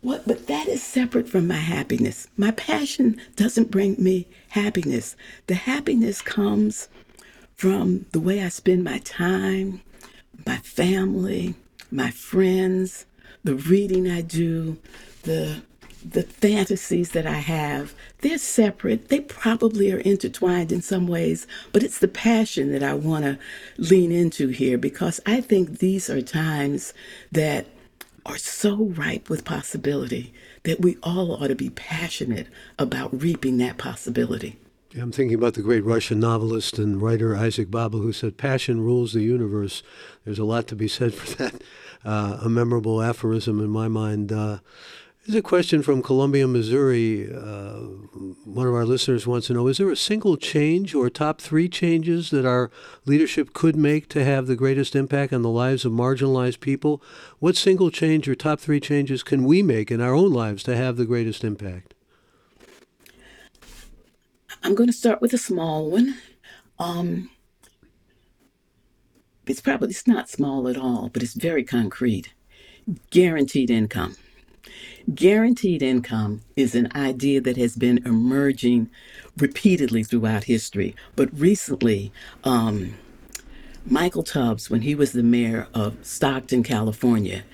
What, 0.00 0.26
but 0.26 0.46
that 0.46 0.68
is 0.68 0.82
separate 0.82 1.28
from 1.28 1.48
my 1.48 1.56
happiness. 1.56 2.28
My 2.36 2.52
passion 2.52 3.20
doesn't 3.34 3.70
bring 3.70 3.96
me 3.98 4.28
happiness. 4.50 5.16
The 5.48 5.54
happiness 5.54 6.22
comes 6.22 6.88
from 7.56 8.06
the 8.12 8.20
way 8.20 8.42
I 8.42 8.48
spend 8.48 8.84
my 8.84 8.98
time, 8.98 9.80
my 10.46 10.58
family, 10.58 11.56
my 11.90 12.10
friends, 12.12 13.06
the 13.42 13.56
reading 13.56 14.08
I 14.08 14.20
do, 14.20 14.78
the 15.22 15.62
the 16.04 16.22
fantasies 16.22 17.10
that 17.10 17.26
I 17.26 17.38
have. 17.38 17.92
They're 18.20 18.38
separate. 18.38 19.08
They 19.08 19.18
probably 19.18 19.90
are 19.90 19.98
intertwined 19.98 20.70
in 20.70 20.80
some 20.80 21.08
ways, 21.08 21.44
but 21.72 21.82
it's 21.82 21.98
the 21.98 22.06
passion 22.06 22.70
that 22.70 22.84
I 22.84 22.94
want 22.94 23.24
to 23.24 23.38
lean 23.78 24.12
into 24.12 24.46
here 24.48 24.78
because 24.78 25.20
I 25.26 25.40
think 25.40 25.80
these 25.80 26.08
are 26.08 26.22
times 26.22 26.94
that 27.32 27.66
are 28.28 28.38
so 28.38 28.76
ripe 28.84 29.28
with 29.30 29.44
possibility 29.44 30.32
that 30.64 30.80
we 30.80 30.96
all 31.02 31.32
ought 31.32 31.48
to 31.48 31.54
be 31.54 31.70
passionate 31.70 32.46
about 32.78 33.22
reaping 33.22 33.56
that 33.58 33.78
possibility. 33.78 34.58
I'm 34.96 35.12
thinking 35.12 35.34
about 35.34 35.54
the 35.54 35.62
great 35.62 35.84
Russian 35.84 36.20
novelist 36.20 36.78
and 36.78 37.00
writer 37.00 37.36
Isaac 37.36 37.70
Babel, 37.70 38.00
who 38.00 38.12
said, 38.12 38.36
Passion 38.36 38.80
rules 38.80 39.12
the 39.12 39.22
universe. 39.22 39.82
There's 40.24 40.38
a 40.38 40.44
lot 40.44 40.66
to 40.68 40.76
be 40.76 40.88
said 40.88 41.14
for 41.14 41.36
that. 41.42 41.62
Uh, 42.04 42.38
a 42.42 42.48
memorable 42.48 43.02
aphorism 43.02 43.60
in 43.60 43.70
my 43.70 43.88
mind. 43.88 44.30
Uh, 44.30 44.58
Here's 45.28 45.36
a 45.36 45.42
question 45.42 45.82
from 45.82 46.02
Columbia, 46.02 46.48
Missouri. 46.48 47.30
Uh, 47.30 47.80
one 48.46 48.66
of 48.66 48.72
our 48.72 48.86
listeners 48.86 49.26
wants 49.26 49.48
to 49.48 49.52
know 49.52 49.68
Is 49.68 49.76
there 49.76 49.90
a 49.90 49.94
single 49.94 50.38
change 50.38 50.94
or 50.94 51.10
top 51.10 51.38
three 51.42 51.68
changes 51.68 52.30
that 52.30 52.46
our 52.46 52.70
leadership 53.04 53.52
could 53.52 53.76
make 53.76 54.08
to 54.08 54.24
have 54.24 54.46
the 54.46 54.56
greatest 54.56 54.96
impact 54.96 55.34
on 55.34 55.42
the 55.42 55.50
lives 55.50 55.84
of 55.84 55.92
marginalized 55.92 56.60
people? 56.60 57.02
What 57.40 57.56
single 57.56 57.90
change 57.90 58.26
or 58.26 58.34
top 58.34 58.58
three 58.58 58.80
changes 58.80 59.22
can 59.22 59.44
we 59.44 59.62
make 59.62 59.90
in 59.90 60.00
our 60.00 60.14
own 60.14 60.32
lives 60.32 60.62
to 60.62 60.74
have 60.74 60.96
the 60.96 61.04
greatest 61.04 61.44
impact? 61.44 61.92
I'm 64.62 64.74
going 64.74 64.88
to 64.88 64.94
start 64.94 65.20
with 65.20 65.34
a 65.34 65.38
small 65.38 65.90
one. 65.90 66.16
Um, 66.78 67.28
it's 69.46 69.60
probably 69.60 69.90
it's 69.90 70.06
not 70.06 70.30
small 70.30 70.68
at 70.68 70.78
all, 70.78 71.10
but 71.10 71.22
it's 71.22 71.34
very 71.34 71.64
concrete. 71.64 72.32
Guaranteed 73.10 73.68
income. 73.68 74.16
Guaranteed 75.14 75.82
income 75.82 76.42
is 76.54 76.74
an 76.74 76.90
idea 76.94 77.40
that 77.40 77.56
has 77.56 77.76
been 77.76 78.06
emerging 78.06 78.90
repeatedly 79.38 80.04
throughout 80.04 80.44
history, 80.44 80.94
but 81.16 81.30
recently, 81.32 82.12
um, 82.44 82.94
Michael 83.86 84.22
Tubbs, 84.22 84.68
when 84.68 84.82
he 84.82 84.94
was 84.94 85.12
the 85.12 85.22
mayor 85.22 85.66
of 85.72 85.96
Stockton, 86.02 86.62
California, 86.62 87.44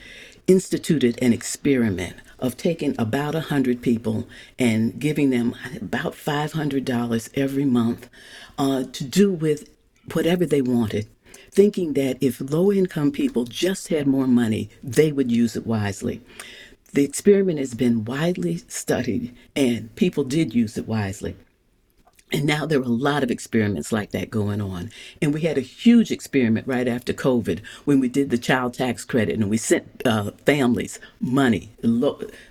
instituted 0.48 1.16
an 1.22 1.32
experiment 1.32 2.16
of 2.40 2.56
taking 2.56 2.96
about 2.98 3.34
100 3.34 3.80
people 3.80 4.26
and 4.58 4.98
giving 4.98 5.30
them 5.30 5.54
about 5.80 6.14
$500 6.14 7.30
every 7.34 7.64
month 7.64 8.08
uh, 8.58 8.82
to 8.82 9.04
do 9.04 9.32
with 9.32 9.68
whatever 10.12 10.44
they 10.44 10.60
wanted 10.60 11.06
thinking 11.54 11.92
that 11.92 12.18
if 12.20 12.40
low 12.40 12.72
income 12.72 13.12
people 13.12 13.44
just 13.44 13.86
had 13.88 14.08
more 14.08 14.26
money, 14.26 14.68
they 14.82 15.12
would 15.12 15.30
use 15.30 15.54
it 15.54 15.64
wisely. 15.64 16.20
The 16.94 17.04
experiment 17.04 17.58
has 17.58 17.74
been 17.74 18.04
widely 18.04 18.58
studied, 18.68 19.34
and 19.56 19.92
people 19.96 20.22
did 20.22 20.54
use 20.54 20.78
it 20.78 20.86
wisely. 20.86 21.34
And 22.30 22.44
now 22.46 22.66
there 22.66 22.78
are 22.78 22.84
a 22.84 22.88
lot 22.88 23.24
of 23.24 23.32
experiments 23.32 23.90
like 23.90 24.12
that 24.12 24.30
going 24.30 24.60
on. 24.60 24.92
And 25.20 25.34
we 25.34 25.40
had 25.40 25.58
a 25.58 25.60
huge 25.60 26.12
experiment 26.12 26.68
right 26.68 26.86
after 26.86 27.12
COVID 27.12 27.64
when 27.84 27.98
we 27.98 28.08
did 28.08 28.30
the 28.30 28.38
child 28.38 28.74
tax 28.74 29.04
credit 29.04 29.40
and 29.40 29.50
we 29.50 29.56
sent 29.56 30.06
uh, 30.06 30.30
families 30.46 31.00
money, 31.20 31.70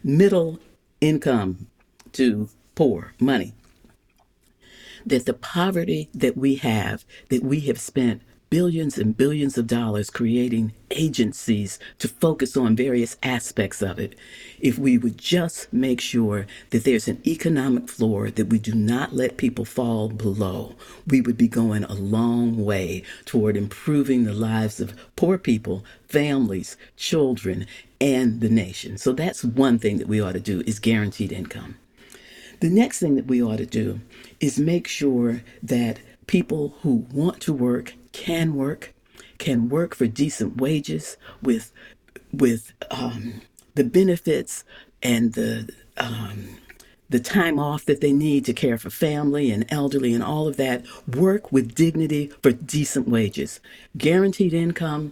middle 0.04 0.60
income 1.00 1.68
to 2.12 2.50
poor 2.76 3.14
money. 3.22 3.54
That 5.06 5.26
the 5.26 5.34
poverty 5.34 6.10
that 6.14 6.36
we 6.36 6.56
have, 6.56 7.06
that 7.30 7.44
we 7.44 7.62
have 7.62 7.80
spent 7.80 8.22
billions 8.54 9.00
and 9.00 9.18
billions 9.18 9.58
of 9.58 9.66
dollars 9.66 10.12
creating 10.12 10.72
agencies 10.92 11.80
to 11.98 12.08
focus 12.08 12.56
on 12.56 12.76
various 12.76 13.18
aspects 13.24 13.82
of 13.82 13.98
it. 13.98 14.14
If 14.60 14.78
we 14.78 14.96
would 14.96 15.18
just 15.18 15.74
make 15.74 16.00
sure 16.00 16.46
that 16.70 16.84
there's 16.84 17.08
an 17.08 17.20
economic 17.26 17.90
floor 17.90 18.30
that 18.30 18.50
we 18.50 18.60
do 18.60 18.76
not 18.76 19.12
let 19.12 19.38
people 19.38 19.66
fall 19.66 20.08
below, 20.08 20.76
we 21.08 21.20
would 21.20 21.36
be 21.36 21.48
going 21.48 21.84
a 21.84 21.96
long 21.96 22.64
way 22.64 23.02
toward 23.26 23.58
improving 23.58 24.24
the 24.24 24.36
lives 24.36 24.80
of 24.80 24.94
poor 25.16 25.40
people, 25.40 25.84
families, 26.08 26.78
children, 26.96 27.66
and 28.00 28.40
the 28.40 28.50
nation. 28.50 29.00
So 29.00 29.14
that's 29.14 29.44
one 29.44 29.80
thing 29.80 29.98
that 29.98 30.08
we 30.08 30.22
ought 30.22 30.34
to 30.34 30.40
do 30.40 30.62
is 30.68 30.78
guaranteed 30.78 31.32
income. 31.32 31.76
The 32.60 32.70
next 32.70 33.00
thing 33.00 33.16
that 33.16 33.26
we 33.26 33.42
ought 33.42 33.58
to 33.58 33.66
do 33.66 34.00
is 34.40 34.60
make 34.60 34.88
sure 34.88 35.42
that 35.64 35.98
people 36.28 36.76
who 36.84 37.08
want 37.12 37.42
to 37.42 37.52
work 37.52 37.96
can 38.14 38.56
work, 38.56 38.94
can 39.38 39.68
work 39.68 39.94
for 39.96 40.08
decent 40.08 40.58
wages 40.58 41.18
with 41.42 41.72
with 42.32 42.72
um, 42.90 43.42
the 43.76 43.84
benefits 43.84 44.64
and 45.02 45.34
the 45.34 45.70
um, 45.98 46.58
the 47.10 47.20
time 47.20 47.60
off 47.60 47.86
that 47.86 48.02
they 48.02 48.14
need 48.14 48.46
to 48.46 48.54
care 48.54 48.78
for 48.78 48.90
family 48.90 49.52
and 49.52 49.66
elderly 49.70 50.14
and 50.14 50.24
all 50.24 50.48
of 50.48 50.58
that. 50.58 50.86
Work 51.08 51.52
with 51.52 51.76
dignity 51.76 52.32
for 52.42 52.52
decent 52.52 53.08
wages, 53.08 53.60
guaranteed 53.98 54.54
income, 54.54 55.12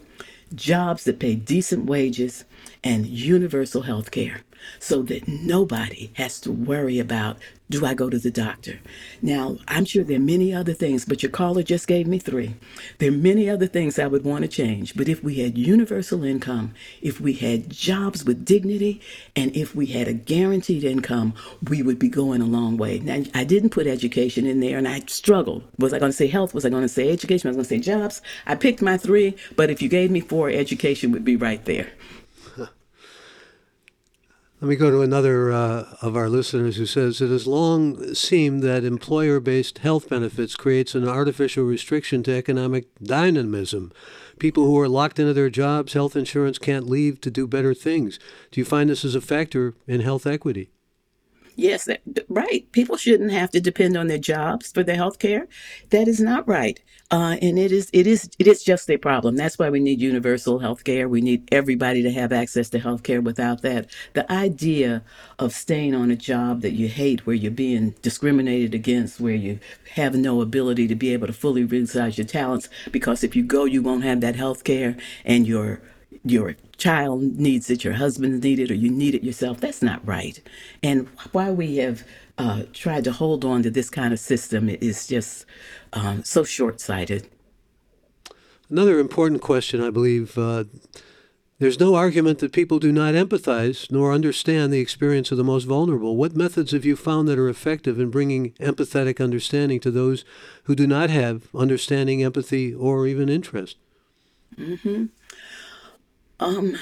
jobs 0.55 1.03
that 1.03 1.19
pay 1.19 1.35
decent 1.35 1.85
wages, 1.85 2.45
and 2.83 3.05
universal 3.05 3.83
health 3.83 4.11
care 4.11 4.41
so 4.79 5.01
that 5.03 5.27
nobody 5.27 6.11
has 6.15 6.39
to 6.41 6.51
worry 6.51 6.99
about 6.99 7.37
do 7.71 7.85
I 7.85 7.93
go 7.93 8.09
to 8.09 8.19
the 8.19 8.31
doctor? 8.31 8.79
Now, 9.21 9.57
I'm 9.67 9.85
sure 9.85 10.03
there 10.03 10.17
are 10.17 10.19
many 10.19 10.53
other 10.53 10.73
things, 10.73 11.05
but 11.05 11.23
your 11.23 11.31
caller 11.31 11.63
just 11.63 11.87
gave 11.87 12.05
me 12.05 12.19
three. 12.19 12.55
There 12.97 13.09
are 13.09 13.13
many 13.13 13.49
other 13.49 13.65
things 13.65 13.97
I 13.97 14.07
would 14.07 14.25
want 14.25 14.41
to 14.41 14.49
change, 14.49 14.93
but 14.95 15.07
if 15.07 15.23
we 15.23 15.35
had 15.35 15.57
universal 15.57 16.25
income, 16.25 16.73
if 17.01 17.21
we 17.21 17.31
had 17.33 17.69
jobs 17.69 18.25
with 18.25 18.43
dignity, 18.43 19.01
and 19.37 19.55
if 19.55 19.73
we 19.73 19.85
had 19.85 20.09
a 20.09 20.13
guaranteed 20.13 20.83
income, 20.83 21.33
we 21.69 21.81
would 21.81 21.97
be 21.97 22.09
going 22.09 22.41
a 22.41 22.45
long 22.45 22.75
way. 22.75 22.99
Now, 22.99 23.23
I 23.33 23.45
didn't 23.45 23.69
put 23.69 23.87
education 23.87 24.45
in 24.45 24.59
there 24.59 24.77
and 24.77 24.87
I 24.87 25.03
struggled. 25.07 25.63
Was 25.79 25.93
I 25.93 25.99
going 25.99 26.11
to 26.11 26.17
say 26.17 26.27
health? 26.27 26.53
Was 26.53 26.65
I 26.65 26.69
going 26.69 26.81
to 26.81 26.89
say 26.89 27.09
education? 27.09 27.47
Was 27.47 27.55
I 27.55 27.57
going 27.57 27.63
to 27.63 27.69
say 27.69 27.79
jobs? 27.79 28.21
I 28.45 28.55
picked 28.55 28.81
my 28.81 28.97
three, 28.97 29.35
but 29.55 29.69
if 29.69 29.81
you 29.81 29.87
gave 29.87 30.11
me 30.11 30.19
four, 30.19 30.49
education 30.49 31.13
would 31.13 31.23
be 31.23 31.37
right 31.37 31.63
there. 31.63 31.87
Let 34.61 34.67
me 34.67 34.75
go 34.75 34.91
to 34.91 35.01
another 35.01 35.51
uh, 35.51 35.85
of 36.03 36.15
our 36.15 36.29
listeners 36.29 36.75
who 36.75 36.85
says 36.85 37.19
it 37.19 37.31
has 37.31 37.47
long 37.47 38.13
seemed 38.13 38.61
that 38.61 38.83
employer-based 38.83 39.79
health 39.79 40.07
benefits 40.07 40.55
creates 40.55 40.93
an 40.93 41.07
artificial 41.07 41.63
restriction 41.63 42.21
to 42.23 42.35
economic 42.37 42.85
dynamism. 43.01 43.91
People 44.37 44.65
who 44.65 44.79
are 44.79 44.87
locked 44.87 45.17
into 45.17 45.33
their 45.33 45.49
jobs, 45.49 45.93
health 45.93 46.15
insurance 46.15 46.59
can't 46.59 46.87
leave 46.87 47.19
to 47.21 47.31
do 47.31 47.47
better 47.47 47.73
things. 47.73 48.19
Do 48.51 48.61
you 48.61 48.65
find 48.65 48.91
this 48.91 49.03
as 49.03 49.15
a 49.15 49.21
factor 49.21 49.73
in 49.87 50.01
health 50.01 50.27
equity? 50.27 50.69
Yes, 51.55 51.85
that, 51.85 52.01
right. 52.29 52.71
People 52.71 52.97
shouldn't 52.97 53.31
have 53.31 53.49
to 53.51 53.61
depend 53.61 53.97
on 53.97 54.07
their 54.07 54.19
jobs 54.19 54.71
for 54.71 54.83
their 54.83 54.95
health 54.95 55.17
care. 55.17 55.47
That 55.89 56.07
is 56.07 56.19
not 56.19 56.47
right. 56.47 56.79
Uh, 57.11 57.37
and 57.41 57.59
it 57.59 57.73
is 57.73 57.89
it 57.93 58.07
is 58.07 58.29
it 58.39 58.47
is 58.47 58.63
just 58.63 58.89
a 58.89 58.97
problem. 58.97 59.35
That's 59.35 59.59
why 59.59 59.69
we 59.69 59.81
need 59.81 60.01
universal 60.01 60.59
health 60.59 60.85
care. 60.85 61.09
We 61.09 61.21
need 61.21 61.47
everybody 61.51 62.01
to 62.03 62.11
have 62.11 62.31
access 62.31 62.69
to 62.69 62.79
health 62.79 63.03
care. 63.03 63.21
Without 63.21 63.61
that, 63.63 63.89
the 64.13 64.31
idea 64.31 65.03
of 65.37 65.53
staying 65.53 65.93
on 65.93 66.09
a 66.09 66.15
job 66.15 66.61
that 66.61 66.71
you 66.71 66.87
hate, 66.87 67.25
where 67.25 67.35
you're 67.35 67.51
being 67.51 67.95
discriminated 68.01 68.73
against, 68.73 69.19
where 69.19 69.35
you 69.35 69.59
have 69.95 70.15
no 70.15 70.41
ability 70.41 70.87
to 70.87 70.95
be 70.95 71.13
able 71.13 71.27
to 71.27 71.33
fully 71.33 71.65
realize 71.65 72.17
your 72.17 72.27
talents, 72.27 72.69
because 72.91 73.23
if 73.23 73.35
you 73.35 73.43
go, 73.43 73.65
you 73.65 73.81
won't 73.81 74.05
have 74.05 74.21
that 74.21 74.37
health 74.37 74.63
care, 74.63 74.95
and 75.25 75.45
your 75.47 75.81
your 76.23 76.55
child 76.77 77.21
needs 77.21 77.69
it, 77.69 77.83
your 77.83 77.93
husband 77.93 78.41
needs 78.43 78.61
it, 78.61 78.71
or 78.71 78.75
you 78.75 78.89
need 78.89 79.15
it 79.15 79.23
yourself. 79.23 79.59
That's 79.59 79.81
not 79.81 80.05
right. 80.07 80.39
And 80.83 81.07
why 81.33 81.51
we 81.51 81.77
have 81.77 82.05
uh, 82.37 82.63
tried 82.73 83.03
to 83.05 83.11
hold 83.11 83.45
on 83.45 83.63
to 83.63 83.69
this 83.69 83.89
kind 83.89 84.13
of 84.13 84.19
system 84.19 84.69
is 84.69 85.07
just 85.07 85.45
um, 85.93 86.23
so 86.23 86.43
short 86.43 86.79
sighted. 86.79 87.27
Another 88.69 88.99
important 88.99 89.41
question, 89.41 89.81
I 89.81 89.89
believe. 89.89 90.37
Uh, 90.37 90.63
there's 91.59 91.79
no 91.79 91.93
argument 91.93 92.39
that 92.39 92.53
people 92.53 92.79
do 92.79 92.91
not 92.91 93.13
empathize 93.13 93.91
nor 93.91 94.13
understand 94.13 94.73
the 94.73 94.79
experience 94.79 95.29
of 95.31 95.37
the 95.37 95.43
most 95.43 95.65
vulnerable. 95.65 96.17
What 96.17 96.35
methods 96.35 96.71
have 96.71 96.85
you 96.85 96.95
found 96.95 97.27
that 97.27 97.37
are 97.37 97.49
effective 97.49 97.99
in 97.99 98.09
bringing 98.09 98.53
empathetic 98.53 99.23
understanding 99.23 99.79
to 99.81 99.91
those 99.91 100.25
who 100.63 100.73
do 100.73 100.87
not 100.87 101.11
have 101.11 101.53
understanding, 101.53 102.23
empathy, 102.23 102.73
or 102.73 103.05
even 103.05 103.29
interest? 103.29 103.77
Mm-hmm. 104.57 105.05
Um, 106.39 106.77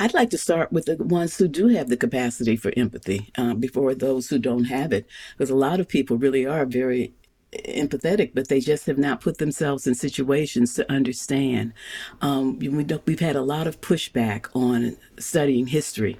I'd 0.00 0.14
like 0.14 0.30
to 0.30 0.38
start 0.38 0.72
with 0.72 0.86
the 0.86 0.96
ones 0.96 1.36
who 1.36 1.46
do 1.46 1.68
have 1.68 1.90
the 1.90 1.96
capacity 1.96 2.56
for 2.56 2.72
empathy 2.74 3.30
uh, 3.36 3.52
before 3.52 3.94
those 3.94 4.30
who 4.30 4.38
don't 4.38 4.64
have 4.64 4.94
it, 4.94 5.06
because 5.36 5.50
a 5.50 5.54
lot 5.54 5.78
of 5.78 5.88
people 5.88 6.16
really 6.16 6.46
are 6.46 6.64
very 6.64 7.12
empathetic, 7.52 8.30
but 8.32 8.48
they 8.48 8.60
just 8.60 8.86
have 8.86 8.96
not 8.96 9.20
put 9.20 9.36
themselves 9.36 9.86
in 9.86 9.94
situations 9.94 10.72
to 10.72 10.90
understand. 10.90 11.74
Um, 12.22 12.58
we 12.58 12.68
have 13.10 13.20
had 13.20 13.36
a 13.36 13.42
lot 13.42 13.66
of 13.66 13.82
pushback 13.82 14.46
on 14.54 14.96
studying 15.18 15.66
history. 15.66 16.18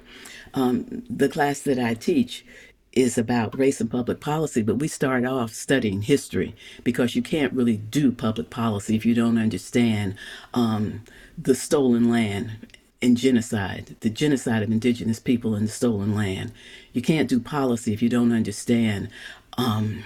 Um, 0.53 1.01
the 1.09 1.29
class 1.29 1.61
that 1.61 1.79
I 1.79 1.95
teach 1.95 2.45
is 2.91 3.17
about 3.17 3.57
race 3.57 3.81
and 3.81 3.89
public 3.89 4.19
policy, 4.19 4.61
but 4.61 4.75
we 4.75 4.87
start 4.87 5.25
off 5.25 5.55
studying 5.55 6.03
history 6.03 6.53
because 6.83 7.15
you 7.15 7.23
can't 7.23 7.53
really 7.53 7.77
do 7.77 8.11
public 8.11 8.51
policy 8.51 8.95
if 8.95 9.07
you 9.07 9.15
don't 9.15 9.39
understand 9.39 10.13
um, 10.53 11.03
the 11.35 11.55
stolen 11.55 12.11
land 12.11 12.67
and 13.01 13.17
genocide, 13.17 13.95
the 14.01 14.09
genocide 14.09 14.63
of 14.63 14.71
indigenous 14.71 15.19
people 15.19 15.55
in 15.55 15.63
the 15.63 15.71
stolen 15.71 16.15
land. 16.15 16.51
You 16.93 17.01
can't 17.01 17.29
do 17.29 17.39
policy 17.39 17.93
if 17.93 18.01
you 18.01 18.09
don't 18.09 18.31
understand 18.31 19.09
um, 19.57 20.03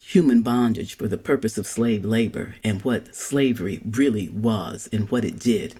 human 0.00 0.42
bondage 0.42 0.96
for 0.96 1.08
the 1.08 1.18
purpose 1.18 1.58
of 1.58 1.66
slave 1.66 2.04
labor 2.04 2.54
and 2.62 2.82
what 2.82 3.14
slavery 3.14 3.80
really 3.84 4.28
was 4.28 4.88
and 4.92 5.10
what 5.10 5.24
it 5.24 5.38
did. 5.38 5.74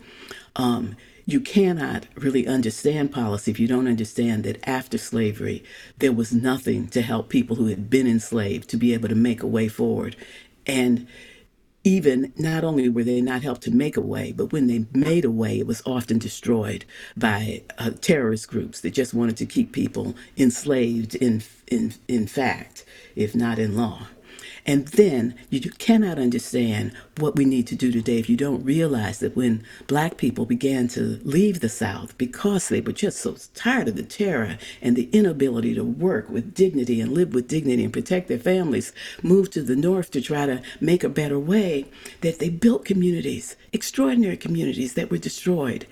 Um, 0.56 0.96
you 1.24 1.40
cannot 1.40 2.06
really 2.14 2.46
understand 2.46 3.12
policy 3.12 3.50
if 3.50 3.58
you 3.58 3.66
don't 3.66 3.88
understand 3.88 4.44
that 4.44 4.66
after 4.68 4.96
slavery, 4.96 5.64
there 5.98 6.12
was 6.12 6.32
nothing 6.32 6.86
to 6.88 7.02
help 7.02 7.28
people 7.28 7.56
who 7.56 7.66
had 7.66 7.90
been 7.90 8.06
enslaved 8.06 8.68
to 8.70 8.76
be 8.76 8.94
able 8.94 9.08
to 9.08 9.14
make 9.14 9.42
a 9.42 9.46
way 9.46 9.66
forward. 9.68 10.16
And 10.66 11.08
even 11.86 12.32
not 12.36 12.64
only 12.64 12.88
were 12.88 13.04
they 13.04 13.20
not 13.20 13.44
helped 13.44 13.62
to 13.62 13.70
make 13.70 13.96
a 13.96 14.00
way, 14.00 14.32
but 14.32 14.52
when 14.52 14.66
they 14.66 14.86
made 14.92 15.24
a 15.24 15.30
way, 15.30 15.60
it 15.60 15.68
was 15.68 15.82
often 15.86 16.18
destroyed 16.18 16.84
by 17.16 17.62
uh, 17.78 17.90
terrorist 18.00 18.48
groups 18.48 18.80
that 18.80 18.90
just 18.90 19.14
wanted 19.14 19.36
to 19.36 19.46
keep 19.46 19.70
people 19.70 20.16
enslaved 20.36 21.14
in, 21.14 21.44
in, 21.68 21.94
in 22.08 22.26
fact, 22.26 22.84
if 23.14 23.36
not 23.36 23.60
in 23.60 23.76
law. 23.76 24.08
And 24.66 24.88
then 24.88 25.36
you 25.48 25.60
cannot 25.60 26.18
understand 26.18 26.92
what 27.18 27.36
we 27.36 27.44
need 27.44 27.68
to 27.68 27.76
do 27.76 27.92
today 27.92 28.18
if 28.18 28.28
you 28.28 28.36
don't 28.36 28.64
realize 28.64 29.20
that 29.20 29.36
when 29.36 29.64
black 29.86 30.16
people 30.16 30.44
began 30.44 30.88
to 30.88 31.20
leave 31.22 31.60
the 31.60 31.68
South 31.68 32.18
because 32.18 32.68
they 32.68 32.80
were 32.80 32.92
just 32.92 33.20
so 33.20 33.36
tired 33.54 33.86
of 33.86 33.94
the 33.94 34.02
terror 34.02 34.58
and 34.82 34.96
the 34.96 35.08
inability 35.12 35.72
to 35.74 35.84
work 35.84 36.28
with 36.28 36.52
dignity 36.52 37.00
and 37.00 37.12
live 37.12 37.32
with 37.32 37.46
dignity 37.46 37.84
and 37.84 37.92
protect 37.92 38.26
their 38.26 38.40
families, 38.40 38.92
moved 39.22 39.52
to 39.52 39.62
the 39.62 39.76
North 39.76 40.10
to 40.10 40.20
try 40.20 40.46
to 40.46 40.60
make 40.80 41.04
a 41.04 41.08
better 41.08 41.38
way, 41.38 41.86
that 42.22 42.40
they 42.40 42.48
built 42.48 42.84
communities, 42.84 43.54
extraordinary 43.72 44.36
communities 44.36 44.94
that 44.94 45.10
were 45.10 45.18
destroyed, 45.18 45.86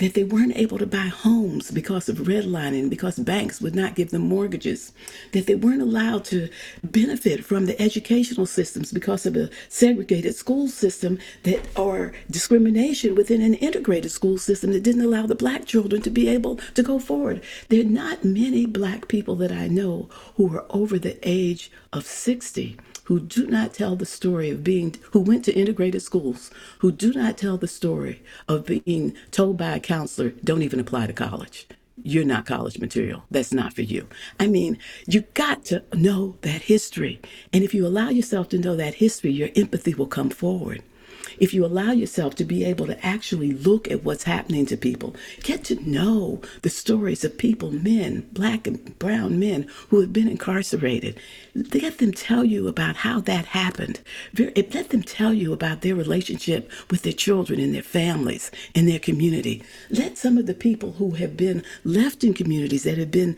that 0.00 0.14
they 0.14 0.24
weren't 0.24 0.56
able 0.56 0.78
to 0.78 0.86
buy 0.86 1.08
homes 1.08 1.70
because 1.70 2.08
of 2.08 2.16
redlining, 2.18 2.88
because 2.88 3.18
banks 3.18 3.60
would 3.60 3.74
not 3.74 3.94
give 3.94 4.10
them 4.10 4.22
mortgages, 4.22 4.92
that 5.32 5.46
they 5.46 5.54
weren't 5.54 5.82
allowed 5.82 6.24
to 6.24 6.48
benefit 6.82 7.44
from 7.44 7.66
the 7.66 7.80
educational 7.80 8.46
systems 8.46 8.92
because 8.92 9.26
of 9.26 9.36
a 9.36 9.50
segregated 9.68 10.34
school 10.34 10.68
system 10.68 11.18
that 11.42 11.60
or 11.78 12.12
discrimination 12.30 13.14
within 13.14 13.42
an 13.42 13.54
integrated 13.54 14.10
school 14.10 14.38
system 14.38 14.72
that 14.72 14.82
didn't 14.82 15.04
allow 15.04 15.26
the 15.26 15.34
black 15.34 15.66
children 15.66 16.00
to 16.00 16.10
be 16.10 16.28
able 16.28 16.56
to 16.74 16.82
go 16.82 16.98
forward. 16.98 17.42
There 17.68 17.82
are 17.82 17.84
not 17.84 18.24
many 18.24 18.64
black 18.64 19.06
people 19.06 19.36
that 19.36 19.52
I 19.52 19.68
know 19.68 20.08
who 20.36 20.56
are 20.56 20.64
over 20.70 20.98
the 20.98 21.18
age 21.22 21.70
of 21.92 22.06
60 22.06 22.78
who 23.10 23.18
do 23.18 23.44
not 23.48 23.74
tell 23.74 23.96
the 23.96 24.06
story 24.06 24.50
of 24.50 24.62
being 24.62 24.94
who 25.10 25.18
went 25.18 25.44
to 25.44 25.52
integrated 25.52 26.00
schools 26.00 26.48
who 26.78 26.92
do 26.92 27.12
not 27.12 27.36
tell 27.36 27.56
the 27.56 27.66
story 27.66 28.22
of 28.46 28.64
being 28.64 29.12
told 29.32 29.56
by 29.56 29.74
a 29.74 29.80
counselor 29.80 30.30
don't 30.44 30.62
even 30.62 30.78
apply 30.78 31.08
to 31.08 31.12
college 31.12 31.66
you're 32.02 32.24
not 32.24 32.46
college 32.46 32.78
material. 32.78 33.24
That's 33.30 33.52
not 33.52 33.74
for 33.74 33.82
you. 33.82 34.06
I 34.38 34.46
mean, 34.46 34.78
you 35.06 35.22
got 35.34 35.66
to 35.66 35.84
know 35.92 36.36
that 36.40 36.62
history. 36.62 37.20
And 37.52 37.62
if 37.62 37.74
you 37.74 37.86
allow 37.86 38.08
yourself 38.08 38.48
to 38.50 38.58
know 38.58 38.74
that 38.76 38.94
history, 38.94 39.32
your 39.32 39.50
empathy 39.54 39.92
will 39.92 40.06
come 40.06 40.30
forward 40.30 40.82
if 41.40 41.54
you 41.54 41.64
allow 41.64 41.90
yourself 41.90 42.34
to 42.36 42.44
be 42.44 42.64
able 42.64 42.86
to 42.86 43.04
actually 43.04 43.52
look 43.52 43.90
at 43.90 44.04
what's 44.04 44.24
happening 44.24 44.66
to 44.66 44.76
people, 44.76 45.16
get 45.42 45.64
to 45.64 45.90
know 45.90 46.40
the 46.62 46.70
stories 46.70 47.24
of 47.24 47.36
people, 47.38 47.72
men, 47.72 48.28
black 48.32 48.66
and 48.66 48.98
brown 48.98 49.38
men 49.40 49.66
who 49.88 50.00
have 50.00 50.12
been 50.12 50.28
incarcerated, 50.28 51.18
let 51.54 51.98
them 51.98 52.12
tell 52.12 52.44
you 52.44 52.68
about 52.68 52.96
how 52.96 53.20
that 53.20 53.46
happened. 53.46 54.00
Let 54.38 54.90
them 54.90 55.02
tell 55.02 55.32
you 55.32 55.52
about 55.52 55.80
their 55.80 55.94
relationship 55.94 56.70
with 56.90 57.02
their 57.02 57.12
children 57.12 57.58
and 57.58 57.74
their 57.74 57.82
families 57.82 58.50
and 58.74 58.86
their 58.86 58.98
community. 58.98 59.62
Let 59.88 60.18
some 60.18 60.38
of 60.38 60.46
the 60.46 60.54
people 60.54 60.92
who 60.92 61.12
have 61.12 61.36
been 61.36 61.64
left 61.82 62.22
in 62.22 62.34
communities 62.34 62.84
that 62.84 62.98
have 62.98 63.10
been 63.10 63.36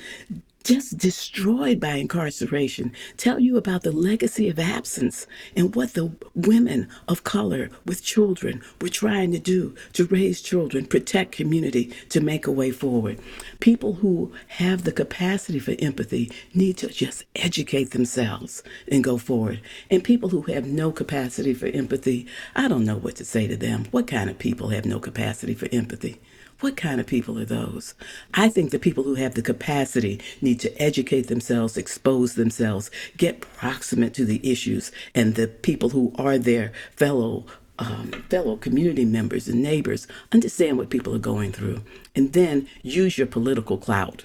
just 0.65 0.99
destroyed 0.99 1.81
by 1.81 1.95
incarceration, 1.95 2.93
tell 3.17 3.39
you 3.39 3.57
about 3.57 3.83
the 3.83 3.93
legacy 3.93 4.49
of 4.49 4.59
absence 4.59 5.27
and 5.57 5.75
what 5.75 5.95
the 5.95 6.13
women 6.35 6.89
of 7.09 7.25
color 7.25 7.71
with 7.85 8.03
children 8.03 8.63
were 8.81 8.89
trying 8.89 9.33
to 9.33 9.39
do 9.39 9.75
to 9.93 10.05
raise 10.07 10.41
children, 10.41 10.87
protect 10.87 11.33
community, 11.33 11.93
to 12.09 12.21
make 12.21 12.47
a 12.47 12.53
way 12.53 12.71
forward. 12.71 13.19
People 13.61 13.95
who 13.95 14.33
have 14.49 14.85
the 14.85 14.93
capacity 14.93 15.59
for 15.59 15.75
empathy 15.79 16.31
need 16.55 16.77
to 16.79 16.89
just 16.89 17.25
educate 17.37 17.91
themselves 17.91 18.63
and 18.91 19.05
go 19.05 19.19
forward. 19.19 19.61
And 19.91 20.05
people 20.05 20.29
who 20.29 20.43
have 20.43 20.67
no 20.67 20.93
capacity 20.93 21.55
for 21.55 21.67
empathy, 21.67 22.27
I 22.55 22.69
don't 22.69 22.85
know 22.85 22.97
what 22.97 23.17
to 23.17 23.25
say 23.25 23.47
to 23.47 23.57
them. 23.57 23.87
What 23.91 24.07
kind 24.07 24.31
of 24.31 24.39
people 24.39 24.69
have 24.69 24.85
no 24.85 25.01
capacity 25.01 25.55
for 25.55 25.69
empathy? 25.73 26.21
What 26.63 26.77
kind 26.77 27.01
of 27.01 27.09
people 27.09 27.41
are 27.41 27.45
those? 27.45 27.95
I 28.35 28.49
think 28.49 28.71
the 28.71 28.79
people 28.79 29.03
who 29.03 29.17
have 29.17 29.35
the 29.35 29.43
capacity 29.43 30.21
need 30.41 30.61
to 30.61 30.73
educate 30.81 31.27
themselves, 31.27 31.77
expose 31.77 32.37
themselves, 32.37 32.89
get 33.17 33.41
proximate 33.41 34.15
to 34.15 34.25
the 34.25 34.41
issues, 34.49 34.93
and 35.13 35.35
the 35.35 35.49
people 35.49 35.89
who 35.89 36.13
are 36.17 36.39
their 36.39 36.71
fellow 36.95 37.47
um, 37.81 38.13
fellow 38.31 38.57
community 38.57 39.05
members 39.05 39.49
and 39.49 39.61
neighbors 39.61 40.07
understand 40.31 40.79
what 40.79 40.89
people 40.89 41.13
are 41.17 41.19
going 41.19 41.51
through, 41.51 41.83
and 42.15 42.33
then 42.33 42.69
use 42.83 43.19
your 43.19 43.27
political 43.27 43.77
clout, 43.77 44.25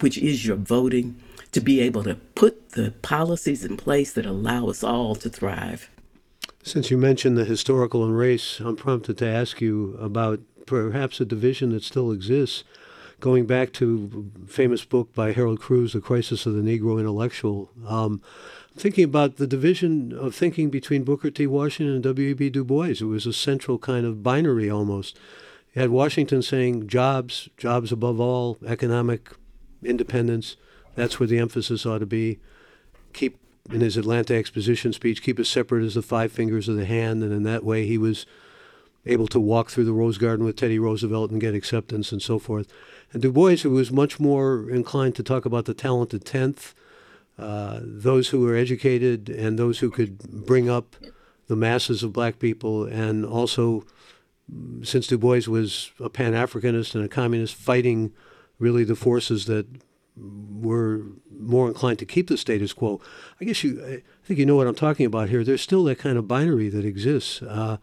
which 0.00 0.16
is 0.16 0.46
your 0.46 0.56
voting, 0.56 1.20
to 1.52 1.60
be 1.60 1.82
able 1.82 2.02
to 2.04 2.14
put 2.14 2.70
the 2.70 2.92
policies 3.02 3.62
in 3.62 3.76
place 3.76 4.14
that 4.14 4.24
allow 4.24 4.68
us 4.68 4.82
all 4.82 5.14
to 5.16 5.28
thrive. 5.28 5.90
Since 6.62 6.90
you 6.90 6.96
mentioned 6.96 7.36
the 7.36 7.44
historical 7.44 8.06
and 8.06 8.16
race, 8.16 8.58
I'm 8.58 8.74
prompted 8.74 9.18
to 9.18 9.26
ask 9.26 9.60
you 9.60 9.98
about 10.00 10.40
perhaps 10.66 11.20
a 11.20 11.24
division 11.24 11.70
that 11.70 11.82
still 11.82 12.12
exists, 12.12 12.64
going 13.20 13.46
back 13.46 13.72
to 13.74 14.30
famous 14.46 14.84
book 14.84 15.14
by 15.14 15.32
Harold 15.32 15.60
Cruse, 15.60 15.92
The 15.92 16.00
Crisis 16.00 16.46
of 16.46 16.54
the 16.54 16.62
Negro 16.62 16.98
Intellectual. 16.98 17.70
Um, 17.86 18.20
thinking 18.76 19.04
about 19.04 19.36
the 19.36 19.46
division 19.46 20.12
of 20.12 20.34
thinking 20.34 20.70
between 20.70 21.04
Booker 21.04 21.30
T. 21.30 21.46
Washington 21.46 21.94
and 21.94 22.02
W.E.B. 22.02 22.50
Du 22.50 22.64
Bois. 22.64 22.86
It 22.86 23.02
was 23.02 23.26
a 23.26 23.32
central 23.32 23.78
kind 23.78 24.04
of 24.04 24.22
binary 24.22 24.68
almost. 24.68 25.16
You 25.74 25.82
had 25.82 25.90
Washington 25.90 26.42
saying 26.42 26.88
jobs, 26.88 27.48
jobs 27.56 27.92
above 27.92 28.20
all, 28.20 28.58
economic 28.66 29.30
independence. 29.82 30.56
That's 30.94 31.18
where 31.18 31.26
the 31.26 31.38
emphasis 31.38 31.86
ought 31.86 31.98
to 31.98 32.06
be. 32.06 32.38
Keep, 33.12 33.38
in 33.70 33.80
his 33.80 33.96
Atlanta 33.96 34.34
Exposition 34.34 34.92
speech, 34.92 35.22
keep 35.22 35.38
us 35.38 35.48
separate 35.48 35.84
as 35.84 35.94
the 35.94 36.02
five 36.02 36.32
fingers 36.32 36.68
of 36.68 36.76
the 36.76 36.84
hand. 36.84 37.22
And 37.22 37.32
in 37.32 37.42
that 37.44 37.64
way, 37.64 37.86
he 37.86 37.98
was 37.98 38.26
able 39.06 39.26
to 39.28 39.40
walk 39.40 39.70
through 39.70 39.84
the 39.84 39.92
Rose 39.92 40.18
Garden 40.18 40.44
with 40.44 40.56
Teddy 40.56 40.78
Roosevelt 40.78 41.30
and 41.30 41.40
get 41.40 41.54
acceptance 41.54 42.12
and 42.12 42.22
so 42.22 42.38
forth. 42.38 42.66
And 43.12 43.22
Du 43.22 43.30
Bois, 43.30 43.56
who 43.56 43.70
was 43.70 43.92
much 43.92 44.18
more 44.18 44.68
inclined 44.70 45.14
to 45.16 45.22
talk 45.22 45.44
about 45.44 45.66
the 45.66 45.74
talented 45.74 46.24
tenth, 46.24 46.74
uh, 47.38 47.80
those 47.82 48.28
who 48.28 48.40
were 48.40 48.54
educated 48.54 49.28
and 49.28 49.58
those 49.58 49.80
who 49.80 49.90
could 49.90 50.18
bring 50.18 50.68
up 50.68 50.96
the 51.46 51.56
masses 51.56 52.02
of 52.02 52.12
black 52.12 52.38
people, 52.38 52.84
and 52.84 53.24
also, 53.26 53.84
since 54.82 55.06
Du 55.06 55.18
Bois 55.18 55.42
was 55.46 55.90
a 56.00 56.08
Pan 56.08 56.32
Africanist 56.32 56.94
and 56.94 57.04
a 57.04 57.08
communist, 57.08 57.54
fighting 57.54 58.12
really 58.58 58.84
the 58.84 58.96
forces 58.96 59.44
that 59.46 59.66
were 60.16 61.02
more 61.38 61.68
inclined 61.68 61.98
to 61.98 62.06
keep 62.06 62.28
the 62.28 62.38
status 62.38 62.72
quo. 62.72 63.00
I 63.40 63.44
guess 63.44 63.64
you, 63.64 63.84
I 63.84 64.02
think 64.24 64.38
you 64.38 64.46
know 64.46 64.56
what 64.56 64.66
I'm 64.66 64.74
talking 64.74 65.06
about 65.06 65.28
here. 65.28 65.44
There's 65.44 65.60
still 65.60 65.84
that 65.84 65.98
kind 65.98 66.16
of 66.16 66.28
binary 66.28 66.68
that 66.70 66.84
exists. 66.84 67.42
Uh, 67.42 67.78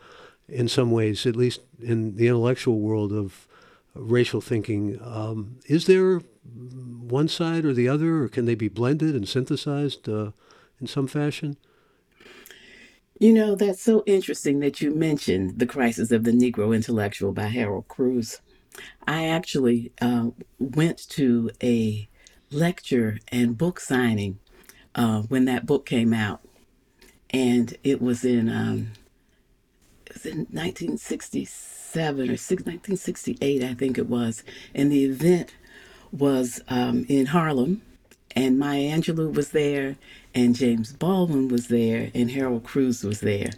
in 0.52 0.68
some 0.68 0.92
ways, 0.92 1.26
at 1.26 1.36
least 1.36 1.62
in 1.82 2.16
the 2.18 2.28
intellectual 2.28 2.80
world 2.80 3.12
of 3.12 3.48
racial 3.96 4.42
thinking. 4.42 5.00
Um, 5.02 5.60
is 5.66 5.86
there 5.86 6.20
one 6.44 7.28
side 7.28 7.66
or 7.66 7.74
the 7.74 7.88
other, 7.88 8.24
or 8.24 8.28
can 8.28 8.46
they 8.46 8.56
be 8.56 8.68
blended 8.68 9.16
and 9.16 9.28
synthesized 9.28 10.08
uh, 10.08 10.32
in 10.80 10.88
some 10.88 11.08
fashion? 11.08 11.58
You 13.20 13.34
know, 13.34 13.56
that's 13.56 13.82
so 13.82 14.04
interesting 14.08 14.60
that 14.62 14.82
you 14.82 14.94
mentioned 14.96 15.60
The 15.60 15.68
Crisis 15.68 16.12
of 16.12 16.24
the 16.24 16.32
Negro 16.32 16.76
Intellectual 16.76 17.32
by 17.32 17.48
Harold 17.48 17.88
Cruse. 17.88 18.42
I 19.06 19.28
actually 19.28 19.92
uh, 20.02 20.30
went 20.58 21.08
to 21.10 21.52
a 21.62 22.10
lecture 22.52 23.20
and 23.28 23.58
book 23.58 23.80
signing 23.80 24.40
uh, 24.96 25.22
when 25.24 25.46
that 25.46 25.66
book 25.66 25.86
came 25.86 26.14
out. 26.14 26.42
And 27.30 27.78
it 27.84 28.02
was 28.02 28.26
in 28.26 28.50
um, 28.50 28.88
was 30.14 30.26
in 30.26 30.40
1967 30.52 32.12
or 32.20 32.34
1968, 32.34 33.64
I 33.64 33.74
think 33.74 33.98
it 33.98 34.10
was. 34.10 34.44
And 34.74 34.92
the 34.92 35.06
event 35.06 35.54
was 36.12 36.62
um, 36.68 37.06
in 37.08 37.28
Harlem, 37.28 37.82
and 38.36 38.60
Maya 38.60 38.98
Angelou 38.98 39.34
was 39.34 39.50
there, 39.50 39.96
and 40.34 40.56
James 40.56 40.94
Baldwin 40.94 41.48
was 41.48 41.68
there, 41.68 42.12
and 42.14 42.32
Harold 42.32 42.64
Cruse 42.64 43.04
was 43.04 43.20
there, 43.22 43.52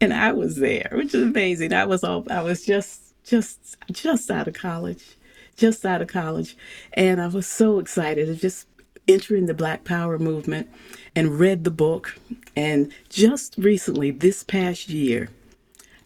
and 0.00 0.12
I 0.12 0.32
was 0.32 0.56
there, 0.56 0.90
which 0.92 1.14
is 1.14 1.22
amazing. 1.22 1.72
I 1.72 1.84
was 1.84 2.04
all 2.04 2.24
I 2.30 2.42
was 2.42 2.64
just 2.64 3.14
just 3.24 3.76
just 3.92 4.30
out 4.30 4.48
of 4.48 4.54
college, 4.54 5.16
just 5.56 5.84
out 5.84 6.02
of 6.02 6.08
college, 6.08 6.56
and 6.94 7.20
I 7.20 7.26
was 7.26 7.46
so 7.46 7.78
excited 7.78 8.28
of 8.28 8.40
just 8.40 8.66
entering 9.08 9.46
the 9.46 9.54
Black 9.54 9.84
Power 9.84 10.18
movement, 10.18 10.68
and 11.16 11.38
read 11.38 11.64
the 11.64 11.70
book, 11.70 12.18
and 12.56 12.92
just 13.08 13.54
recently, 13.58 14.10
this 14.10 14.42
past 14.42 14.88
year 14.88 15.28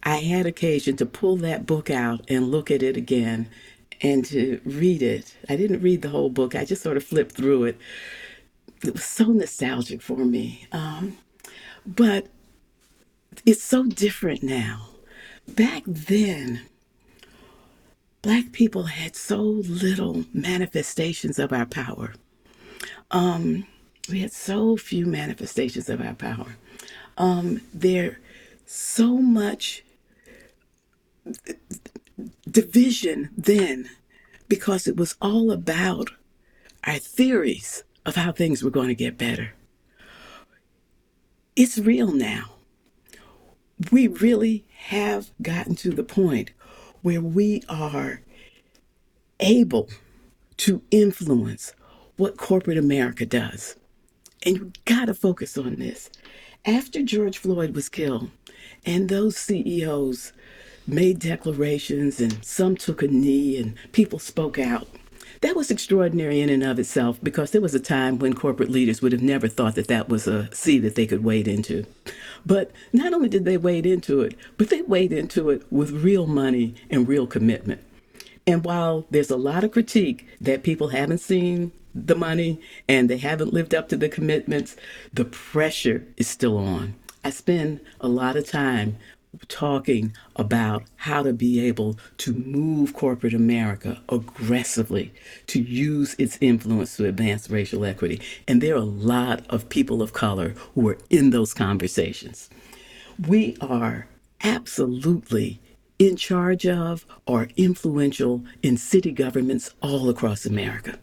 I 0.05 0.17
had 0.17 0.45
occasion 0.45 0.95
to 0.97 1.05
pull 1.05 1.35
that 1.37 1.65
book 1.65 1.89
out 1.89 2.21
and 2.29 2.51
look 2.51 2.69
at 2.69 2.83
it 2.83 2.95
again 2.95 3.49
and 4.01 4.23
to 4.25 4.61
read 4.63 5.01
it. 5.01 5.35
I 5.49 5.55
didn't 5.55 5.81
read 5.81 6.03
the 6.03 6.09
whole 6.09 6.29
book, 6.29 6.55
I 6.55 6.63
just 6.63 6.83
sort 6.83 6.97
of 6.97 7.03
flipped 7.03 7.35
through 7.35 7.65
it. 7.65 7.77
It 8.83 8.93
was 8.93 9.03
so 9.03 9.25
nostalgic 9.25 10.01
for 10.01 10.17
me. 10.17 10.67
Um, 10.71 11.17
but 11.85 12.27
it's 13.45 13.63
so 13.63 13.83
different 13.83 14.43
now. 14.43 14.89
Back 15.47 15.83
then, 15.85 16.61
Black 18.25 18.51
people 18.51 18.85
had 18.85 19.15
so 19.15 19.39
little 19.39 20.25
manifestations 20.33 21.37
of 21.37 21.53
our 21.53 21.67
power. 21.67 22.13
Um, 23.11 23.67
we 24.09 24.21
had 24.21 24.31
so 24.31 24.77
few 24.77 25.05
manifestations 25.05 25.89
of 25.89 26.01
our 26.01 26.15
power. 26.15 26.57
Um, 27.19 27.61
there 27.71 28.19
so 28.65 29.17
much 29.17 29.83
division 32.49 33.29
then 33.37 33.89
because 34.47 34.87
it 34.87 34.95
was 34.95 35.15
all 35.21 35.51
about 35.51 36.11
our 36.83 36.97
theories 36.97 37.83
of 38.05 38.15
how 38.15 38.31
things 38.31 38.63
were 38.63 38.69
going 38.69 38.87
to 38.87 38.95
get 38.95 39.17
better. 39.17 39.53
It's 41.55 41.77
real 41.77 42.11
now. 42.11 42.51
We 43.91 44.07
really 44.07 44.65
have 44.77 45.31
gotten 45.41 45.75
to 45.75 45.91
the 45.91 46.03
point 46.03 46.51
where 47.01 47.21
we 47.21 47.63
are 47.67 48.21
able 49.39 49.89
to 50.57 50.81
influence 50.91 51.73
what 52.17 52.37
corporate 52.37 52.77
America 52.77 53.25
does. 53.25 53.75
And 54.45 54.57
you 54.57 54.71
got 54.85 55.05
to 55.05 55.13
focus 55.13 55.57
on 55.57 55.75
this. 55.75 56.09
After 56.65 57.03
George 57.03 57.37
Floyd 57.37 57.75
was 57.75 57.89
killed, 57.89 58.29
and 58.85 59.09
those 59.09 59.37
CEOs 59.37 60.31
made 60.87 61.19
declarations 61.19 62.19
and 62.19 62.43
some 62.43 62.75
took 62.75 63.01
a 63.01 63.07
knee 63.07 63.57
and 63.57 63.75
people 63.91 64.19
spoke 64.19 64.59
out. 64.59 64.87
That 65.41 65.55
was 65.55 65.69
extraordinary 65.69 66.41
in 66.41 66.49
and 66.49 66.63
of 66.63 66.79
itself 66.79 67.19
because 67.21 67.51
there 67.51 67.61
was 67.61 67.75
a 67.75 67.79
time 67.79 68.19
when 68.19 68.33
corporate 68.33 68.69
leaders 68.69 69.01
would 69.01 69.11
have 69.11 69.21
never 69.21 69.47
thought 69.47 69.75
that 69.75 69.87
that 69.87 70.09
was 70.09 70.27
a 70.27 70.53
sea 70.55 70.79
that 70.79 70.95
they 70.95 71.05
could 71.05 71.23
wade 71.23 71.47
into. 71.47 71.85
But 72.45 72.71
not 72.93 73.13
only 73.13 73.29
did 73.29 73.45
they 73.45 73.57
wade 73.57 73.85
into 73.85 74.21
it, 74.21 74.35
but 74.57 74.69
they 74.69 74.81
wade 74.81 75.11
into 75.11 75.49
it 75.49 75.63
with 75.71 75.91
real 75.91 76.25
money 76.25 76.75
and 76.89 77.07
real 77.07 77.27
commitment. 77.27 77.81
And 78.47 78.63
while 78.63 79.05
there's 79.09 79.31
a 79.31 79.37
lot 79.37 79.63
of 79.63 79.71
critique 79.71 80.27
that 80.39 80.63
people 80.63 80.89
haven't 80.89 81.17
seen 81.19 81.71
the 81.93 82.15
money 82.15 82.59
and 82.87 83.09
they 83.09 83.17
haven't 83.17 83.53
lived 83.53 83.73
up 83.73 83.89
to 83.89 83.97
the 83.97 84.09
commitments, 84.09 84.75
the 85.13 85.25
pressure 85.25 86.05
is 86.17 86.27
still 86.27 86.57
on. 86.57 86.95
I 87.23 87.31
spend 87.31 87.79
a 87.99 88.07
lot 88.07 88.35
of 88.35 88.47
time 88.47 88.97
talking 89.47 90.13
about 90.35 90.83
how 90.95 91.23
to 91.23 91.33
be 91.33 91.59
able 91.65 91.97
to 92.17 92.33
move 92.33 92.93
corporate 92.93 93.33
America 93.33 94.01
aggressively 94.09 95.13
to 95.47 95.61
use 95.61 96.15
its 96.17 96.37
influence 96.41 96.97
to 96.97 97.05
advance 97.05 97.49
racial 97.49 97.85
equity. 97.85 98.21
And 98.47 98.61
there 98.61 98.75
are 98.75 98.77
a 98.77 98.81
lot 98.81 99.45
of 99.49 99.69
people 99.69 100.01
of 100.01 100.13
color 100.13 100.49
who 100.73 100.89
are 100.89 100.97
in 101.09 101.29
those 101.29 101.53
conversations. 101.53 102.49
We 103.27 103.57
are 103.61 104.07
absolutely 104.43 105.59
in 105.97 106.17
charge 106.17 106.67
of 106.67 107.05
or 107.25 107.47
influential 107.55 108.43
in 108.61 108.77
city 108.77 109.11
governments 109.11 109.73
all 109.81 110.09
across 110.09 110.45
America. 110.45 110.99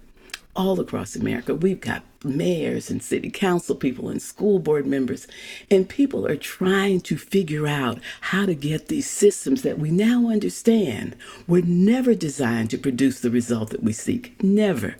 All 0.54 0.78
across 0.80 1.16
America. 1.16 1.54
We've 1.54 1.80
got 1.80 2.04
mayors 2.24 2.90
and 2.90 3.02
city 3.02 3.30
council 3.30 3.74
people 3.74 4.08
and 4.08 4.20
school 4.20 4.58
board 4.58 4.86
members, 4.86 5.26
and 5.70 5.88
people 5.88 6.26
are 6.26 6.36
trying 6.36 7.00
to 7.00 7.16
figure 7.16 7.66
out 7.66 7.98
how 8.20 8.46
to 8.46 8.54
get 8.54 8.88
these 8.88 9.08
systems 9.08 9.62
that 9.62 9.78
we 9.78 9.90
now 9.90 10.28
understand 10.28 11.16
were 11.46 11.62
never 11.62 12.14
designed 12.14 12.70
to 12.70 12.78
produce 12.78 13.20
the 13.20 13.30
result 13.30 13.70
that 13.70 13.82
we 13.82 13.92
seek. 13.92 14.42
Never. 14.42 14.96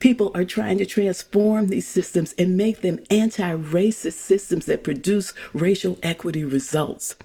People 0.00 0.32
are 0.34 0.44
trying 0.44 0.78
to 0.78 0.86
transform 0.86 1.68
these 1.68 1.86
systems 1.86 2.34
and 2.36 2.56
make 2.56 2.80
them 2.80 2.98
anti 3.10 3.56
racist 3.56 4.14
systems 4.14 4.66
that 4.66 4.84
produce 4.84 5.32
racial 5.54 5.98
equity 6.02 6.44
results. 6.44 7.16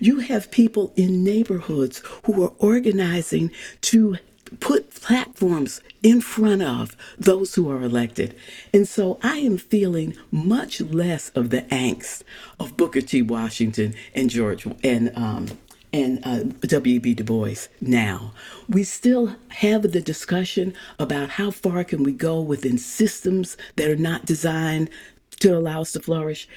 You 0.00 0.18
have 0.20 0.50
people 0.50 0.92
in 0.96 1.22
neighborhoods 1.22 2.02
who 2.24 2.42
are 2.42 2.52
organizing 2.58 3.52
to 3.82 4.16
put 4.60 4.94
platforms 4.94 5.80
in 6.02 6.20
front 6.20 6.62
of 6.62 6.96
those 7.18 7.54
who 7.54 7.70
are 7.70 7.82
elected. 7.82 8.34
And 8.72 8.86
so 8.86 9.18
I 9.22 9.38
am 9.38 9.58
feeling 9.58 10.16
much 10.30 10.80
less 10.80 11.30
of 11.30 11.50
the 11.50 11.62
angst 11.62 12.22
of 12.60 12.76
Booker 12.76 13.00
T. 13.00 13.22
Washington 13.22 13.94
and 14.14 14.30
George 14.30 14.66
and 14.82 15.12
um, 15.16 15.46
and 15.92 16.20
uh, 16.24 16.42
W.B. 16.66 17.14
Du 17.14 17.22
Bois 17.22 17.68
now. 17.80 18.32
We 18.68 18.82
still 18.82 19.36
have 19.48 19.82
the 19.82 20.00
discussion 20.00 20.74
about 20.98 21.30
how 21.30 21.52
far 21.52 21.84
can 21.84 22.02
we 22.02 22.10
go 22.10 22.40
within 22.40 22.78
systems 22.78 23.56
that 23.76 23.88
are 23.88 23.94
not 23.94 24.26
designed 24.26 24.90
to 25.38 25.56
allow 25.56 25.82
us 25.82 25.92
to 25.92 26.00
flourish. 26.00 26.48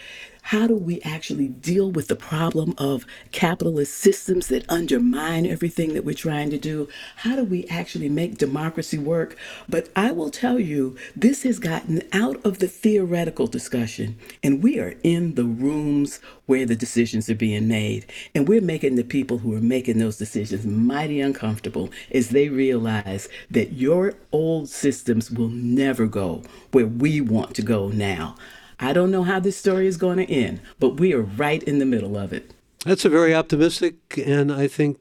How 0.47 0.65
do 0.65 0.77
we 0.77 1.01
actually 1.01 1.49
deal 1.49 1.91
with 1.91 2.07
the 2.07 2.15
problem 2.15 2.73
of 2.77 3.05
capitalist 3.33 3.93
systems 3.93 4.47
that 4.47 4.63
undermine 4.69 5.45
everything 5.45 5.93
that 5.93 6.05
we're 6.05 6.13
trying 6.15 6.51
to 6.51 6.57
do? 6.57 6.87
How 7.17 7.35
do 7.35 7.43
we 7.43 7.65
actually 7.65 8.07
make 8.07 8.37
democracy 8.37 8.97
work? 8.97 9.35
But 9.67 9.89
I 9.93 10.13
will 10.13 10.29
tell 10.29 10.57
you, 10.57 10.95
this 11.17 11.43
has 11.43 11.59
gotten 11.59 12.01
out 12.13 12.39
of 12.45 12.59
the 12.59 12.69
theoretical 12.69 13.47
discussion, 13.47 14.17
and 14.41 14.63
we 14.63 14.79
are 14.79 14.95
in 15.03 15.35
the 15.35 15.43
rooms 15.43 16.21
where 16.45 16.65
the 16.65 16.77
decisions 16.77 17.29
are 17.29 17.35
being 17.35 17.67
made. 17.67 18.05
And 18.33 18.47
we're 18.47 18.61
making 18.61 18.95
the 18.95 19.03
people 19.03 19.39
who 19.39 19.53
are 19.53 19.59
making 19.59 19.99
those 19.99 20.15
decisions 20.15 20.65
mighty 20.65 21.19
uncomfortable 21.19 21.89
as 22.09 22.29
they 22.29 22.47
realize 22.47 23.27
that 23.51 23.73
your 23.73 24.13
old 24.31 24.69
systems 24.69 25.29
will 25.29 25.49
never 25.49 26.07
go 26.07 26.43
where 26.71 26.87
we 26.87 27.19
want 27.19 27.53
to 27.55 27.61
go 27.61 27.89
now. 27.89 28.37
I 28.79 28.93
don't 28.93 29.11
know 29.11 29.23
how 29.23 29.39
this 29.39 29.57
story 29.57 29.87
is 29.87 29.97
going 29.97 30.17
to 30.17 30.31
end, 30.31 30.61
but 30.79 30.99
we 30.99 31.13
are 31.13 31.21
right 31.21 31.63
in 31.63 31.79
the 31.79 31.85
middle 31.85 32.17
of 32.17 32.31
it. 32.31 32.53
That's 32.85 33.05
a 33.05 33.09
very 33.09 33.33
optimistic 33.33 33.95
and 34.17 34.51
I 34.51 34.67
think 34.67 34.99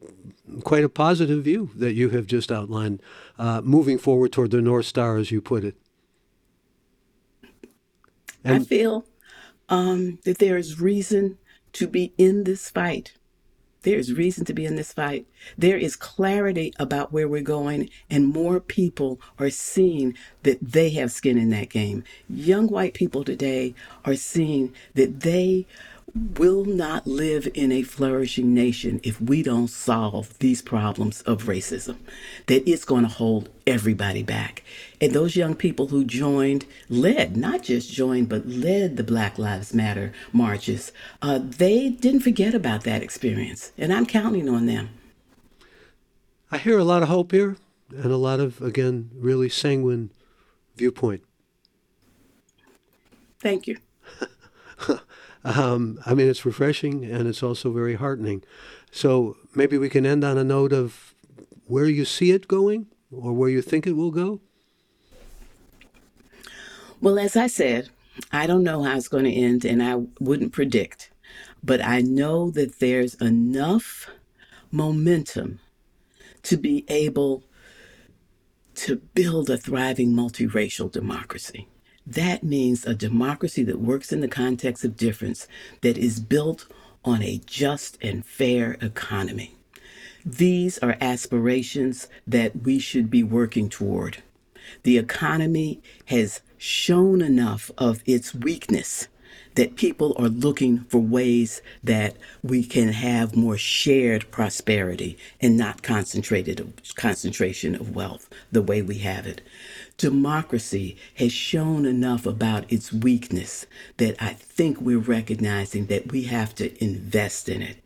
quite 0.63 0.85
a 0.85 0.89
positive 0.89 1.45
view 1.45 1.71
that 1.77 1.95
you 1.95 2.11
have 2.11 2.27
just 2.27 2.51
outlined, 2.51 3.03
uh, 3.39 3.61
moving 3.63 3.99
forward 3.99 4.33
toward 4.33 4.51
the 4.51 4.63
North 4.63 4.87
Star, 4.87 5.17
as 5.17 5.31
you 5.31 5.41
put 5.41 5.65
it. 5.65 5.77
And 8.45 8.63
I 8.63 8.65
feel 8.65 9.05
um, 9.69 10.19
that 10.25 10.39
there 10.39 10.57
is 10.57 10.81
reason 10.81 11.39
to 11.73 11.87
be 11.87 12.13
in 12.17 12.45
this 12.45 12.71
fight. 12.71 13.16
There 13.87 14.01
is 14.01 14.13
reason 14.13 14.45
to 14.47 14.53
be 14.53 14.67
in 14.67 14.75
this 14.75 14.93
fight. 14.93 15.27
There 15.57 15.77
is 15.77 15.95
clarity 15.95 16.73
about 16.77 17.13
where 17.13 17.29
we're 17.29 17.41
going, 17.41 17.89
and 18.11 18.27
more 18.27 18.59
people 18.59 19.21
are 19.39 19.49
seeing 19.49 20.19
that 20.43 20.59
they 20.61 20.91
have 20.91 21.13
skin 21.13 21.39
in 21.39 21.51
that 21.51 21.69
game. 21.69 22.03
Young 22.29 22.67
white 22.67 22.95
people 22.95 23.23
today 23.23 23.77
are 24.05 24.17
seeing 24.17 24.75
that 24.95 25.21
they 25.21 25.67
will 26.17 26.65
not 26.65 27.07
live 27.07 27.49
in 27.55 27.71
a 27.71 27.83
flourishing 27.83 28.55
nation 28.55 29.01
if 29.03 29.21
we 29.21 29.43
don't 29.43 29.69
solve 29.69 30.39
these 30.39 30.63
problems 30.63 31.21
of 31.23 31.45
racism, 31.45 31.97
that 32.47 32.69
it's 32.69 32.85
going 32.85 33.03
to 33.03 33.09
hold 33.09 33.49
everybody 33.67 34.23
back. 34.23 34.63
And 35.01 35.13
those 35.13 35.37
young 35.37 35.55
people 35.55 35.89
who 35.89 36.05
joined, 36.05 36.65
led, 36.89 37.37
not 37.37 37.63
just 37.63 37.93
joined, 37.93 38.29
but 38.29 38.47
led 38.47 38.97
the 38.97 39.05
Black 39.05 39.39
Lives 39.39 39.75
Matter 39.75 40.13
marches, 40.33 40.91
uh, 41.21 41.39
they 41.43 41.91
didn't 41.91 42.21
forget 42.21 42.55
about 42.55 42.85
that 42.85 43.03
experience. 43.03 43.73
And 43.77 43.93
I'm 43.93 44.07
counting 44.07 44.49
on 44.49 44.67
them. 44.67 44.91
I 46.51 46.59
hear 46.59 46.79
a 46.79 46.85
lot 46.85 47.03
of 47.03 47.09
hope 47.09 47.33
here 47.33 47.57
and 47.91 48.13
a 48.13 48.17
lot 48.17 48.41
of, 48.41 48.63
again, 48.63 49.11
really 49.15 49.49
sanguine 49.49 50.11
viewpoint. 50.77 51.23
Thank 53.41 53.67
you. 53.67 53.79
Um, 55.47 56.01
I 56.05 56.13
mean, 56.13 56.29
it's 56.29 56.45
refreshing 56.45 57.05
and 57.05 57.29
it's 57.29 57.41
also 57.41 57.71
very 57.71 57.95
heartening. 57.95 58.43
So 58.91 59.37
maybe 59.55 59.79
we 59.79 59.89
can 59.89 60.05
end 60.05 60.25
on 60.25 60.37
a 60.37 60.43
note 60.43 60.73
of 60.73 61.15
where 61.69 61.87
you 61.87 62.05
see 62.05 62.33
it 62.33 62.49
going 62.49 62.89
or 63.13 63.33
where 63.33 63.49
you 63.49 63.63
think 63.63 63.87
it 63.87 63.93
will 63.93 64.11
go. 64.11 64.41
Well, 67.01 67.17
as 67.17 67.37
I 67.37 67.47
said, 67.47 67.91
I 68.33 68.49
don't 68.49 68.65
know 68.65 68.83
how 68.83 68.97
it's 68.97 69.07
going 69.07 69.25
to 69.25 69.33
end 69.33 69.65
and 69.65 69.81
I 69.81 70.03
wouldn't 70.19 70.53
predict, 70.53 71.11
but 71.63 71.81
I 71.81 72.01
know 72.01 72.51
that 72.51 72.81
there's 72.81 73.15
enough 73.15 74.11
momentum 74.73 75.61
to 76.43 76.57
be 76.57 76.85
able 76.89 77.45
to 78.75 78.97
build 78.97 79.49
a 79.49 79.57
thriving 79.57 80.13
multiracial 80.13 80.91
democracy. 80.91 81.69
That 82.07 82.45
means 82.45 82.87
a 82.87 82.95
democracy 82.95 83.65
that 83.65 83.81
works 83.81 84.13
in 84.13 84.21
the 84.21 84.29
context 84.29 84.85
of 84.85 84.97
difference, 84.97 85.49
that 85.81 85.99
is 85.99 86.21
built 86.21 86.67
on 87.05 87.23
a 87.23 87.41
just 87.47 87.99
and 88.01 88.25
fair 88.25 88.77
economy. 88.81 89.57
These 90.25 90.79
are 90.79 90.97
aspirations 91.01 92.09
that 92.27 92.63
we 92.63 92.79
should 92.79 93.11
be 93.11 93.23
working 93.23 93.69
toward. 93.69 94.23
The 94.83 94.99
economy 94.99 95.81
has 96.07 96.41
shown 96.59 97.23
enough 97.23 97.71
of 97.79 98.03
its 98.07 98.35
weakness 98.35 99.09
that 99.55 99.77
people 99.77 100.15
are 100.19 100.29
looking 100.29 100.81
for 100.85 100.99
ways 100.99 101.63
that 101.83 102.17
we 102.43 102.63
can 102.63 102.89
have 102.89 103.37
more 103.37 103.57
shared 103.57 104.31
prosperity 104.31 105.17
and 105.41 105.57
not 105.57 105.83
concentrated 105.83 106.73
concentration 106.95 107.75
of 107.75 107.95
wealth 107.95 108.29
the 108.53 108.63
way 108.63 108.83
we 108.83 108.99
have 108.99 109.27
it 109.27 109.41
democracy 109.97 110.97
has 111.15 111.33
shown 111.33 111.87
enough 111.87 112.27
about 112.27 112.71
its 112.71 112.93
weakness 112.93 113.67
that 113.97 114.17
I 114.21 114.35
think 114.35 114.81
we're 114.81 114.99
recognizing 114.99 115.87
that 115.87 116.13
we 116.13 116.25
have 116.25 116.55
to 116.57 116.83
invest 116.83 117.49
in 117.49 117.63
it. 117.63 117.79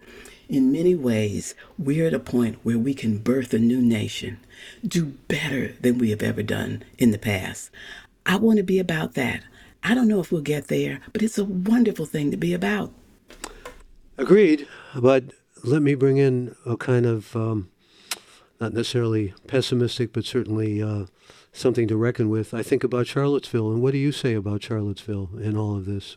In 0.49 0.73
many 0.73 0.97
ways, 0.97 1.55
we're 1.79 2.09
at 2.09 2.15
a 2.15 2.19
point 2.19 2.59
where 2.65 2.79
we 2.79 2.93
can 2.93 3.19
birth 3.19 3.55
a 3.55 3.59
new 3.59 3.81
nation, 3.81 4.39
do 4.85 5.07
better 5.29 5.75
than 5.81 5.99
we 5.99 6.11
have 6.11 6.23
ever 6.23 6.43
done 6.43 6.83
in 6.99 7.13
the 7.13 7.19
past. 7.19 7.71
I 8.27 8.37
want 8.37 8.57
to 8.57 8.65
be 8.65 8.81
about 8.81 9.15
that. 9.15 9.45
I 9.85 9.95
don't 9.95 10.09
know 10.09 10.21
if 10.21 10.33
we'll 10.33 10.43
get 10.43 10.67
there, 10.67 11.01
but 11.13 11.23
it's 11.23 11.39
a 11.39 11.45
wonderful 11.45 12.05
thing 12.05 12.33
to 12.33 12.37
be 12.37 12.53
about. 12.53 12.93
Agreed. 14.19 14.67
But 14.95 15.25
let 15.63 15.83
me 15.83 15.95
bring 15.95 16.17
in 16.17 16.55
a 16.67 16.77
kind 16.77 17.07
of 17.07 17.35
um, 17.37 17.71
not 18.61 18.75
necessarily 18.75 19.35
pessimistic, 19.47 20.13
but 20.13 20.25
certainly 20.25 20.83
uh, 20.83 21.07
something 21.53 21.89
to 21.89 21.97
reckon 21.97 22.29
with. 22.29 22.55
I 22.55 22.63
think 22.63 22.85
about 22.85 23.07
Charlottesville, 23.07 23.71
and 23.71 23.83
what 23.83 23.93
do 23.93 23.99
you 23.99 24.13
say 24.13 24.35
about 24.35 24.63
Charlottesville 24.63 25.31
and 25.35 25.57
all 25.57 25.77
of 25.77 25.87
this? 25.87 26.17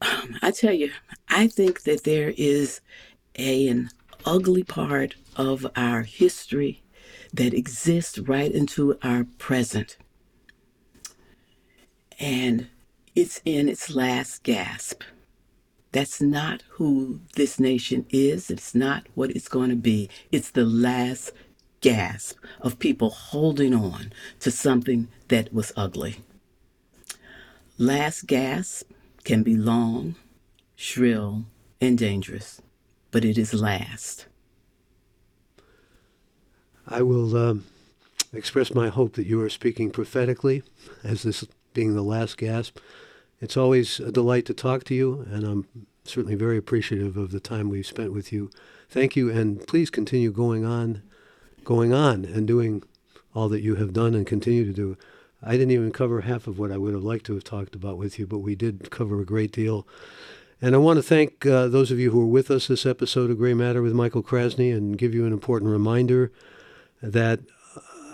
Um, 0.00 0.36
I 0.42 0.50
tell 0.50 0.72
you, 0.72 0.92
I 1.28 1.46
think 1.46 1.82
that 1.84 2.04
there 2.04 2.34
is 2.36 2.80
a, 3.36 3.68
an 3.68 3.90
ugly 4.26 4.62
part 4.62 5.14
of 5.36 5.66
our 5.76 6.02
history 6.02 6.82
that 7.32 7.54
exists 7.54 8.18
right 8.18 8.52
into 8.52 8.98
our 9.02 9.26
present. 9.38 9.96
And 12.20 12.68
it's 13.14 13.40
in 13.44 13.68
its 13.68 13.90
last 13.94 14.42
gasp. 14.42 15.02
That's 15.94 16.20
not 16.20 16.64
who 16.70 17.20
this 17.36 17.60
nation 17.60 18.04
is. 18.10 18.50
It's 18.50 18.74
not 18.74 19.06
what 19.14 19.30
it's 19.30 19.46
going 19.46 19.70
to 19.70 19.76
be. 19.76 20.10
It's 20.32 20.50
the 20.50 20.64
last 20.64 21.30
gasp 21.82 22.36
of 22.60 22.80
people 22.80 23.10
holding 23.10 23.72
on 23.72 24.12
to 24.40 24.50
something 24.50 25.06
that 25.28 25.54
was 25.54 25.72
ugly. 25.76 26.16
Last 27.78 28.26
gasp 28.26 28.90
can 29.22 29.44
be 29.44 29.54
long, 29.54 30.16
shrill, 30.74 31.44
and 31.80 31.96
dangerous, 31.96 32.60
but 33.12 33.24
it 33.24 33.38
is 33.38 33.54
last. 33.54 34.26
I 36.88 37.02
will 37.02 37.36
um, 37.36 37.66
express 38.32 38.74
my 38.74 38.88
hope 38.88 39.12
that 39.12 39.28
you 39.28 39.40
are 39.42 39.48
speaking 39.48 39.92
prophetically 39.92 40.64
as 41.04 41.22
this 41.22 41.46
being 41.72 41.94
the 41.94 42.02
last 42.02 42.36
gasp. 42.36 42.78
It's 43.44 43.58
always 43.58 44.00
a 44.00 44.10
delight 44.10 44.46
to 44.46 44.54
talk 44.54 44.84
to 44.84 44.94
you, 44.94 45.26
and 45.30 45.44
I'm 45.44 45.66
certainly 46.04 46.34
very 46.34 46.56
appreciative 46.56 47.18
of 47.18 47.30
the 47.30 47.40
time 47.40 47.68
we've 47.68 47.86
spent 47.86 48.10
with 48.10 48.32
you. 48.32 48.48
Thank 48.88 49.16
you, 49.16 49.30
and 49.30 49.66
please 49.66 49.90
continue 49.90 50.32
going 50.32 50.64
on, 50.64 51.02
going 51.62 51.92
on, 51.92 52.24
and 52.24 52.46
doing 52.46 52.82
all 53.34 53.50
that 53.50 53.60
you 53.60 53.74
have 53.74 53.92
done 53.92 54.14
and 54.14 54.26
continue 54.26 54.64
to 54.64 54.72
do. 54.72 54.96
I 55.42 55.58
didn't 55.58 55.72
even 55.72 55.92
cover 55.92 56.22
half 56.22 56.46
of 56.46 56.58
what 56.58 56.72
I 56.72 56.78
would 56.78 56.94
have 56.94 57.04
liked 57.04 57.26
to 57.26 57.34
have 57.34 57.44
talked 57.44 57.74
about 57.74 57.98
with 57.98 58.18
you, 58.18 58.26
but 58.26 58.38
we 58.38 58.54
did 58.54 58.90
cover 58.90 59.20
a 59.20 59.26
great 59.26 59.52
deal. 59.52 59.86
And 60.62 60.74
I 60.74 60.78
want 60.78 60.96
to 60.96 61.02
thank 61.02 61.44
uh, 61.44 61.68
those 61.68 61.90
of 61.90 61.98
you 61.98 62.12
who 62.12 62.20
were 62.20 62.24
with 62.24 62.50
us 62.50 62.68
this 62.68 62.86
episode 62.86 63.30
of 63.30 63.36
Gray 63.36 63.52
Matter 63.52 63.82
with 63.82 63.92
Michael 63.92 64.22
Krasny 64.22 64.74
and 64.74 64.96
give 64.96 65.12
you 65.12 65.26
an 65.26 65.34
important 65.34 65.70
reminder 65.70 66.32
that 67.02 67.40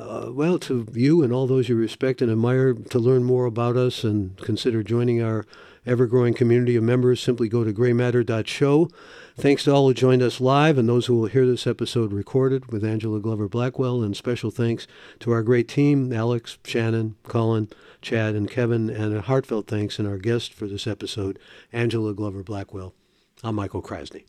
uh, 0.00 0.32
well, 0.32 0.58
to 0.58 0.86
you 0.92 1.22
and 1.22 1.32
all 1.32 1.46
those 1.46 1.68
you 1.68 1.76
respect 1.76 2.22
and 2.22 2.30
admire, 2.30 2.72
to 2.72 2.98
learn 2.98 3.22
more 3.22 3.44
about 3.44 3.76
us 3.76 4.02
and 4.02 4.36
consider 4.38 4.82
joining 4.82 5.22
our 5.22 5.46
ever 5.86 6.06
growing 6.06 6.34
community 6.34 6.76
of 6.76 6.82
members, 6.82 7.20
simply 7.20 7.48
go 7.48 7.64
to 7.64 7.72
graymatter.show. 7.72 8.88
Thanks 9.36 9.64
to 9.64 9.72
all 9.72 9.88
who 9.88 9.94
joined 9.94 10.22
us 10.22 10.40
live 10.40 10.78
and 10.78 10.88
those 10.88 11.06
who 11.06 11.16
will 11.16 11.26
hear 11.26 11.46
this 11.46 11.66
episode 11.66 12.12
recorded 12.12 12.72
with 12.72 12.84
Angela 12.84 13.20
Glover 13.20 13.48
Blackwell, 13.48 14.02
and 14.02 14.16
special 14.16 14.50
thanks 14.50 14.86
to 15.20 15.32
our 15.32 15.42
great 15.42 15.68
team 15.68 16.12
Alex, 16.12 16.58
Shannon, 16.64 17.16
Colin, 17.24 17.68
Chad, 18.02 18.34
and 18.34 18.50
Kevin, 18.50 18.90
and 18.90 19.14
a 19.14 19.22
heartfelt 19.22 19.66
thanks 19.66 19.98
and 19.98 20.06
our 20.06 20.18
guest 20.18 20.52
for 20.52 20.66
this 20.66 20.86
episode, 20.86 21.38
Angela 21.72 22.14
Glover 22.14 22.42
Blackwell. 22.42 22.94
I'm 23.42 23.54
Michael 23.54 23.82
Krasny. 23.82 24.24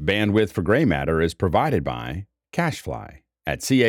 Bandwidth 0.00 0.52
for 0.52 0.62
Gray 0.62 0.84
Matter 0.84 1.22
is 1.22 1.34
provided 1.34 1.84
by 1.84 2.26
CacheFly 2.52 3.23
at 3.46 3.62
C 3.62 3.82